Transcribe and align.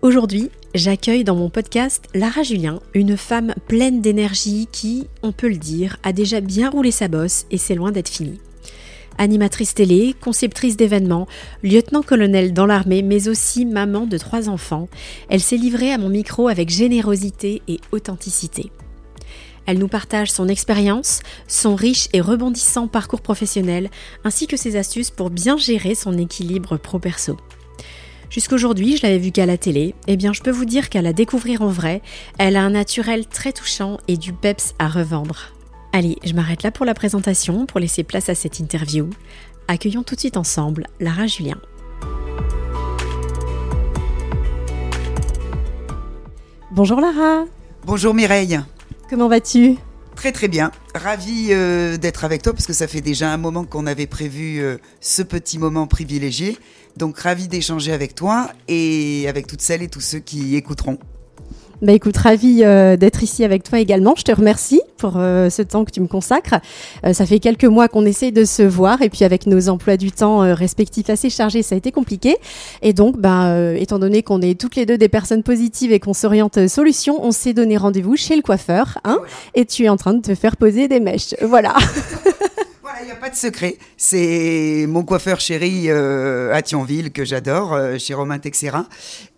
Aujourd'hui, 0.00 0.48
j'accueille 0.76 1.24
dans 1.24 1.34
mon 1.34 1.50
podcast 1.50 2.04
Lara 2.14 2.44
Julien, 2.44 2.78
une 2.94 3.16
femme 3.16 3.52
pleine 3.66 4.00
d'énergie 4.00 4.68
qui, 4.70 5.08
on 5.24 5.32
peut 5.32 5.48
le 5.48 5.56
dire, 5.56 5.96
a 6.04 6.12
déjà 6.12 6.40
bien 6.40 6.70
roulé 6.70 6.92
sa 6.92 7.08
bosse 7.08 7.46
et 7.50 7.58
c'est 7.58 7.74
loin 7.74 7.90
d'être 7.90 8.08
fini. 8.08 8.38
Animatrice 9.18 9.74
télé, 9.74 10.14
conceptrice 10.20 10.76
d'événements, 10.76 11.26
lieutenant-colonel 11.64 12.52
dans 12.52 12.64
l'armée, 12.64 13.02
mais 13.02 13.26
aussi 13.26 13.66
maman 13.66 14.06
de 14.06 14.16
trois 14.18 14.48
enfants, 14.48 14.88
elle 15.30 15.40
s'est 15.40 15.56
livrée 15.56 15.92
à 15.92 15.98
mon 15.98 16.10
micro 16.10 16.46
avec 16.46 16.68
générosité 16.68 17.60
et 17.66 17.80
authenticité. 17.90 18.70
Elle 19.66 19.78
nous 19.78 19.88
partage 19.88 20.30
son 20.30 20.46
expérience, 20.46 21.22
son 21.48 21.74
riche 21.74 22.08
et 22.12 22.20
rebondissant 22.20 22.86
parcours 22.86 23.20
professionnel, 23.20 23.90
ainsi 24.22 24.46
que 24.46 24.56
ses 24.56 24.76
astuces 24.76 25.10
pour 25.10 25.30
bien 25.30 25.56
gérer 25.56 25.96
son 25.96 26.16
équilibre 26.16 26.76
pro-perso. 26.76 27.36
Jusqu'aujourd'hui, 28.30 28.98
je 28.98 29.02
l'avais 29.02 29.18
vue 29.18 29.32
qu'à 29.32 29.46
la 29.46 29.56
télé. 29.56 29.94
Eh 30.06 30.16
bien, 30.16 30.32
je 30.32 30.42
peux 30.42 30.50
vous 30.50 30.66
dire 30.66 30.90
qu'à 30.90 31.00
la 31.00 31.14
découvrir 31.14 31.62
en 31.62 31.68
vrai, 31.68 32.02
elle 32.38 32.56
a 32.56 32.62
un 32.62 32.70
naturel 32.70 33.26
très 33.26 33.52
touchant 33.52 33.98
et 34.06 34.18
du 34.18 34.34
peps 34.34 34.74
à 34.78 34.88
revendre. 34.88 35.52
Allez, 35.94 36.18
je 36.24 36.34
m'arrête 36.34 36.62
là 36.62 36.70
pour 36.70 36.84
la 36.84 36.92
présentation, 36.92 37.64
pour 37.64 37.80
laisser 37.80 38.04
place 38.04 38.28
à 38.28 38.34
cette 38.34 38.58
interview. 38.58 39.08
Accueillons 39.66 40.02
tout 40.02 40.14
de 40.14 40.20
suite 40.20 40.36
ensemble 40.36 40.86
Lara 41.00 41.26
Julien. 41.26 41.58
Bonjour 46.72 47.00
Lara. 47.00 47.46
Bonjour 47.86 48.12
Mireille. 48.12 48.60
Comment 49.08 49.28
vas-tu? 49.28 49.78
Très 50.14 50.32
très 50.32 50.48
bien. 50.48 50.72
Ravi 50.94 51.48
euh, 51.50 51.96
d'être 51.96 52.24
avec 52.24 52.42
toi 52.42 52.52
parce 52.52 52.66
que 52.66 52.72
ça 52.72 52.88
fait 52.88 53.00
déjà 53.00 53.32
un 53.32 53.36
moment 53.36 53.64
qu'on 53.64 53.86
avait 53.86 54.08
prévu 54.08 54.60
euh, 54.60 54.76
ce 55.00 55.22
petit 55.22 55.58
moment 55.58 55.86
privilégié. 55.86 56.58
Donc 56.98 57.18
ravi 57.18 57.46
d'échanger 57.46 57.92
avec 57.92 58.14
toi 58.16 58.50
et 58.66 59.26
avec 59.28 59.46
toutes 59.46 59.62
celles 59.62 59.82
et 59.82 59.88
tous 59.88 60.00
ceux 60.00 60.18
qui 60.18 60.56
écouteront. 60.56 60.98
Bah 61.80 61.92
écoute, 61.92 62.16
ravie 62.16 62.64
euh, 62.64 62.96
d'être 62.96 63.22
ici 63.22 63.44
avec 63.44 63.62
toi 63.62 63.78
également. 63.78 64.14
Je 64.16 64.24
te 64.24 64.32
remercie 64.32 64.80
pour 64.96 65.12
euh, 65.14 65.48
ce 65.48 65.62
temps 65.62 65.84
que 65.84 65.92
tu 65.92 66.00
me 66.00 66.08
consacres. 66.08 66.56
Euh, 67.06 67.12
ça 67.12 67.24
fait 67.24 67.38
quelques 67.38 67.66
mois 67.66 67.86
qu'on 67.86 68.04
essaye 68.04 68.32
de 68.32 68.44
se 68.44 68.64
voir 68.64 69.00
et 69.00 69.08
puis 69.08 69.24
avec 69.24 69.46
nos 69.46 69.68
emplois 69.68 69.96
du 69.96 70.10
temps 70.10 70.40
respectifs 70.56 71.08
assez 71.08 71.30
chargés, 71.30 71.62
ça 71.62 71.76
a 71.76 71.78
été 71.78 71.92
compliqué. 71.92 72.36
Et 72.82 72.92
donc, 72.92 73.20
bah, 73.20 73.72
étant 73.76 74.00
donné 74.00 74.24
qu'on 74.24 74.42
est 74.42 74.60
toutes 74.60 74.74
les 74.74 74.86
deux 74.86 74.98
des 74.98 75.08
personnes 75.08 75.44
positives 75.44 75.92
et 75.92 76.00
qu'on 76.00 76.14
s'oriente 76.14 76.66
solution, 76.66 77.24
on 77.24 77.30
s'est 77.30 77.52
donné 77.52 77.76
rendez-vous 77.76 78.16
chez 78.16 78.34
le 78.34 78.42
coiffeur, 78.42 78.98
hein, 79.04 79.20
et 79.54 79.64
tu 79.64 79.84
es 79.84 79.88
en 79.88 79.96
train 79.96 80.14
de 80.14 80.20
te 80.20 80.34
faire 80.34 80.56
poser 80.56 80.88
des 80.88 80.98
mèches. 80.98 81.36
Voilà. 81.42 81.74
il 83.00 83.06
n'y 83.06 83.12
a 83.12 83.16
pas 83.16 83.30
de 83.30 83.34
secret. 83.34 83.76
C'est 83.96 84.86
mon 84.88 85.04
coiffeur 85.04 85.40
chéri 85.40 85.84
euh, 85.88 86.52
à 86.52 86.62
Thionville 86.62 87.12
que 87.12 87.24
j'adore, 87.24 87.74
euh, 87.74 87.98
chez 87.98 88.14
Romain 88.14 88.38
Texera. 88.38 88.86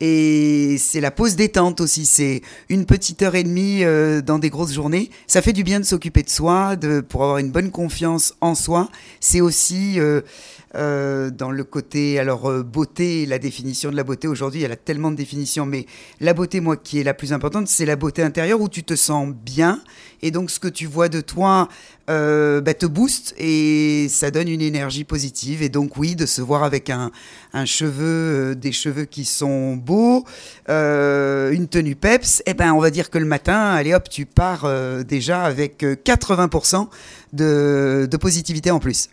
Et 0.00 0.76
c'est 0.78 1.00
la 1.00 1.10
pause 1.10 1.36
détente 1.36 1.80
aussi. 1.80 2.06
C'est 2.06 2.42
une 2.68 2.86
petite 2.86 3.22
heure 3.22 3.34
et 3.34 3.42
demie 3.42 3.84
euh, 3.84 4.20
dans 4.22 4.38
des 4.38 4.50
grosses 4.50 4.72
journées. 4.72 5.10
Ça 5.26 5.42
fait 5.42 5.52
du 5.52 5.64
bien 5.64 5.80
de 5.80 5.84
s'occuper 5.84 6.22
de 6.22 6.30
soi, 6.30 6.76
de, 6.76 7.00
pour 7.00 7.22
avoir 7.22 7.38
une 7.38 7.50
bonne 7.50 7.70
confiance 7.70 8.34
en 8.40 8.54
soi. 8.54 8.88
C'est 9.20 9.40
aussi 9.40 9.98
euh, 10.76 11.30
dans 11.30 11.50
le 11.50 11.64
côté, 11.64 12.20
alors 12.20 12.48
euh, 12.48 12.62
beauté, 12.62 13.26
la 13.26 13.40
définition 13.40 13.90
de 13.90 13.96
la 13.96 14.04
beauté 14.04 14.28
aujourd'hui, 14.28 14.62
elle 14.62 14.70
a 14.70 14.76
tellement 14.76 15.10
de 15.10 15.16
définitions, 15.16 15.66
mais 15.66 15.84
la 16.20 16.32
beauté, 16.32 16.60
moi, 16.60 16.76
qui 16.76 17.00
est 17.00 17.02
la 17.02 17.12
plus 17.12 17.32
importante, 17.32 17.66
c'est 17.66 17.86
la 17.86 17.96
beauté 17.96 18.22
intérieure 18.22 18.60
où 18.60 18.68
tu 18.68 18.84
te 18.84 18.94
sens 18.94 19.34
bien, 19.34 19.80
et 20.22 20.30
donc 20.30 20.48
ce 20.48 20.60
que 20.60 20.68
tu 20.68 20.86
vois 20.86 21.08
de 21.08 21.20
toi 21.20 21.68
euh, 22.08 22.60
bah, 22.60 22.74
te 22.74 22.86
booste 22.86 23.34
et 23.36 24.06
ça 24.10 24.30
donne 24.30 24.48
une 24.48 24.60
énergie 24.60 25.02
positive. 25.02 25.60
Et 25.62 25.70
donc 25.70 25.96
oui, 25.96 26.14
de 26.14 26.26
se 26.26 26.40
voir 26.40 26.62
avec 26.62 26.88
un, 26.88 27.10
cheveu, 27.64 28.54
des 28.54 28.72
cheveux 28.72 29.06
qui 29.06 29.24
sont 29.24 29.74
beaux, 29.74 30.24
une 30.68 31.66
tenue 31.68 31.96
peps, 31.96 32.40
et 32.40 32.50
eh 32.50 32.54
ben 32.54 32.72
on 32.72 32.80
va 32.80 32.90
dire 32.90 33.10
que 33.10 33.18
le 33.18 33.24
matin, 33.24 33.70
allez 33.72 33.92
hop, 33.92 34.08
tu 34.08 34.24
pars 34.24 34.68
déjà 35.04 35.42
avec 35.42 35.82
80% 35.82 36.86
de, 37.32 38.06
de 38.08 38.16
positivité 38.16 38.70
en 38.70 38.78
plus. 38.78 39.08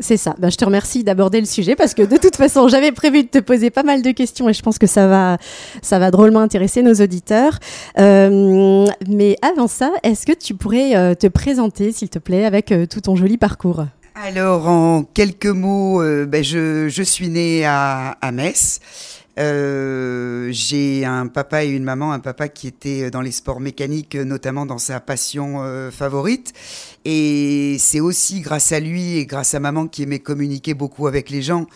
C'est 0.00 0.16
ça. 0.16 0.34
Ben, 0.38 0.50
je 0.50 0.56
te 0.56 0.64
remercie 0.64 1.04
d'aborder 1.04 1.40
le 1.40 1.46
sujet 1.46 1.76
parce 1.76 1.92
que 1.92 2.02
de 2.02 2.16
toute 2.16 2.36
façon, 2.36 2.68
j'avais 2.68 2.90
prévu 2.90 3.22
de 3.22 3.28
te 3.28 3.38
poser 3.38 3.68
pas 3.68 3.82
mal 3.82 4.00
de 4.00 4.10
questions 4.12 4.48
et 4.48 4.54
je 4.54 4.62
pense 4.62 4.78
que 4.78 4.86
ça 4.86 5.06
va, 5.06 5.36
ça 5.82 5.98
va 5.98 6.10
drôlement 6.10 6.40
intéresser 6.40 6.82
nos 6.82 6.94
auditeurs. 6.94 7.58
Euh, 7.98 8.86
mais 9.06 9.36
avant 9.42 9.66
ça, 9.66 9.92
est-ce 10.02 10.24
que 10.24 10.32
tu 10.32 10.54
pourrais 10.54 10.96
euh, 10.96 11.14
te 11.14 11.26
présenter, 11.26 11.92
s'il 11.92 12.08
te 12.08 12.18
plaît, 12.18 12.46
avec 12.46 12.72
euh, 12.72 12.86
tout 12.86 13.02
ton 13.02 13.14
joli 13.14 13.36
parcours? 13.36 13.84
Alors, 14.14 14.68
en 14.68 15.02
quelques 15.02 15.46
mots, 15.46 16.02
ben, 16.26 16.42
je, 16.42 16.88
je, 16.88 17.02
suis 17.02 17.28
née 17.28 17.64
à, 17.64 18.16
à 18.20 18.32
Metz. 18.32 18.80
Euh, 19.40 20.48
j'ai 20.50 21.06
un 21.06 21.26
papa 21.26 21.64
et 21.64 21.68
une 21.68 21.82
maman, 21.82 22.12
un 22.12 22.18
papa 22.18 22.48
qui 22.48 22.66
était 22.66 23.10
dans 23.10 23.22
les 23.22 23.30
sports 23.30 23.60
mécaniques, 23.60 24.14
notamment 24.14 24.66
dans 24.66 24.78
sa 24.78 25.00
passion 25.00 25.62
euh, 25.62 25.90
favorite. 25.90 26.52
Et 27.06 27.76
c'est 27.78 28.00
aussi 28.00 28.40
grâce 28.40 28.72
à 28.72 28.80
lui 28.80 29.16
et 29.16 29.24
grâce 29.24 29.54
à 29.54 29.60
maman 29.60 29.86
qui 29.86 30.02
aimait 30.02 30.18
communiquer 30.18 30.74
beaucoup 30.74 31.06
avec 31.06 31.30
les 31.30 31.40
gens 31.40 31.66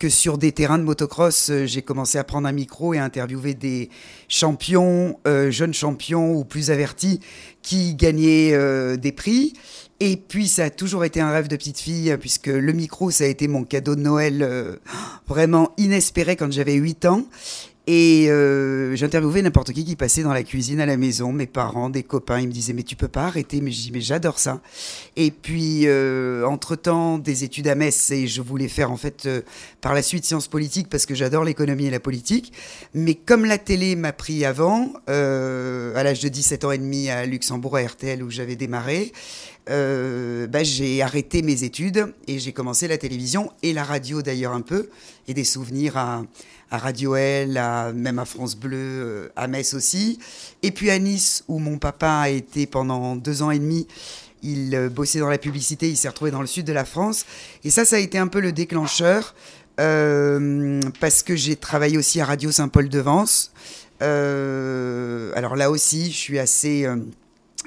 que 0.00 0.08
sur 0.08 0.36
des 0.36 0.50
terrains 0.50 0.78
de 0.78 0.82
motocross, 0.82 1.50
euh, 1.50 1.66
j'ai 1.66 1.82
commencé 1.82 2.18
à 2.18 2.24
prendre 2.24 2.48
un 2.48 2.52
micro 2.52 2.92
et 2.94 2.98
à 2.98 3.04
interviewer 3.04 3.54
des 3.54 3.88
champions, 4.26 5.18
jeunes 5.50 5.74
champions 5.74 6.34
ou 6.34 6.44
plus 6.44 6.72
avertis 6.72 7.20
qui 7.62 7.94
gagnaient 7.94 8.96
des 8.96 9.12
prix. 9.12 9.52
Et 10.02 10.16
puis, 10.16 10.48
ça 10.48 10.64
a 10.64 10.70
toujours 10.70 11.04
été 11.04 11.20
un 11.20 11.30
rêve 11.30 11.46
de 11.46 11.56
petite 11.56 11.78
fille, 11.78 12.16
puisque 12.18 12.46
le 12.46 12.72
micro, 12.72 13.10
ça 13.10 13.24
a 13.24 13.26
été 13.26 13.48
mon 13.48 13.64
cadeau 13.64 13.96
de 13.96 14.00
Noël 14.00 14.40
euh, 14.40 14.76
vraiment 15.28 15.74
inespéré 15.76 16.36
quand 16.36 16.50
j'avais 16.50 16.72
8 16.72 17.04
ans. 17.04 17.26
Et 17.92 18.30
euh, 18.30 18.94
j'interviewais 18.94 19.42
n'importe 19.42 19.72
qui 19.72 19.84
qui 19.84 19.96
passait 19.96 20.22
dans 20.22 20.32
la 20.32 20.44
cuisine 20.44 20.80
à 20.80 20.86
la 20.86 20.96
maison, 20.96 21.32
mes 21.32 21.48
parents, 21.48 21.90
des 21.90 22.04
copains. 22.04 22.38
Ils 22.38 22.46
me 22.46 22.52
disaient 22.52 22.72
mais 22.72 22.84
tu 22.84 22.94
peux 22.94 23.08
pas 23.08 23.24
arrêter. 23.24 23.60
Mais 23.60 23.72
je 23.72 23.92
mais 23.92 24.00
j'adore 24.00 24.38
ça. 24.38 24.60
Et 25.16 25.32
puis 25.32 25.88
euh, 25.88 26.44
entre 26.44 26.76
temps 26.76 27.18
des 27.18 27.42
études 27.42 27.66
à 27.66 27.74
Metz 27.74 28.12
et 28.12 28.28
je 28.28 28.42
voulais 28.42 28.68
faire 28.68 28.92
en 28.92 28.96
fait 28.96 29.26
euh, 29.26 29.42
par 29.80 29.92
la 29.92 30.02
suite 30.02 30.24
sciences 30.24 30.46
politiques 30.46 30.88
parce 30.88 31.04
que 31.04 31.16
j'adore 31.16 31.42
l'économie 31.42 31.86
et 31.86 31.90
la 31.90 31.98
politique. 31.98 32.52
Mais 32.94 33.16
comme 33.16 33.44
la 33.44 33.58
télé 33.58 33.96
m'a 33.96 34.12
pris 34.12 34.44
avant, 34.44 34.92
à 35.08 36.02
l'âge 36.04 36.20
de 36.20 36.28
17 36.28 36.64
ans 36.66 36.70
et 36.70 36.78
demi 36.78 37.10
à 37.10 37.26
Luxembourg 37.26 37.76
à 37.76 37.82
RTL 37.82 38.22
où 38.22 38.30
j'avais 38.30 38.54
démarré, 38.54 39.10
bah, 39.66 40.62
j'ai 40.62 41.02
arrêté 41.02 41.42
mes 41.42 41.64
études 41.64 42.14
et 42.28 42.38
j'ai 42.38 42.52
commencé 42.52 42.86
la 42.86 42.98
télévision 42.98 43.50
et 43.64 43.72
la 43.72 43.82
radio 43.82 44.22
d'ailleurs 44.22 44.52
un 44.52 44.60
peu 44.60 44.90
et 45.26 45.34
des 45.34 45.44
souvenirs 45.44 45.96
à 45.96 46.22
à 46.70 46.78
Radio 46.78 47.16
L, 47.16 47.60
même 47.94 48.18
à 48.18 48.24
France 48.24 48.56
Bleu, 48.56 48.76
euh, 48.78 49.28
à 49.36 49.48
Metz 49.48 49.74
aussi. 49.74 50.18
Et 50.62 50.70
puis 50.70 50.90
à 50.90 50.98
Nice, 50.98 51.44
où 51.48 51.58
mon 51.58 51.78
papa 51.78 52.08
a 52.08 52.28
été 52.28 52.66
pendant 52.66 53.16
deux 53.16 53.42
ans 53.42 53.50
et 53.50 53.58
demi. 53.58 53.86
Il 54.42 54.74
euh, 54.74 54.88
bossait 54.88 55.18
dans 55.18 55.28
la 55.28 55.38
publicité, 55.38 55.88
il 55.88 55.96
s'est 55.96 56.08
retrouvé 56.08 56.30
dans 56.30 56.40
le 56.40 56.46
sud 56.46 56.64
de 56.64 56.72
la 56.72 56.84
France. 56.84 57.26
Et 57.64 57.70
ça, 57.70 57.84
ça 57.84 57.96
a 57.96 57.98
été 57.98 58.18
un 58.18 58.28
peu 58.28 58.40
le 58.40 58.52
déclencheur, 58.52 59.34
euh, 59.80 60.80
parce 61.00 61.22
que 61.22 61.34
j'ai 61.34 61.56
travaillé 61.56 61.98
aussi 61.98 62.20
à 62.20 62.24
Radio 62.24 62.52
Saint-Paul-de-Vence. 62.52 63.52
alors 64.00 65.56
là 65.56 65.70
aussi, 65.70 66.10
je 66.12 66.16
suis 66.16 66.38
assez... 66.38 66.86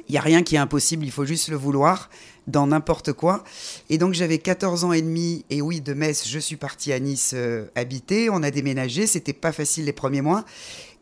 Il 0.09 0.11
n'y 0.11 0.17
a 0.17 0.21
rien 0.21 0.43
qui 0.43 0.55
est 0.55 0.59
impossible, 0.59 1.05
il 1.05 1.11
faut 1.11 1.23
juste 1.23 1.49
le 1.49 1.55
vouloir 1.55 2.09
dans 2.47 2.67
n'importe 2.67 3.13
quoi. 3.13 3.43
Et 3.89 3.97
donc 3.97 4.13
j'avais 4.13 4.37
14 4.37 4.83
ans 4.83 4.93
et 4.93 5.01
demi, 5.01 5.45
et 5.49 5.61
oui, 5.61 5.81
de 5.81 5.93
Metz, 5.93 6.27
je 6.27 6.39
suis 6.39 6.57
partie 6.57 6.93
à 6.93 6.99
Nice 6.99 7.33
euh, 7.35 7.65
habiter, 7.75 8.29
on 8.29 8.43
a 8.43 8.51
déménagé, 8.51 9.07
c'était 9.07 9.33
pas 9.33 9.51
facile 9.51 9.85
les 9.85 9.93
premiers 9.93 10.21
mois. 10.21 10.43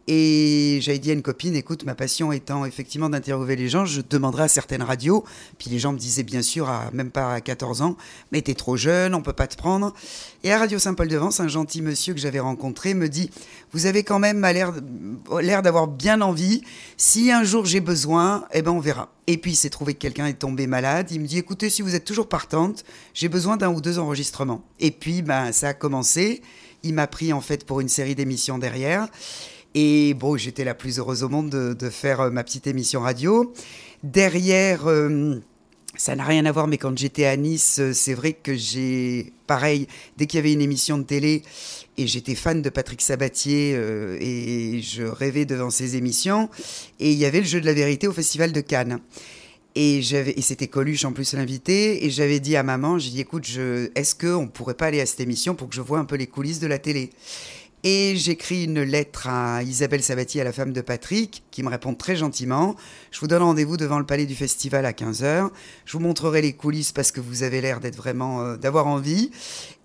Et 0.07 0.79
j'avais 0.81 0.99
dit 0.99 1.11
à 1.11 1.13
une 1.13 1.21
copine, 1.21 1.55
écoute, 1.55 1.83
ma 1.85 1.93
passion 1.93 2.31
étant 2.31 2.65
effectivement 2.65 3.09
d'interviewer 3.09 3.55
les 3.55 3.69
gens, 3.69 3.85
je 3.85 4.01
demanderai 4.01 4.43
à 4.43 4.47
certaines 4.47 4.81
radios. 4.81 5.23
Puis 5.59 5.69
les 5.69 5.79
gens 5.79 5.93
me 5.93 5.97
disaient 5.97 6.23
bien 6.23 6.41
sûr, 6.41 6.69
à, 6.69 6.89
même 6.91 7.11
pas 7.11 7.33
à 7.33 7.41
14 7.41 7.81
ans, 7.83 7.95
mais 8.31 8.41
t'es 8.41 8.55
trop 8.55 8.77
jeune, 8.77 9.13
on 9.13 9.21
peut 9.21 9.33
pas 9.33 9.47
te 9.47 9.55
prendre. 9.55 9.93
Et 10.43 10.51
à 10.51 10.57
Radio 10.57 10.79
Saint-Paul-de-Vence, 10.79 11.39
un 11.39 11.47
gentil 11.47 11.81
monsieur 11.83 12.13
que 12.15 12.19
j'avais 12.19 12.39
rencontré 12.39 12.95
me 12.95 13.09
dit, 13.09 13.29
vous 13.73 13.85
avez 13.85 14.03
quand 14.03 14.17
même 14.17 14.41
l'air 14.43 15.61
d'avoir 15.61 15.87
bien 15.87 16.21
envie. 16.21 16.63
Si 16.97 17.31
un 17.31 17.43
jour 17.43 17.65
j'ai 17.65 17.79
besoin, 17.79 18.45
eh 18.53 18.63
ben 18.63 18.71
on 18.71 18.79
verra. 18.79 19.09
Et 19.27 19.37
puis 19.37 19.51
il 19.51 19.55
s'est 19.55 19.69
trouvé 19.69 19.93
que 19.93 19.99
quelqu'un 19.99 20.25
est 20.25 20.39
tombé 20.39 20.65
malade. 20.65 21.11
Il 21.11 21.21
me 21.21 21.27
dit, 21.27 21.37
écoutez, 21.37 21.69
si 21.69 21.83
vous 21.83 21.93
êtes 21.93 22.05
toujours 22.05 22.27
partante, 22.27 22.83
j'ai 23.13 23.29
besoin 23.29 23.55
d'un 23.55 23.69
ou 23.69 23.81
deux 23.81 23.99
enregistrements. 23.99 24.63
Et 24.79 24.91
puis 24.91 25.21
ben 25.21 25.51
ça 25.51 25.69
a 25.69 25.73
commencé. 25.73 26.41
Il 26.83 26.95
m'a 26.95 27.05
pris 27.05 27.31
en 27.31 27.41
fait 27.41 27.65
pour 27.65 27.79
une 27.79 27.89
série 27.89 28.15
d'émissions 28.15 28.57
derrière. 28.57 29.07
Et 29.75 30.13
bon, 30.13 30.37
j'étais 30.37 30.63
la 30.63 30.73
plus 30.73 30.99
heureuse 30.99 31.23
au 31.23 31.29
monde 31.29 31.49
de, 31.49 31.89
faire 31.89 32.21
euh, 32.21 32.29
ma 32.29 32.43
petite 32.43 32.67
émission 32.67 33.01
radio. 33.01 33.53
Derrière, 34.03 34.87
ça 35.95 36.15
n'a 36.15 36.23
rien 36.23 36.45
à 36.45 36.51
voir, 36.51 36.67
mais 36.67 36.77
quand 36.79 36.97
j'étais 36.97 37.25
à 37.25 37.37
Nice, 37.37 37.79
c'est 37.93 38.13
vrai 38.15 38.33
que 38.33 38.55
j'ai, 38.55 39.31
pareil, 39.45 39.87
dès 40.17 40.25
qu'il 40.25 40.37
y 40.37 40.39
avait 40.39 40.53
une 40.53 40.61
émission 40.61 40.97
de 40.97 41.03
télé, 41.03 41.43
et 41.97 42.07
j'étais 42.07 42.33
fan 42.33 42.63
de 42.63 42.69
Patrick 42.69 42.99
Sabatier, 42.99 43.73
et 44.19 44.81
je 44.81 45.03
rêvais 45.03 45.45
devant 45.45 45.69
ses 45.69 45.97
émissions, 45.97 46.49
et 46.99 47.11
il 47.11 47.17
y 47.17 47.25
avait 47.25 47.41
le 47.41 47.45
jeu 47.45 47.61
de 47.61 47.67
la 47.67 47.73
vérité 47.73 48.07
au 48.07 48.11
Festival 48.11 48.51
de 48.53 48.61
Cannes. 48.61 48.99
Et, 49.75 49.99
et 49.99 50.41
c'était 50.41 50.67
Coluche 50.67 51.05
en 51.05 51.13
plus 51.13 51.33
l'invité. 51.33 52.05
Et 52.05 52.09
j'avais 52.09 52.39
dit 52.39 52.55
à 52.55 52.63
maman, 52.63 52.99
j'ai 52.99 53.11
dit, 53.11 53.21
écoute, 53.21 53.47
est-ce 53.95 54.15
qu'on 54.15 54.47
pourrait 54.47 54.73
pas 54.73 54.87
aller 54.87 55.01
à 55.01 55.05
cette 55.05 55.21
émission 55.21 55.55
pour 55.55 55.69
que 55.69 55.75
je 55.75 55.81
voie 55.81 55.99
un 55.99 56.05
peu 56.05 56.15
les 56.15 56.27
coulisses 56.27 56.59
de 56.59 56.67
la 56.67 56.77
télé? 56.77 57.09
Et 57.83 58.15
j'écris 58.15 58.65
une 58.65 58.81
lettre 58.81 59.27
à 59.27 59.63
Isabelle 59.63 60.03
Sabatier, 60.03 60.41
à 60.41 60.43
la 60.43 60.51
femme 60.51 60.71
de 60.73 60.81
Patrick, 60.81 61.43
qui 61.51 61.63
me 61.63 61.69
répond 61.69 61.95
très 61.95 62.15
gentiment. 62.15 62.75
Je 63.11 63.19
vous 63.19 63.27
donne 63.27 63.41
rendez-vous 63.41 63.77
devant 63.77 63.97
le 63.97 64.05
palais 64.05 64.25
du 64.25 64.35
festival 64.35 64.85
à 64.85 64.91
15h. 64.91 65.49
Je 65.85 65.93
vous 65.93 65.99
montrerai 65.99 66.41
les 66.41 66.53
coulisses 66.53 66.91
parce 66.91 67.11
que 67.11 67.19
vous 67.19 67.43
avez 67.43 67.61
l'air 67.61 67.79
d'être 67.79 67.95
vraiment, 67.95 68.41
euh, 68.41 68.57
d'avoir 68.57 68.87
envie. 68.87 69.31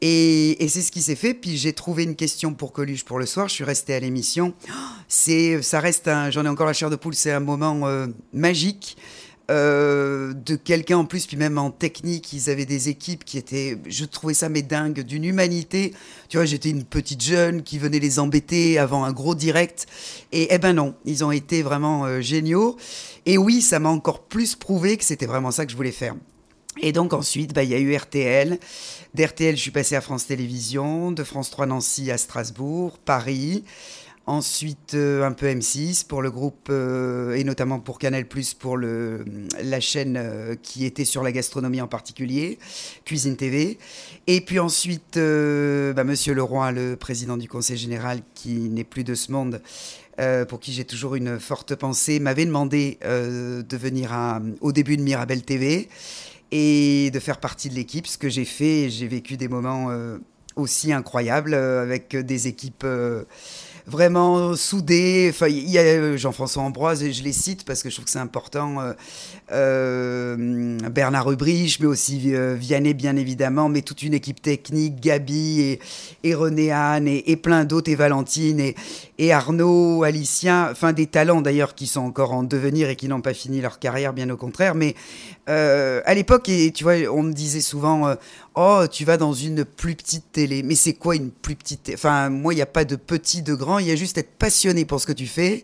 Et, 0.02 0.62
et 0.62 0.68
c'est 0.68 0.82
ce 0.82 0.92
qui 0.92 1.00
s'est 1.00 1.16
fait. 1.16 1.32
Puis 1.32 1.56
j'ai 1.56 1.72
trouvé 1.72 2.02
une 2.02 2.16
question 2.16 2.52
pour 2.52 2.72
Coluche 2.72 3.04
pour 3.04 3.18
le 3.18 3.26
soir. 3.26 3.48
Je 3.48 3.54
suis 3.54 3.64
restée 3.64 3.94
à 3.94 4.00
l'émission. 4.00 4.52
C'est, 5.08 5.62
ça 5.62 5.80
reste 5.80 6.08
un, 6.08 6.30
j'en 6.30 6.44
ai 6.44 6.48
encore 6.48 6.66
la 6.66 6.74
chair 6.74 6.90
de 6.90 6.96
poule, 6.96 7.14
c'est 7.14 7.32
un 7.32 7.40
moment 7.40 7.86
euh, 7.86 8.06
magique. 8.32 8.96
Euh, 9.48 10.32
de 10.34 10.56
quelqu'un 10.56 10.98
en 10.98 11.04
plus, 11.04 11.26
puis 11.26 11.36
même 11.36 11.56
en 11.56 11.70
technique, 11.70 12.32
ils 12.32 12.50
avaient 12.50 12.66
des 12.66 12.88
équipes 12.88 13.24
qui 13.24 13.38
étaient, 13.38 13.78
je 13.86 14.04
trouvais 14.04 14.34
ça 14.34 14.48
mais 14.48 14.62
dingue, 14.62 15.02
d'une 15.02 15.24
humanité. 15.24 15.94
Tu 16.28 16.36
vois, 16.36 16.46
j'étais 16.46 16.70
une 16.70 16.82
petite 16.82 17.22
jeune 17.22 17.62
qui 17.62 17.78
venait 17.78 18.00
les 18.00 18.18
embêter 18.18 18.76
avant 18.76 19.04
un 19.04 19.12
gros 19.12 19.36
direct. 19.36 19.86
Et 20.32 20.48
eh 20.50 20.58
ben 20.58 20.72
non, 20.72 20.96
ils 21.04 21.24
ont 21.24 21.30
été 21.30 21.62
vraiment 21.62 22.06
euh, 22.06 22.20
géniaux. 22.20 22.76
Et 23.24 23.38
oui, 23.38 23.62
ça 23.62 23.78
m'a 23.78 23.88
encore 23.88 24.24
plus 24.24 24.56
prouvé 24.56 24.96
que 24.96 25.04
c'était 25.04 25.26
vraiment 25.26 25.52
ça 25.52 25.64
que 25.64 25.70
je 25.70 25.76
voulais 25.76 25.92
faire. 25.92 26.16
Et 26.82 26.92
donc 26.92 27.12
ensuite, 27.12 27.54
bah, 27.54 27.62
il 27.62 27.70
y 27.70 27.74
a 27.74 27.78
eu 27.78 27.94
RTL. 27.94 28.58
D'RTL, 29.14 29.56
je 29.56 29.60
suis 29.60 29.70
passé 29.70 29.94
à 29.94 30.00
France 30.00 30.26
Télévisions, 30.26 31.12
de 31.12 31.22
France 31.22 31.50
3 31.50 31.66
Nancy 31.66 32.10
à 32.10 32.18
Strasbourg, 32.18 32.98
Paris. 32.98 33.64
Ensuite, 34.28 34.94
euh, 34.94 35.22
un 35.22 35.30
peu 35.30 35.46
M6 35.46 36.04
pour 36.04 36.20
le 36.20 36.32
groupe 36.32 36.66
euh, 36.68 37.34
et 37.34 37.44
notamment 37.44 37.78
pour 37.78 38.00
Canal 38.00 38.26
pour 38.58 38.76
le, 38.76 39.24
la 39.62 39.78
chaîne 39.78 40.16
euh, 40.16 40.56
qui 40.60 40.84
était 40.84 41.04
sur 41.04 41.22
la 41.22 41.30
gastronomie 41.30 41.80
en 41.80 41.86
particulier, 41.86 42.58
Cuisine 43.04 43.36
TV. 43.36 43.78
Et 44.26 44.40
puis 44.40 44.58
ensuite, 44.58 45.14
bah, 45.14 46.02
Monsieur 46.02 46.34
Leroy, 46.34 46.72
le 46.72 46.96
président 46.96 47.36
du 47.36 47.48
Conseil 47.48 47.76
général, 47.76 48.18
qui 48.34 48.68
n'est 48.68 48.82
plus 48.82 49.04
de 49.04 49.14
ce 49.14 49.30
monde, 49.30 49.62
pour 50.48 50.58
qui 50.58 50.72
j'ai 50.72 50.84
toujours 50.84 51.14
une 51.14 51.38
forte 51.38 51.76
pensée, 51.76 52.18
m'avait 52.18 52.46
demandé 52.46 52.98
de 53.04 53.76
venir 53.76 54.12
au 54.60 54.72
début 54.72 54.96
de 54.96 55.02
Mirabel 55.02 55.42
TV 55.42 55.88
et 56.50 57.10
de 57.12 57.20
faire 57.20 57.38
partie 57.38 57.68
de 57.68 57.74
l'équipe, 57.74 58.08
ce 58.08 58.18
que 58.18 58.28
j'ai 58.28 58.44
fait. 58.44 58.90
J'ai 58.90 59.06
vécu 59.06 59.36
des 59.36 59.46
moments 59.46 59.90
aussi 60.56 60.92
incroyables 60.92 61.54
avec 61.54 62.16
des 62.16 62.48
équipes 62.48 62.84
vraiment 63.86 64.54
soudés. 64.56 65.28
Enfin, 65.30 65.48
il 65.48 65.70
y 65.70 65.78
a 65.78 65.82
euh, 65.82 66.16
Jean-François 66.16 66.62
Ambroise, 66.62 67.02
et 67.02 67.12
je 67.12 67.22
les 67.22 67.32
cite 67.32 67.64
parce 67.64 67.82
que 67.82 67.90
je 67.90 67.94
trouve 67.94 68.04
que 68.04 68.10
c'est 68.10 68.18
important. 68.18 68.80
Euh, 68.80 68.92
euh, 69.52 70.78
Bernard 70.90 71.26
Rubrich, 71.26 71.78
mais 71.80 71.86
aussi 71.86 72.32
Vianney, 72.56 72.94
bien 72.94 73.16
évidemment, 73.16 73.68
mais 73.68 73.82
toute 73.82 74.02
une 74.02 74.14
équipe 74.14 74.42
technique, 74.42 75.00
Gabi 75.00 75.60
et, 75.60 75.80
et 76.24 76.34
René 76.34 76.72
Anne 76.72 77.06
et, 77.06 77.36
plein 77.36 77.64
d'autres, 77.64 77.90
et 77.90 77.94
Valentine 77.94 78.58
et, 78.58 78.74
et 79.18 79.32
Arnaud, 79.32 80.02
Alicia, 80.02 80.68
enfin 80.70 80.92
des 80.92 81.06
talents 81.06 81.40
d'ailleurs 81.40 81.74
qui 81.74 81.86
sont 81.86 82.00
encore 82.00 82.32
en 82.32 82.42
devenir 82.42 82.90
et 82.90 82.96
qui 82.96 83.08
n'ont 83.08 83.20
pas 83.20 83.34
fini 83.34 83.60
leur 83.60 83.78
carrière, 83.78 84.12
bien 84.12 84.28
au 84.30 84.36
contraire. 84.36 84.74
Mais 84.74 84.94
à 85.46 86.14
l'époque, 86.14 86.48
et 86.48 86.72
tu 86.72 86.84
vois, 86.84 86.94
on 87.10 87.22
me 87.22 87.32
disait 87.32 87.60
souvent, 87.60 88.16
oh, 88.56 88.84
tu 88.90 89.04
vas 89.04 89.16
dans 89.16 89.32
une 89.32 89.64
plus 89.64 89.94
petite 89.94 90.32
télé. 90.32 90.62
Mais 90.62 90.74
c'est 90.74 90.94
quoi 90.94 91.14
une 91.14 91.30
plus 91.30 91.54
petite 91.54 91.90
Enfin, 91.94 92.30
moi, 92.30 92.52
il 92.52 92.56
n'y 92.56 92.62
a 92.62 92.66
pas 92.66 92.84
de 92.84 92.96
petit, 92.96 93.42
de 93.42 93.54
grand, 93.54 93.78
il 93.78 93.86
y 93.86 93.92
a 93.92 93.96
juste 93.96 94.18
être 94.18 94.32
passionné 94.32 94.84
pour 94.84 95.00
ce 95.00 95.06
que 95.06 95.12
tu 95.12 95.26
fais. 95.26 95.62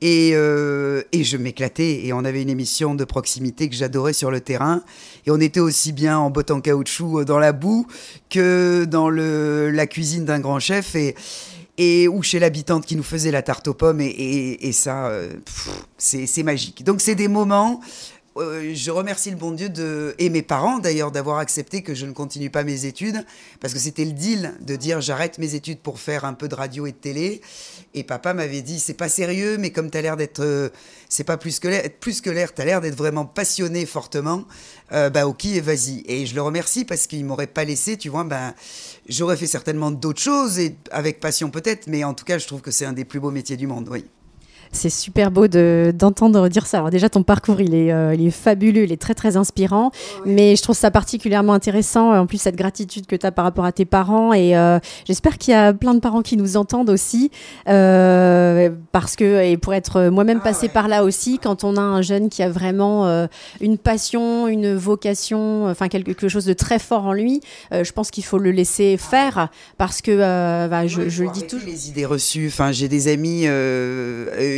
Et, 0.00 0.30
euh, 0.34 1.02
et 1.10 1.24
je 1.24 1.36
m'éclatais. 1.36 2.06
Et 2.06 2.12
on 2.12 2.24
avait 2.24 2.40
une 2.40 2.50
émission 2.50 2.94
de 2.94 3.04
proximité 3.04 3.68
que 3.68 3.74
j'adorais 3.74 4.12
sur 4.12 4.30
le 4.30 4.40
terrain. 4.40 4.82
Et 5.26 5.30
on 5.30 5.40
était 5.40 5.60
aussi 5.60 5.92
bien 5.92 6.18
en 6.18 6.30
botte 6.30 6.52
en 6.52 6.60
caoutchouc 6.60 7.20
euh, 7.20 7.24
dans 7.24 7.38
la 7.38 7.52
boue 7.52 7.86
que 8.30 8.84
dans 8.84 9.10
le, 9.10 9.70
la 9.70 9.86
cuisine 9.86 10.24
d'un 10.24 10.38
grand 10.38 10.60
chef. 10.60 10.94
Et, 10.94 11.16
et 11.78 12.08
ou 12.08 12.22
chez 12.22 12.40
l'habitante 12.40 12.84
qui 12.84 12.96
nous 12.96 13.02
faisait 13.04 13.30
la 13.30 13.42
tarte 13.42 13.68
aux 13.68 13.74
pommes. 13.74 14.00
Et, 14.00 14.68
et, 14.68 14.72
ça, 14.72 15.06
euh, 15.06 15.32
c'est 15.96 16.42
magique. 16.42 16.84
Donc, 16.84 17.00
c'est 17.00 17.14
des 17.14 17.28
moments 17.28 17.80
euh, 18.38 18.72
je 18.74 18.90
remercie 18.90 19.30
le 19.30 19.36
bon 19.36 19.52
Dieu 19.52 19.68
de, 19.68 20.14
et 20.18 20.30
mes 20.30 20.42
parents 20.42 20.78
d'ailleurs 20.78 21.10
d'avoir 21.10 21.38
accepté 21.38 21.82
que 21.82 21.94
je 21.94 22.06
ne 22.06 22.12
continue 22.12 22.50
pas 22.50 22.64
mes 22.64 22.84
études 22.84 23.24
parce 23.60 23.74
que 23.74 23.80
c'était 23.80 24.04
le 24.04 24.12
deal 24.12 24.54
de 24.60 24.76
dire 24.76 25.00
j'arrête 25.00 25.38
mes 25.38 25.54
études 25.54 25.80
pour 25.80 25.98
faire 25.98 26.24
un 26.24 26.34
peu 26.34 26.48
de 26.48 26.54
radio 26.54 26.86
et 26.86 26.92
de 26.92 26.96
télé. 26.96 27.40
Et 27.94 28.04
papa 28.04 28.34
m'avait 28.34 28.62
dit 28.62 28.80
c'est 28.80 28.94
pas 28.94 29.08
sérieux, 29.08 29.58
mais 29.58 29.70
comme 29.70 29.90
tu 29.90 29.98
as 29.98 30.02
l'air 30.02 30.16
d'être, 30.16 30.40
euh, 30.40 30.68
c'est 31.08 31.24
pas 31.24 31.36
plus 31.36 31.58
que 31.58 31.68
l'air, 31.68 31.82
plus 32.00 32.20
que 32.20 32.30
l'air, 32.30 32.54
tu 32.54 32.62
as 32.62 32.64
l'air 32.64 32.80
d'être 32.80 32.96
vraiment 32.96 33.26
passionné 33.26 33.86
fortement, 33.86 34.44
euh, 34.92 35.10
bah 35.10 35.26
ok, 35.26 35.46
vas-y. 35.62 36.04
Et 36.06 36.26
je 36.26 36.34
le 36.34 36.42
remercie 36.42 36.84
parce 36.84 37.06
qu'il 37.06 37.24
m'aurait 37.24 37.46
pas 37.46 37.64
laissé, 37.64 37.96
tu 37.96 38.08
vois, 38.08 38.24
ben 38.24 38.54
j'aurais 39.08 39.36
fait 39.36 39.46
certainement 39.46 39.90
d'autres 39.90 40.20
choses 40.20 40.58
et 40.58 40.76
avec 40.90 41.20
passion 41.20 41.50
peut-être, 41.50 41.86
mais 41.86 42.04
en 42.04 42.14
tout 42.14 42.24
cas 42.24 42.38
je 42.38 42.46
trouve 42.46 42.60
que 42.60 42.70
c'est 42.70 42.84
un 42.84 42.92
des 42.92 43.04
plus 43.04 43.20
beaux 43.20 43.30
métiers 43.30 43.56
du 43.56 43.66
monde, 43.66 43.88
oui. 43.90 44.04
C'est 44.72 44.90
super 44.90 45.30
beau 45.30 45.48
d'entendre 45.48 46.48
dire 46.48 46.66
ça. 46.66 46.78
Alors 46.78 46.90
déjà, 46.90 47.08
ton 47.08 47.22
parcours, 47.22 47.60
il 47.60 47.74
est, 47.74 47.92
euh, 47.92 48.14
il 48.14 48.26
est 48.26 48.30
fabuleux, 48.30 48.84
il 48.84 48.92
est 48.92 49.00
très 49.00 49.14
très 49.14 49.36
inspirant. 49.36 49.90
Mais 50.24 50.56
je 50.56 50.62
trouve 50.62 50.76
ça 50.76 50.90
particulièrement 50.90 51.52
intéressant, 51.52 52.14
en 52.14 52.26
plus, 52.26 52.38
cette 52.38 52.56
gratitude 52.56 53.06
que 53.06 53.16
tu 53.16 53.26
as 53.26 53.32
par 53.32 53.44
rapport 53.44 53.64
à 53.64 53.72
tes 53.72 53.84
parents. 53.84 54.32
Et 54.32 54.56
euh, 54.56 54.78
j'espère 55.06 55.38
qu'il 55.38 55.52
y 55.52 55.56
a 55.56 55.72
plein 55.72 55.94
de 55.94 56.00
parents 56.00 56.22
qui 56.22 56.36
nous 56.36 56.56
entendent 56.56 56.90
aussi. 56.90 57.30
Euh, 57.68 58.70
parce 58.92 59.16
que, 59.16 59.42
et 59.42 59.56
pour 59.56 59.74
être 59.74 60.08
moi-même 60.08 60.40
ah 60.42 60.44
passé 60.44 60.68
par 60.68 60.88
là 60.88 61.04
aussi, 61.04 61.38
quand 61.38 61.64
on 61.64 61.76
a 61.76 61.80
un 61.80 62.02
jeune 62.02 62.28
qui 62.28 62.42
a 62.42 62.48
vraiment 62.48 63.28
une 63.60 63.78
passion, 63.78 64.48
une 64.48 64.74
vocation, 64.74 65.66
enfin 65.66 65.88
quelque 65.88 66.28
chose 66.28 66.44
de 66.44 66.52
très 66.52 66.78
fort 66.78 67.06
en 67.06 67.12
lui, 67.12 67.40
je 67.72 67.92
pense 67.92 68.10
qu'il 68.10 68.24
faut 68.24 68.38
le 68.38 68.50
laisser 68.50 68.96
faire. 68.96 69.48
Parce 69.76 70.02
que, 70.02 70.68
bah, 70.68 70.86
je, 70.86 71.08
je 71.08 71.24
le 71.24 71.30
dis 71.30 71.46
toujours. 71.46 71.68
les 71.68 71.88
idées 71.88 72.06
reçues. 72.06 72.48
Enfin, 72.48 72.72
j'ai 72.72 72.88
des 72.88 73.08
amis 73.08 73.46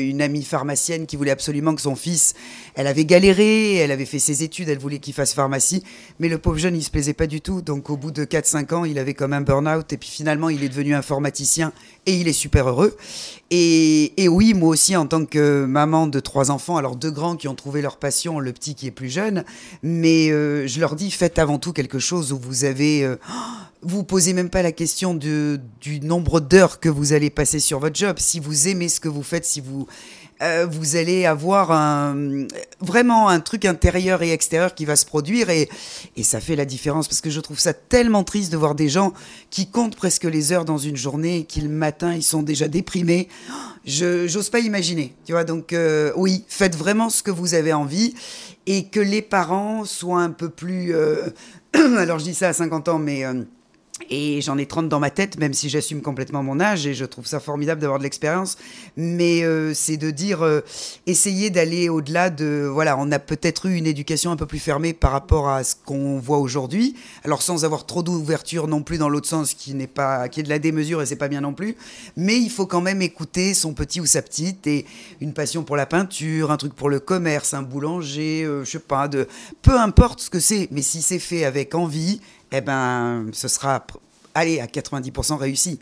une 0.00 0.22
amie 0.22 0.42
pharmacienne 0.42 1.06
qui 1.06 1.16
voulait 1.16 1.30
absolument 1.30 1.74
que 1.74 1.80
son 1.80 1.96
fils, 1.96 2.34
elle 2.74 2.86
avait 2.86 3.04
galéré, 3.04 3.76
elle 3.76 3.90
avait 3.90 4.04
fait 4.04 4.18
ses 4.18 4.42
études, 4.42 4.68
elle 4.68 4.78
voulait 4.78 4.98
qu'il 4.98 5.14
fasse 5.14 5.34
pharmacie, 5.34 5.82
mais 6.18 6.28
le 6.28 6.38
pauvre 6.38 6.58
jeune, 6.58 6.76
il 6.76 6.82
se 6.82 6.90
plaisait 6.90 7.14
pas 7.14 7.26
du 7.26 7.40
tout. 7.40 7.62
Donc 7.62 7.90
au 7.90 7.96
bout 7.96 8.10
de 8.10 8.24
4-5 8.24 8.74
ans, 8.74 8.84
il 8.84 8.98
avait 8.98 9.14
comme 9.14 9.32
un 9.32 9.40
burn-out 9.40 9.92
et 9.92 9.96
puis 9.96 10.08
finalement, 10.08 10.48
il 10.48 10.64
est 10.64 10.68
devenu 10.68 10.94
informaticien 10.94 11.72
et 12.06 12.14
il 12.14 12.28
est 12.28 12.32
super 12.32 12.68
heureux. 12.68 12.96
Et, 13.52 14.28
oui, 14.28 14.54
moi 14.54 14.68
aussi, 14.68 14.94
en 14.94 15.06
tant 15.06 15.24
que 15.24 15.64
maman 15.64 16.06
de 16.06 16.20
trois 16.20 16.52
enfants, 16.52 16.76
alors 16.76 16.94
deux 16.94 17.10
grands 17.10 17.34
qui 17.34 17.48
ont 17.48 17.56
trouvé 17.56 17.82
leur 17.82 17.96
passion, 17.96 18.38
le 18.38 18.52
petit 18.52 18.76
qui 18.76 18.86
est 18.86 18.92
plus 18.92 19.08
jeune, 19.08 19.44
mais 19.82 20.30
euh, 20.30 20.68
je 20.68 20.78
leur 20.78 20.94
dis, 20.94 21.10
faites 21.10 21.38
avant 21.40 21.58
tout 21.58 21.72
quelque 21.72 21.98
chose 21.98 22.32
où 22.32 22.38
vous 22.38 22.64
avez... 22.64 23.04
Euh, 23.04 23.16
vous 23.82 24.04
posez 24.04 24.34
même 24.34 24.50
pas 24.50 24.62
la 24.62 24.72
question 24.72 25.14
de, 25.14 25.58
du 25.80 26.00
nombre 26.00 26.40
d'heures 26.40 26.80
que 26.80 26.90
vous 26.90 27.14
allez 27.14 27.30
passer 27.30 27.60
sur 27.60 27.80
votre 27.80 27.96
job. 27.96 28.16
Si 28.18 28.38
vous 28.38 28.68
aimez 28.68 28.90
ce 28.90 29.00
que 29.00 29.08
vous 29.08 29.22
faites, 29.22 29.46
si 29.46 29.62
vous 29.62 29.86
euh, 30.42 30.66
vous 30.70 30.96
allez 30.96 31.26
avoir 31.26 31.70
un, 31.70 32.46
vraiment 32.80 33.28
un 33.28 33.40
truc 33.40 33.64
intérieur 33.64 34.22
et 34.22 34.32
extérieur 34.32 34.74
qui 34.74 34.84
va 34.84 34.96
se 34.96 35.04
produire 35.04 35.50
et, 35.50 35.68
et 36.16 36.22
ça 36.22 36.40
fait 36.40 36.56
la 36.56 36.64
différence 36.64 37.08
parce 37.08 37.20
que 37.20 37.30
je 37.30 37.40
trouve 37.40 37.58
ça 37.58 37.74
tellement 37.74 38.24
triste 38.24 38.50
de 38.50 38.56
voir 38.56 38.74
des 38.74 38.88
gens 38.88 39.12
qui 39.50 39.68
comptent 39.68 39.96
presque 39.96 40.24
les 40.24 40.52
heures 40.52 40.64
dans 40.64 40.78
une 40.78 40.96
journée 40.96 41.38
et 41.38 41.44
qui 41.44 41.60
le 41.60 41.68
matin 41.68 42.14
ils 42.14 42.22
sont 42.22 42.42
déjà 42.42 42.68
déprimés. 42.68 43.28
Je 43.84 44.26
j'ose 44.28 44.50
pas 44.50 44.60
imaginer, 44.60 45.14
tu 45.24 45.32
vois. 45.32 45.44
Donc 45.44 45.72
euh, 45.72 46.12
oui, 46.16 46.44
faites 46.48 46.76
vraiment 46.76 47.10
ce 47.10 47.22
que 47.22 47.30
vous 47.30 47.54
avez 47.54 47.72
envie 47.72 48.14
et 48.66 48.86
que 48.86 49.00
les 49.00 49.22
parents 49.22 49.84
soient 49.84 50.22
un 50.22 50.30
peu 50.30 50.48
plus. 50.48 50.94
Euh, 50.94 51.28
alors 51.74 52.18
je 52.18 52.24
dis 52.24 52.34
ça 52.34 52.48
à 52.48 52.52
50 52.52 52.88
ans, 52.88 52.98
mais 52.98 53.24
et 54.08 54.40
j'en 54.40 54.58
ai 54.58 54.66
30 54.66 54.88
dans 54.88 55.00
ma 55.00 55.10
tête, 55.10 55.38
même 55.38 55.52
si 55.52 55.68
j'assume 55.68 56.00
complètement 56.02 56.42
mon 56.42 56.60
âge, 56.60 56.86
et 56.86 56.94
je 56.94 57.04
trouve 57.04 57.26
ça 57.26 57.40
formidable 57.40 57.80
d'avoir 57.80 57.98
de 57.98 58.04
l'expérience. 58.04 58.56
Mais 58.96 59.42
euh, 59.42 59.74
c'est 59.74 59.96
de 59.96 60.10
dire, 60.10 60.42
euh, 60.42 60.60
essayer 61.06 61.50
d'aller 61.50 61.88
au-delà 61.88 62.30
de... 62.30 62.68
Voilà, 62.70 62.96
on 62.98 63.12
a 63.12 63.18
peut-être 63.18 63.66
eu 63.66 63.74
une 63.74 63.86
éducation 63.86 64.30
un 64.30 64.36
peu 64.36 64.46
plus 64.46 64.58
fermée 64.58 64.92
par 64.92 65.12
rapport 65.12 65.48
à 65.48 65.64
ce 65.64 65.74
qu'on 65.84 66.18
voit 66.18 66.38
aujourd'hui. 66.38 66.96
Alors 67.24 67.42
sans 67.42 67.64
avoir 67.64 67.86
trop 67.86 68.02
d'ouverture 68.02 68.68
non 68.68 68.82
plus 68.82 68.98
dans 68.98 69.08
l'autre 69.08 69.28
sens, 69.28 69.54
qui 69.54 69.74
n'est 69.74 69.86
pas, 69.86 70.28
qui 70.28 70.40
est 70.40 70.44
de 70.44 70.48
la 70.48 70.58
démesure, 70.58 71.02
et 71.02 71.06
c'est 71.06 71.16
pas 71.16 71.28
bien 71.28 71.40
non 71.40 71.52
plus. 71.52 71.76
Mais 72.16 72.38
il 72.38 72.50
faut 72.50 72.66
quand 72.66 72.80
même 72.80 73.02
écouter 73.02 73.54
son 73.54 73.74
petit 73.74 74.00
ou 74.00 74.06
sa 74.06 74.22
petite, 74.22 74.66
et 74.66 74.86
une 75.20 75.32
passion 75.32 75.62
pour 75.62 75.76
la 75.76 75.86
peinture, 75.86 76.50
un 76.50 76.56
truc 76.56 76.74
pour 76.74 76.88
le 76.88 77.00
commerce, 77.00 77.54
un 77.54 77.62
boulanger, 77.62 78.44
euh, 78.44 78.64
je 78.64 78.70
sais 78.70 78.78
pas, 78.78 79.08
de... 79.08 79.28
Peu 79.62 79.78
importe 79.78 80.20
ce 80.20 80.30
que 80.30 80.40
c'est, 80.40 80.68
mais 80.70 80.82
si 80.82 81.02
c'est 81.02 81.18
fait 81.18 81.44
avec 81.44 81.74
envie 81.74 82.20
eh 82.52 82.60
ben, 82.60 83.26
ce 83.32 83.48
sera, 83.48 83.86
allez, 84.34 84.60
à 84.60 84.66
90% 84.66 85.36
réussi. 85.36 85.80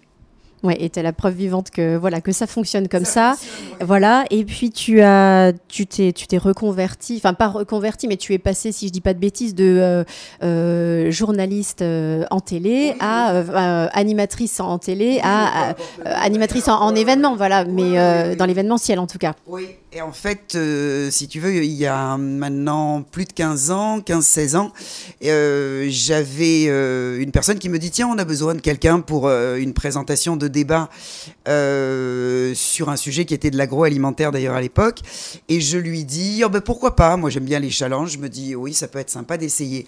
Ouais, 0.64 0.76
et 0.80 0.90
tu 0.90 0.98
es 0.98 1.02
la 1.02 1.12
preuve 1.12 1.34
vivante 1.34 1.70
que 1.70 1.96
voilà 1.96 2.20
que 2.20 2.32
ça 2.32 2.48
fonctionne 2.48 2.88
comme 2.88 3.04
ça. 3.04 3.36
Voilà, 3.80 4.24
et 4.30 4.44
puis 4.44 4.70
tu 4.70 5.00
as 5.02 5.52
tu 5.68 5.86
t'es 5.86 6.12
tu 6.12 6.26
t'es 6.26 6.38
reconverti, 6.38 7.14
enfin 7.16 7.32
pas 7.32 7.46
reconverti 7.46 8.08
mais 8.08 8.16
tu 8.16 8.34
es 8.34 8.38
passé 8.38 8.72
si 8.72 8.88
je 8.88 8.92
dis 8.92 9.00
pas 9.00 9.14
de 9.14 9.20
bêtises 9.20 9.54
de 9.54 9.78
euh, 9.78 10.04
euh, 10.42 11.10
journaliste 11.12 11.82
euh, 11.82 12.24
en 12.30 12.40
télé 12.40 12.94
à 12.98 13.44
animatrice 13.92 14.58
en 14.58 14.78
télé 14.78 15.20
à, 15.22 15.76
animatrice 16.04 16.66
en, 16.68 16.80
en, 16.80 16.94
événement 16.94 17.36
voilà, 17.36 17.64
mais 17.64 18.34
dans 18.36 18.46
l'événementiel 18.46 18.98
en 18.98 19.06
tout 19.06 19.18
cas. 19.18 19.34
Oui. 19.46 19.66
Et 19.90 20.02
en 20.02 20.12
fait, 20.12 20.58
si 21.10 21.28
tu 21.28 21.40
veux, 21.40 21.64
il 21.64 21.72
y 21.72 21.86
a 21.86 22.18
maintenant 22.18 23.02
plus 23.02 23.24
de 23.24 23.32
15 23.32 23.70
ans, 23.70 24.00
15-16 24.00 24.56
ans, 24.56 24.70
euh, 25.24 25.86
j'avais 25.88 26.64
une 26.64 27.30
personne 27.30 27.58
qui 27.58 27.70
me 27.70 27.78
dit, 27.78 27.90
tiens, 27.90 28.08
on 28.12 28.18
a 28.18 28.24
besoin 28.24 28.54
de 28.54 28.60
quelqu'un 28.60 29.00
pour 29.00 29.30
une 29.30 29.72
présentation 29.72 30.36
de 30.36 30.47
débat 30.48 30.88
sur 31.46 32.88
un 32.88 32.96
sujet 32.96 33.24
qui 33.24 33.34
était 33.34 33.50
de 33.50 33.56
l'agroalimentaire 33.56 34.32
d'ailleurs 34.32 34.54
à 34.54 34.60
l'époque. 34.60 35.00
Et 35.48 35.60
je 35.60 35.78
lui 35.78 36.04
dis, 36.04 36.42
oh, 36.44 36.48
ben, 36.48 36.60
pourquoi 36.60 36.96
pas, 36.96 37.16
moi 37.16 37.30
j'aime 37.30 37.44
bien 37.44 37.58
les 37.58 37.70
challenges, 37.70 38.12
je 38.12 38.18
me 38.18 38.28
dis, 38.28 38.54
oui, 38.54 38.74
ça 38.74 38.88
peut 38.88 38.98
être 38.98 39.10
sympa 39.10 39.36
d'essayer. 39.36 39.86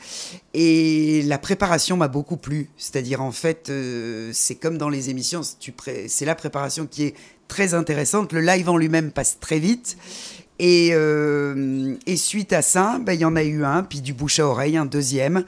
Et 0.54 1.22
la 1.26 1.38
préparation 1.38 1.96
m'a 1.96 2.08
beaucoup 2.08 2.36
plu, 2.36 2.68
c'est-à-dire 2.76 3.22
en 3.22 3.32
fait, 3.32 3.70
c'est 4.32 4.54
comme 4.56 4.78
dans 4.78 4.88
les 4.88 5.10
émissions, 5.10 5.42
c'est 6.06 6.24
la 6.24 6.34
préparation 6.34 6.86
qui 6.86 7.04
est 7.04 7.14
très 7.50 7.74
intéressante. 7.74 8.32
Le 8.32 8.40
live 8.40 8.70
en 8.70 8.78
lui-même 8.78 9.10
passe 9.10 9.38
très 9.40 9.58
vite. 9.58 9.98
Et, 10.58 10.90
euh, 10.92 11.96
suite 12.16 12.52
à 12.52 12.62
ça, 12.62 12.98
bah, 13.00 13.14
il 13.14 13.20
y 13.20 13.24
en 13.24 13.36
a 13.36 13.42
eu 13.42 13.64
un, 13.64 13.82
puis 13.82 14.00
du 14.00 14.12
bouche 14.12 14.38
à 14.38 14.46
oreille, 14.46 14.76
un 14.76 14.86
deuxième. 14.86 15.44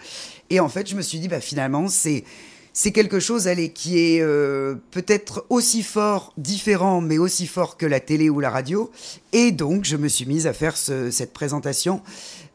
Et 0.50 0.58
en 0.60 0.68
fait, 0.68 0.88
je 0.88 0.96
me 0.96 1.02
suis 1.02 1.18
dit, 1.18 1.28
bah, 1.28 1.40
finalement, 1.40 1.88
c'est 1.88 2.24
c'est 2.72 2.92
quelque 2.92 3.20
chose 3.20 3.48
qui 3.74 3.98
est 3.98 4.20
euh, 4.20 4.76
peut-être 4.90 5.46
aussi 5.50 5.82
fort, 5.82 6.32
différent, 6.36 7.00
mais 7.00 7.18
aussi 7.18 7.46
fort 7.46 7.76
que 7.76 7.86
la 7.86 8.00
télé 8.00 8.30
ou 8.30 8.40
la 8.40 8.50
radio. 8.50 8.90
Et 9.32 9.52
donc, 9.52 9.84
je 9.84 9.96
me 9.96 10.08
suis 10.08 10.26
mise 10.26 10.46
à 10.46 10.52
faire 10.52 10.76
cette 10.76 11.32
présentation 11.32 12.02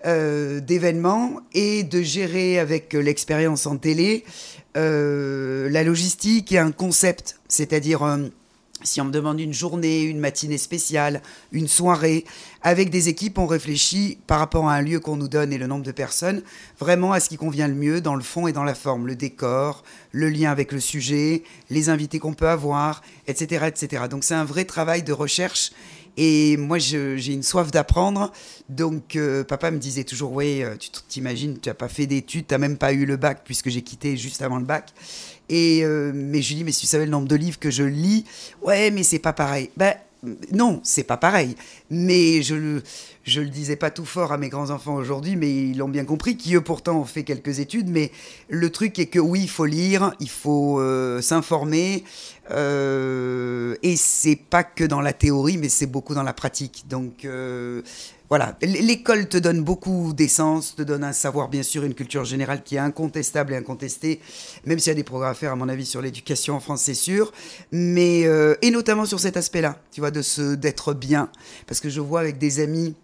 euh, 0.06 0.60
d'événements 0.60 1.42
et 1.54 1.84
de 1.84 2.02
gérer 2.02 2.60
avec 2.60 2.94
l'expérience 2.94 3.66
en 3.66 3.78
télé 3.78 4.24
la 4.76 5.84
logistique 5.84 6.52
et 6.52 6.60
un 6.60 6.72
concept, 6.72 7.40
c'est-à-dire 7.48 8.04
si 8.88 9.01
on 9.01 9.06
me 9.06 9.12
demande 9.12 9.39
une 9.39 9.53
journée, 9.53 10.01
une 10.01 10.20
matinée 10.20 10.58
spéciale, 10.58 11.22
une 11.51 11.67
soirée, 11.67 12.25
avec 12.62 12.89
des 12.89 13.10
équipes, 13.10 13.38
on 13.38 13.46
réfléchit 13.46 14.17
par 14.27 14.39
rapport 14.39 14.67
à 14.70 14.74
un 14.74 14.82
lieu 14.82 15.00
qu'on 15.00 15.17
nous 15.17 15.27
donne 15.27 15.53
et 15.53 15.58
le 15.58 15.67
nombre 15.67 15.86
de 15.86 15.91
personnes, 15.91 16.41
vraiment 16.79 17.12
à 17.12 17.20
ce 17.20 17.29
qui 17.29 17.38
convient 17.38 17.67
le 17.67 17.75
mieux 17.75 18.01
dans 18.01 18.15
le 18.15 18.24
fond 18.24 18.48
et 18.48 18.53
dans 18.53 18.63
la 18.63 18.75
forme, 18.75 19.08
le 19.08 19.15
décor, 19.15 19.84
le 20.12 20.29
lien 20.29 20.51
avec 20.51 20.72
le 20.72 20.79
sujet, 20.79 21.44
les 21.70 21.89
invités 21.89 22.20
qu'on 22.20 22.34
peut 22.34 22.50
avoir, 22.50 23.03
etc. 23.27 23.67
etc. 23.67 24.06
Donc 24.10 24.24
c'est 24.24 24.36
un 24.36 24.46
vrai 24.46 24.65
travail 24.65 25.03
de 25.03 25.13
recherche 25.13 25.72
et 26.17 26.58
moi, 26.58 26.79
j'ai 26.79 27.32
une 27.32 27.44
soif 27.44 27.70
d'apprendre. 27.70 28.32
Donc, 28.70 29.15
euh, 29.15 29.44
papa 29.44 29.70
me 29.70 29.77
disait 29.77 30.03
toujours, 30.03 30.32
oui, 30.32 30.63
euh, 30.63 30.75
tu 30.75 30.89
t'imagines, 31.08 31.60
tu 31.60 31.70
n'as 31.70 31.75
pas 31.75 31.88
fait 31.88 32.08
d'études, 32.08 32.48
tu 32.48 32.53
n'as 32.56 32.58
même 32.58 32.77
pas 32.77 32.91
eu 32.91 33.06
le 33.06 33.17
bac, 33.17 33.41
puisque 33.46 33.70
j'ai 33.70 33.84
quitté 33.84 34.17
juste 34.17 34.41
avant 34.41 34.58
le 34.58 34.65
bac. 34.65 34.91
Et, 35.50 35.84
euh, 35.84 36.12
mais 36.13 36.42
je 36.42 36.50
lui 36.50 36.56
dis, 36.58 36.63
mais 36.63 36.72
si 36.72 36.82
tu 36.82 36.88
savais 36.88 37.06
le 37.06 37.12
nombre 37.12 37.27
de 37.27 37.36
livres 37.36 37.60
que 37.60 37.72
je 37.72 37.84
lis, 37.84 38.25
ouais, 38.62 38.92
mais 38.92 39.04
c'est 39.04 39.20
pas 39.20 39.34
pareil. 39.34 39.70
Ben, 39.77 39.94
non, 40.51 40.80
c'est 40.84 41.04
pas 41.04 41.18
pareil. 41.18 41.56
Mais 41.89 42.42
je 42.42 42.82
je 43.24 43.42
le 43.42 43.50
disais 43.50 43.75
pas 43.75 43.92
tout 43.92 44.06
fort 44.06 44.32
à 44.32 44.38
mes 44.38 44.48
grands-enfants 44.48 44.96
aujourd'hui, 44.96 45.36
mais 45.36 45.54
ils 45.54 45.77
l'ont 45.77 45.89
bien 45.89 46.06
compris, 46.06 46.38
qui 46.38 46.56
eux 46.56 46.62
pourtant 46.62 47.01
ont 47.01 47.06
fait 47.06 47.24
quelques 47.24 47.60
études. 47.60 47.89
Mais 47.89 48.12
le 48.48 48.70
truc 48.70 48.98
est 49.00 49.08
que 49.08 49.20
oui, 49.20 49.42
il 49.44 49.50
faut 49.50 49.66
lire, 49.66 50.13
il 50.22 50.30
faut 50.30 50.80
euh, 50.80 51.22
s'informer. 51.22 52.06
Euh, 52.51 53.75
et 53.84 53.98
c'est 53.98 54.38
pas 54.38 54.63
que 54.63 54.86
dans 54.86 55.01
la 55.01 55.12
théorie, 55.12 55.58
mais 55.58 55.68
c'est 55.68 55.88
beaucoup 55.88 56.16
dans 56.16 56.24
la 56.24 56.34
pratique. 56.34 56.86
Donc 56.88 57.25
euh, 57.25 57.82
voilà, 58.29 58.57
l'école 58.62 59.29
te 59.29 59.38
donne 59.38 59.62
beaucoup 59.62 60.13
d'essence, 60.13 60.75
te 60.75 60.81
donne 60.81 61.03
un 61.03 61.13
savoir, 61.13 61.48
bien 61.48 61.63
sûr, 61.63 61.84
une 61.84 61.93
culture 61.93 62.25
générale 62.25 62.62
qui 62.63 62.75
est 62.75 62.79
incontestable 62.79 63.53
et 63.53 63.55
incontestée, 63.55 64.19
même 64.65 64.79
s'il 64.79 64.89
y 64.89 64.91
a 64.91 64.96
des 64.96 65.03
progrès 65.03 65.29
à 65.29 65.34
faire, 65.34 65.53
à 65.53 65.55
mon 65.55 65.69
avis, 65.69 65.86
sur 65.86 66.01
l'éducation 66.01 66.55
en 66.55 66.60
France, 66.60 66.81
c'est 66.81 66.93
sûr, 66.93 67.31
mais, 67.72 68.25
euh, 68.25 68.55
et 68.62 68.72
notamment 68.72 69.05
sur 69.05 69.19
cet 69.19 69.38
aspect-là, 69.38 69.77
tu 69.91 70.01
vois, 70.01 70.12
de 70.12 70.55
d'être 70.55 70.93
bien, 70.93 71.29
parce 71.67 71.79
que 71.79 71.89
je 71.89 72.01
vois 72.01 72.19
avec 72.19 72.38
des 72.38 72.60
amis 72.60 72.96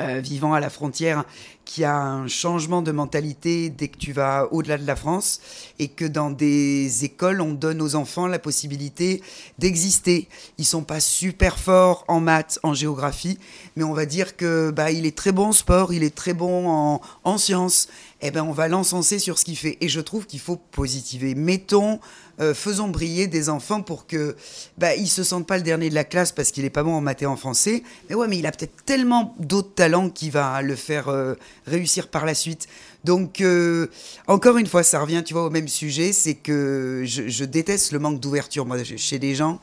euh, 0.00 0.20
vivant 0.20 0.54
à 0.54 0.60
la 0.60 0.70
frontière 0.70 1.24
qui 1.64 1.84
a 1.84 1.96
un 1.96 2.26
changement 2.26 2.82
de 2.82 2.92
mentalité 2.92 3.70
dès 3.70 3.88
que 3.88 3.98
tu 3.98 4.12
vas 4.12 4.48
au-delà 4.50 4.78
de 4.78 4.86
la 4.86 4.96
France 4.96 5.40
et 5.78 5.88
que 5.88 6.04
dans 6.04 6.30
des 6.30 7.04
écoles, 7.04 7.40
on 7.40 7.52
donne 7.52 7.80
aux 7.82 7.94
enfants 7.94 8.26
la 8.26 8.38
possibilité 8.38 9.22
d'exister. 9.58 10.28
Ils 10.58 10.64
sont 10.64 10.82
pas 10.82 11.00
super 11.00 11.58
forts 11.58 12.04
en 12.08 12.20
maths, 12.20 12.58
en 12.62 12.74
géographie, 12.74 13.38
mais 13.76 13.84
on 13.84 13.92
va 13.92 14.06
dire 14.06 14.36
que 14.36 14.70
bah, 14.70 14.90
il 14.90 15.06
est 15.06 15.16
très 15.16 15.32
bon 15.32 15.48
en 15.48 15.52
sport, 15.52 15.92
il 15.92 16.02
est 16.02 16.14
très 16.14 16.34
bon 16.34 16.68
en, 16.68 17.00
en 17.24 17.38
sciences. 17.38 17.88
Eh 18.22 18.30
ben, 18.30 18.44
on 18.44 18.52
va 18.52 18.68
l'encenser 18.68 19.18
sur 19.18 19.38
ce 19.38 19.44
qu'il 19.44 19.56
fait. 19.56 19.78
Et 19.80 19.88
je 19.88 20.00
trouve 20.00 20.26
qu'il 20.26 20.40
faut 20.40 20.56
positiver. 20.56 21.34
Mettons 21.34 22.00
euh, 22.42 22.54
faisons 22.54 22.88
briller 22.88 23.28
des 23.28 23.48
enfants 23.48 23.82
pour 23.82 24.06
que 24.06 24.36
bah, 24.76 24.96
ils 24.96 25.08
se 25.08 25.22
sentent 25.22 25.46
pas 25.46 25.56
le 25.56 25.62
dernier 25.62 25.88
de 25.88 25.94
la 25.94 26.04
classe 26.04 26.32
parce 26.32 26.50
qu'il 26.50 26.64
est 26.64 26.70
pas 26.70 26.82
bon 26.82 26.94
en 26.94 27.00
maths 27.00 27.22
et 27.22 27.26
en 27.26 27.36
français. 27.36 27.82
Mais 28.08 28.16
ouais, 28.16 28.26
mais 28.26 28.38
il 28.38 28.46
a 28.46 28.52
peut-être 28.52 28.84
tellement 28.84 29.34
d'autres 29.38 29.74
talents 29.74 30.10
qui 30.10 30.28
va 30.28 30.60
le 30.60 30.74
faire 30.74 31.08
euh, 31.08 31.34
réussir 31.66 32.08
par 32.08 32.26
la 32.26 32.34
suite. 32.34 32.68
Donc, 33.04 33.40
euh, 33.40 33.88
encore 34.26 34.58
une 34.58 34.66
fois, 34.66 34.82
ça 34.82 35.00
revient, 35.00 35.22
tu 35.24 35.34
vois, 35.34 35.46
au 35.46 35.50
même 35.50 35.68
sujet, 35.68 36.12
c'est 36.12 36.34
que 36.34 37.02
je, 37.04 37.44
déteste 37.44 37.92
le 37.92 37.98
manque 37.98 38.20
d'ouverture, 38.20 38.66
chez 38.96 39.18
les 39.18 39.34
gens, 39.34 39.60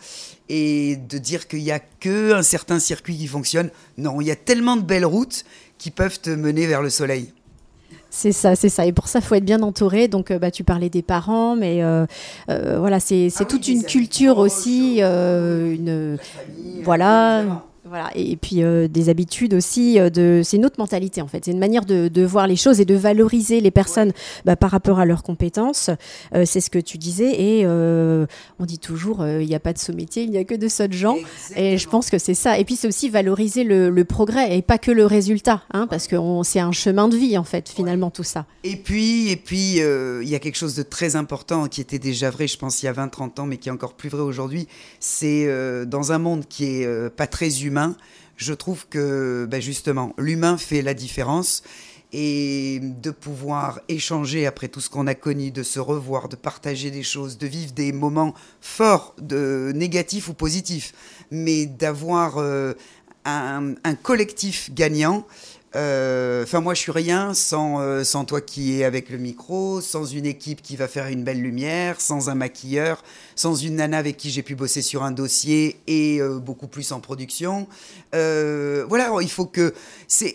et 0.50 0.98
de 0.98 1.18
dire 1.18 1.48
qu'il 1.48 1.64
n'y 1.64 1.72
a 1.72 1.80
qu'un 1.80 2.44
certain 2.44 2.80
circuit 2.80 3.18
qui 3.18 3.28
fonctionne. 3.28 3.70
Non, 3.98 4.20
il 4.22 4.28
y 4.28 4.32
a 4.32 4.36
tellement 4.36 4.76
de 4.76 4.82
belles 4.82 5.06
routes 5.06 5.46
qui 5.78 5.92
peuvent 5.92 6.20
te 6.20 6.30
mener 6.30 6.68
vers 6.68 6.82
le 6.82 6.90
soleil. 6.90 7.32
C'est 8.10 8.32
ça, 8.32 8.56
c'est 8.56 8.70
ça. 8.70 8.86
Et 8.86 8.92
pour 8.92 9.08
ça, 9.08 9.20
il 9.20 9.26
faut 9.26 9.36
être 9.36 9.46
bien 9.46 9.62
entouré. 9.62 10.08
Donc, 10.08 10.32
euh, 10.32 10.40
bah, 10.40 10.52
tu 10.52 10.64
parlais 10.64 10.90
des 10.90 11.02
parents, 11.02 11.56
mais 11.56 11.84
euh, 11.84 12.06
euh, 12.50 12.78
voilà, 12.80 13.00
c'est 13.00 13.30
ah 13.40 13.46
toute 13.46 13.68
une 13.68 13.84
culture 13.84 14.40
aussi, 14.40 15.00
une, 15.02 16.18
voilà, 16.84 17.44
voilà, 17.90 18.12
et, 18.14 18.38
puis 18.38 18.62
euh, 18.64 18.88
des 18.88 19.10
habitudes 19.10 19.56
aussi, 19.56 20.00
euh, 20.00 20.12
de, 20.12 20.42
c'est 20.44 20.58
une 20.58 20.66
autre 20.66 20.76
mentalité 20.78 21.24
en 21.24 21.28
fait, 21.28 21.46
c'est 21.46 21.52
une 21.52 21.60
manière 21.60 21.86
de, 21.86 22.24
voir 22.24 22.46
les 22.46 22.56
choses 22.56 22.80
et 22.80 22.86
de 22.86 22.94
valoriser 22.94 23.62
les 23.62 23.72
personnes 23.72 24.12
bah, 24.46 24.56
par 24.56 24.70
rapport 24.70 25.00
à 25.00 25.06
leurs 25.06 25.24
compétences. 25.24 25.90
Euh, 26.36 26.44
c'est 26.46 26.62
ce 26.62 26.70
que 26.70 26.78
tu 26.78 27.00
disais, 27.00 27.42
et 27.42 27.66
on 27.66 28.66
dit 28.66 28.78
toujours, 28.78 29.26
il 29.26 29.48
n'y 29.48 29.56
a 29.56 29.60
pas 29.60 29.74
de 29.74 29.80
sous 29.80 29.94
métier, 29.94 30.24
il 30.24 30.30
n'y 30.30 30.38
a 30.38 30.44
que 30.44 30.54
de 30.54 30.68
sots 30.68 30.92
gens, 30.92 31.18
et 31.56 31.78
je 31.78 31.90
pense 31.90 32.10
que 32.10 32.20
c'est 32.20 32.36
ça. 32.36 32.60
Et 32.60 32.66
puis 32.66 32.76
c'est 32.76 32.88
aussi 32.88 33.10
valoriser 33.10 33.64
le, 33.64 34.04
progrès 34.04 34.58
et 34.58 34.62
pas 34.62 34.78
que 34.78 34.92
le 34.92 35.06
résultat, 35.06 35.64
hein, 35.72 35.88
parce 35.88 36.08
que 36.08 36.16
c'est 36.44 36.60
un 36.60 36.72
chemin 36.72 37.08
de 37.08 37.18
vie 37.18 37.38
en 37.38 37.44
fait, 37.44 37.70
finalement 37.70 38.12
tout 38.12 38.24
ça. 38.24 38.46
Et 38.64 38.76
puis, 38.76 39.30
et 39.30 39.36
puis, 39.36 39.78
il 39.78 40.30
y 40.30 40.36
a 40.36 40.40
quelque 40.40 40.58
chose 40.58 40.76
de 40.76 40.84
très 40.84 41.16
important 41.16 41.68
qui 41.68 41.82
était 41.82 42.00
déjà 42.00 42.30
vrai, 42.30 42.48
je 42.48 42.58
pense, 42.58 42.84
il 42.84 42.86
y 42.86 42.90
a 42.90 42.94
20-30 42.94 43.42
ans, 43.42 43.46
mais 43.46 43.58
qui 43.58 43.70
est 43.70 43.72
encore 43.72 43.94
plus 43.94 44.10
vrai 44.10 44.22
aujourd'hui, 44.22 44.68
c'est 45.00 45.48
dans 45.88 46.12
un 46.12 46.20
monde 46.20 46.46
qui 46.48 46.66
est 46.66 47.10
pas 47.16 47.28
très 47.28 47.64
humain 47.64 47.79
je 48.38 48.54
trouve 48.54 48.88
que 48.88 49.48
ben 49.50 49.62
justement, 49.62 50.14
l'humain 50.18 50.58
fait 50.58 50.82
la 50.82 50.94
différence. 50.94 51.64
Et 52.12 52.80
de 52.82 53.12
pouvoir 53.12 53.82
échanger 53.88 54.48
après 54.48 54.68
tout 54.68 54.82
ce 54.82 54.90
qu'on 54.90 55.06
a 55.06 55.14
connu, 55.14 55.52
de 55.52 55.62
se 55.62 55.80
revoir, 55.80 56.28
de 56.28 56.36
partager 56.36 56.90
des 56.90 57.04
choses, 57.04 57.38
de 57.38 57.46
vivre 57.46 57.72
des 57.72 57.92
moments 57.92 58.34
forts, 58.62 59.14
de 59.22 59.72
négatifs 59.76 60.28
ou 60.28 60.34
positifs, 60.34 60.92
mais 61.30 61.68
d'avoir 61.68 62.40
euh, 62.40 62.74
un, 63.26 63.96
collectif 64.02 64.74
gagnant 64.74 65.26
enfin, 65.74 66.62
moi, 66.62 66.74
je 66.74 66.80
suis 66.80 66.92
rien 66.92 67.34
sans, 67.34 67.80
euh, 67.80 68.04
sans 68.04 68.26
toi 68.26 68.42
qui 68.42 68.80
es 68.80 68.84
avec 68.84 69.10
le 69.10 69.18
micro, 69.18 69.82
sans 69.82 70.06
une 70.06 70.26
équipe 70.26 70.62
qui 70.62 70.76
va 70.76 70.88
faire 70.88 71.08
une 71.08 71.24
belle 71.24 71.42
lumière, 71.42 72.02
sans 72.02 72.30
un 72.30 72.36
maquilleur, 72.36 73.04
sans 73.36 73.56
une 73.56 73.76
nana 73.76 73.98
avec 73.98 74.18
qui 74.18 74.32
j'ai 74.32 74.42
pu 74.42 74.56
bosser 74.56 74.82
sur 74.82 75.04
un 75.04 75.12
dossier 75.12 75.80
et 75.88 76.20
euh, 76.22 76.40
beaucoup 76.40 76.68
plus 76.68 76.92
en 76.92 77.00
production. 77.00 77.68
voilà, 78.14 79.12
il 79.22 79.30
faut 79.30 79.46
que. 79.46 79.74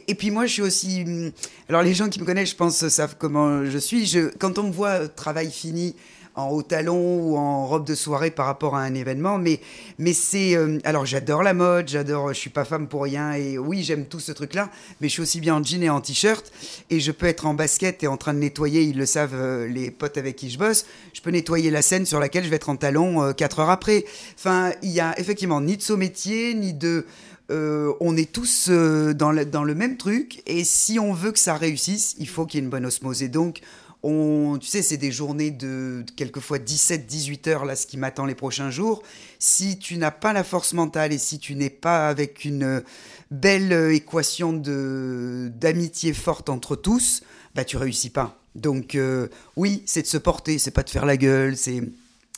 Et 0.06 0.14
puis 0.14 0.30
moi, 0.30 0.46
je 0.46 0.52
suis 0.52 0.62
aussi. 0.62 1.02
Hum, 1.06 1.32
alors, 1.68 1.82
les 1.82 1.94
gens 1.94 2.08
qui 2.08 2.20
me 2.20 2.24
connaissent, 2.24 2.50
je 2.50 2.56
pense, 2.56 2.86
savent 2.88 3.16
comment 3.18 3.64
je 3.64 3.78
suis. 3.78 4.06
Je... 4.06 4.30
Quand 4.38 4.58
on 4.58 4.64
me 4.64 4.72
voit 4.72 5.08
travail 5.08 5.50
fini 5.50 5.96
en 6.36 6.48
haut 6.48 6.62
talon 6.62 7.18
ou 7.18 7.36
en 7.36 7.66
robe 7.66 7.86
de 7.86 7.94
soirée 7.94 8.30
par 8.30 8.46
rapport 8.46 8.74
à 8.74 8.80
un 8.80 8.94
événement. 8.94 9.38
Mais, 9.38 9.60
mais 9.98 10.12
c'est. 10.12 10.56
Euh, 10.56 10.78
alors, 10.84 11.06
j'adore 11.06 11.42
la 11.42 11.54
mode, 11.54 11.88
j'adore. 11.88 12.28
Je 12.28 12.38
suis 12.38 12.50
pas 12.50 12.64
femme 12.64 12.88
pour 12.88 13.02
rien. 13.04 13.34
Et 13.34 13.58
oui, 13.58 13.82
j'aime 13.82 14.06
tout 14.06 14.20
ce 14.20 14.32
truc-là. 14.32 14.70
Mais 15.00 15.08
je 15.08 15.12
suis 15.12 15.22
aussi 15.22 15.40
bien 15.40 15.54
en 15.54 15.62
jean 15.62 15.82
et 15.82 15.90
en 15.90 16.00
t-shirt. 16.00 16.50
Et 16.90 17.00
je 17.00 17.12
peux 17.12 17.26
être 17.26 17.46
en 17.46 17.54
basket 17.54 18.02
et 18.02 18.08
en 18.08 18.16
train 18.16 18.34
de 18.34 18.40
nettoyer, 18.40 18.82
ils 18.82 18.96
le 18.96 19.06
savent, 19.06 19.34
euh, 19.34 19.68
les 19.68 19.90
potes 19.90 20.18
avec 20.18 20.36
qui 20.36 20.50
je 20.50 20.58
bosse. 20.58 20.86
Je 21.12 21.20
peux 21.20 21.30
nettoyer 21.30 21.70
la 21.70 21.82
scène 21.82 22.06
sur 22.06 22.18
laquelle 22.18 22.44
je 22.44 22.50
vais 22.50 22.56
être 22.56 22.68
en 22.68 22.76
talon 22.76 23.32
4 23.32 23.58
euh, 23.58 23.62
heures 23.62 23.70
après. 23.70 24.04
Enfin, 24.36 24.72
il 24.82 24.90
y 24.90 25.00
a 25.00 25.18
effectivement 25.18 25.60
ni 25.60 25.76
de 25.76 25.82
saut 25.82 25.96
métier, 25.96 26.54
ni 26.54 26.72
de. 26.72 27.06
on 27.48 28.16
est 28.16 28.32
tous 28.32 28.68
dans, 28.70 29.30
le, 29.30 29.44
dans 29.44 29.62
le 29.62 29.74
même 29.74 29.96
truc 29.96 30.42
et 30.46 30.64
si 30.64 30.98
on 30.98 31.12
veut 31.12 31.30
que 31.30 31.38
ça 31.38 31.54
réussisse, 31.54 32.16
il 32.18 32.28
faut 32.28 32.46
qu'il 32.46 32.58
y 32.58 32.62
ait 32.62 32.64
une 32.64 32.70
bonne 32.70 32.86
osmose. 32.86 33.22
Et 33.22 33.28
donc, 33.28 33.60
Tu 34.04 34.66
sais, 34.68 34.82
c'est 34.82 34.98
des 34.98 35.10
journées 35.10 35.50
de, 35.50 36.04
quelquefois 36.16 36.58
17-18 36.58 37.48
heures, 37.48 37.64
là, 37.64 37.74
ce 37.74 37.86
qui 37.86 37.96
m'attend 37.96 38.26
les 38.26 38.34
prochains 38.34 38.70
jours. 38.70 39.02
Si 39.38 39.78
tu 39.78 39.96
n'as 39.96 40.10
pas 40.10 40.34
la 40.34 40.44
force 40.44 40.74
mentale 40.74 41.12
et 41.12 41.18
si 41.18 41.38
tu 41.38 41.54
n'es 41.54 41.70
pas 41.70 42.08
avec 42.08 42.44
une 42.44 42.82
belle 43.30 43.72
équation 43.92 44.52
d'amitié 44.52 46.12
forte 46.12 46.50
entre 46.50 46.76
tous, 46.76 47.22
bah, 47.54 47.64
tu 47.64 47.78
réussis 47.78 48.10
pas. 48.10 48.38
Donc, 48.54 48.94
euh, 48.94 49.28
oui, 49.56 49.82
c'est 49.86 50.02
de 50.02 50.06
se 50.06 50.18
porter, 50.18 50.58
c'est 50.58 50.70
pas 50.70 50.82
de 50.82 50.90
faire 50.90 51.06
la 51.06 51.16
gueule, 51.16 51.56
c'est. 51.56 51.82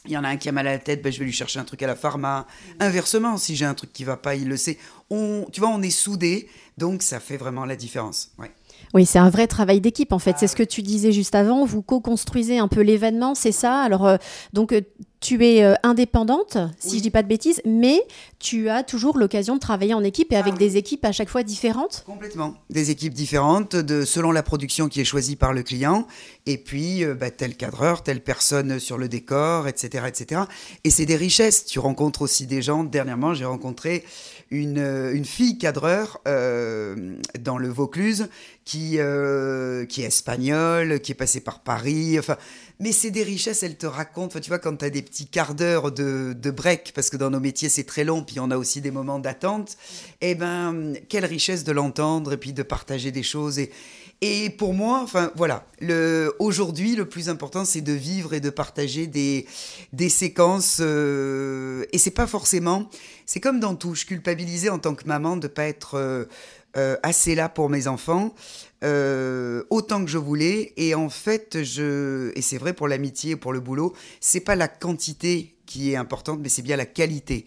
Il 0.04 0.12
y 0.12 0.16
en 0.16 0.22
a 0.22 0.28
un 0.28 0.36
qui 0.36 0.48
a 0.48 0.52
mal 0.52 0.68
à 0.68 0.72
la 0.72 0.78
tête, 0.78 1.02
bah, 1.02 1.10
je 1.10 1.18
vais 1.18 1.24
lui 1.24 1.32
chercher 1.32 1.58
un 1.58 1.64
truc 1.64 1.82
à 1.82 1.88
la 1.88 1.96
pharma. 1.96 2.46
Inversement, 2.78 3.36
si 3.38 3.56
j'ai 3.56 3.64
un 3.64 3.74
truc 3.74 3.92
qui 3.92 4.04
va 4.04 4.16
pas, 4.16 4.36
il 4.36 4.48
le 4.48 4.56
sait. 4.56 4.78
On, 5.10 5.46
tu 5.52 5.60
vois, 5.60 5.70
on 5.70 5.82
est 5.82 5.90
soudés, 5.90 6.48
donc 6.78 7.02
ça 7.02 7.18
fait 7.18 7.36
vraiment 7.36 7.64
la 7.64 7.74
différence. 7.74 8.30
Ouais. 8.38 8.52
Oui, 8.94 9.06
c'est 9.06 9.18
un 9.18 9.30
vrai 9.30 9.46
travail 9.46 9.80
d'équipe 9.80 10.12
en 10.12 10.18
fait. 10.18 10.36
C'est 10.38 10.46
ce 10.46 10.56
que 10.56 10.62
tu 10.62 10.82
disais 10.82 11.12
juste 11.12 11.34
avant. 11.34 11.64
Vous 11.64 11.82
co-construisez 11.82 12.58
un 12.58 12.68
peu 12.68 12.80
l'événement, 12.80 13.34
c'est 13.34 13.52
ça? 13.52 13.80
Alors, 13.80 14.06
euh, 14.06 14.16
donc, 14.52 14.72
euh, 14.72 14.80
tu 15.20 15.44
es 15.44 15.64
euh, 15.64 15.74
indépendante, 15.82 16.58
si 16.78 16.98
je 16.98 17.02
dis 17.02 17.10
pas 17.10 17.22
de 17.22 17.28
bêtises, 17.28 17.60
mais 17.64 18.00
tu 18.38 18.68
as 18.68 18.82
toujours 18.82 19.18
l'occasion 19.18 19.54
de 19.54 19.60
travailler 19.60 19.94
en 19.94 20.04
équipe 20.04 20.32
et 20.32 20.36
avec 20.36 20.54
ah 20.56 20.58
des 20.58 20.76
équipes 20.76 21.04
à 21.04 21.12
chaque 21.12 21.28
fois 21.28 21.42
différentes 21.42 22.04
Complètement. 22.06 22.54
Des 22.70 22.90
équipes 22.90 23.14
différentes 23.14 23.76
de, 23.76 24.04
selon 24.04 24.30
la 24.30 24.42
production 24.42 24.88
qui 24.88 25.00
est 25.00 25.04
choisie 25.04 25.36
par 25.36 25.52
le 25.52 25.62
client. 25.62 26.06
Et 26.44 26.58
puis, 26.58 27.04
bah, 27.04 27.30
tel 27.30 27.56
cadreur, 27.56 28.02
telle 28.02 28.22
personne 28.22 28.78
sur 28.78 28.98
le 28.98 29.08
décor, 29.08 29.66
etc. 29.68 30.04
etc. 30.06 30.42
Et 30.84 30.90
c'est 30.90 31.06
des 31.06 31.16
richesses. 31.16 31.64
Tu 31.64 31.78
rencontres 31.78 32.22
aussi 32.22 32.46
des 32.46 32.62
gens. 32.62 32.84
Dernièrement, 32.84 33.34
j'ai 33.34 33.46
rencontré 33.46 34.04
une, 34.50 34.78
une, 35.12 35.24
fille 35.24 35.58
cadreur 35.58 36.20
dans 36.24 37.58
le 37.58 37.68
Vaucluse 37.68 38.28
qui, 38.66 38.98
euh, 38.98 39.86
qui 39.86 40.02
est 40.02 40.06
espagnole, 40.06 41.00
qui 41.00 41.12
est 41.12 41.16
passée 41.16 41.40
par 41.40 41.60
Paris. 41.60 42.18
Enfin, 42.18 42.36
mais 42.78 42.92
c'est 42.92 43.10
des 43.10 43.22
richesses, 43.22 43.62
elle 43.62 43.76
te 43.76 43.86
raconte. 43.86 44.32
Enfin, 44.32 44.40
tu 44.40 44.48
vois, 44.48 44.58
quand 44.58 44.76
tu 44.76 44.84
as 44.84 44.90
des 44.90 45.02
petits 45.02 45.26
quarts 45.26 45.54
d'heure 45.54 45.92
de, 45.92 46.34
de, 46.34 46.50
break, 46.50 46.92
parce 46.94 47.10
que 47.10 47.16
dans 47.16 47.30
nos 47.30 47.40
métiers 47.40 47.68
c'est 47.68 47.84
très 47.84 48.04
long, 48.04 48.22
puis 48.22 48.40
on 48.40 48.50
a 48.50 48.56
aussi 48.56 48.80
des 48.80 48.90
moments 48.90 49.18
d'attente, 49.18 49.76
eh 50.20 50.34
ben, 50.34 50.94
quelle 51.08 51.24
richesse 51.24 51.64
de 51.64 51.72
l'entendre 51.72 52.32
et 52.32 52.36
puis 52.36 52.52
de 52.52 52.62
partager 52.62 53.10
des 53.10 53.22
choses. 53.22 53.58
Et, 53.58 53.70
et 54.22 54.48
pour 54.48 54.72
moi, 54.72 55.00
enfin 55.02 55.30
voilà, 55.36 55.66
aujourd'hui, 56.38 56.96
le 56.96 57.06
plus 57.06 57.28
important, 57.28 57.64
c'est 57.66 57.82
de 57.82 57.92
vivre 57.92 58.32
et 58.32 58.40
de 58.40 58.48
partager 58.48 59.06
des, 59.06 59.46
des 59.92 60.08
séquences. 60.08 60.78
Euh, 60.80 61.84
et 61.92 61.98
c'est 61.98 62.10
pas 62.10 62.26
forcément, 62.26 62.88
c'est 63.26 63.40
comme 63.40 63.60
dans 63.60 63.74
tout, 63.74 63.94
je 63.94 64.06
culpabilisais 64.06 64.70
en 64.70 64.78
tant 64.78 64.94
que 64.94 65.06
maman 65.06 65.36
de 65.36 65.48
pas 65.48 65.64
être 65.64 65.96
euh, 65.96 66.24
euh, 66.76 66.96
assez 67.02 67.34
là 67.34 67.48
pour 67.48 67.70
mes 67.70 67.86
enfants, 67.86 68.34
euh, 68.84 69.62
autant 69.70 70.04
que 70.04 70.10
je 70.10 70.18
voulais. 70.18 70.72
Et 70.76 70.94
en 70.94 71.08
fait, 71.08 71.62
je, 71.62 72.32
et 72.36 72.42
c'est 72.42 72.58
vrai 72.58 72.72
pour 72.72 72.88
l'amitié, 72.88 73.36
pour 73.36 73.52
le 73.52 73.60
boulot, 73.60 73.94
c'est 74.20 74.40
pas 74.40 74.56
la 74.56 74.68
quantité 74.68 75.54
qui 75.64 75.92
est 75.92 75.96
importante, 75.96 76.40
mais 76.42 76.48
c'est 76.48 76.62
bien 76.62 76.76
la 76.76 76.86
qualité. 76.86 77.46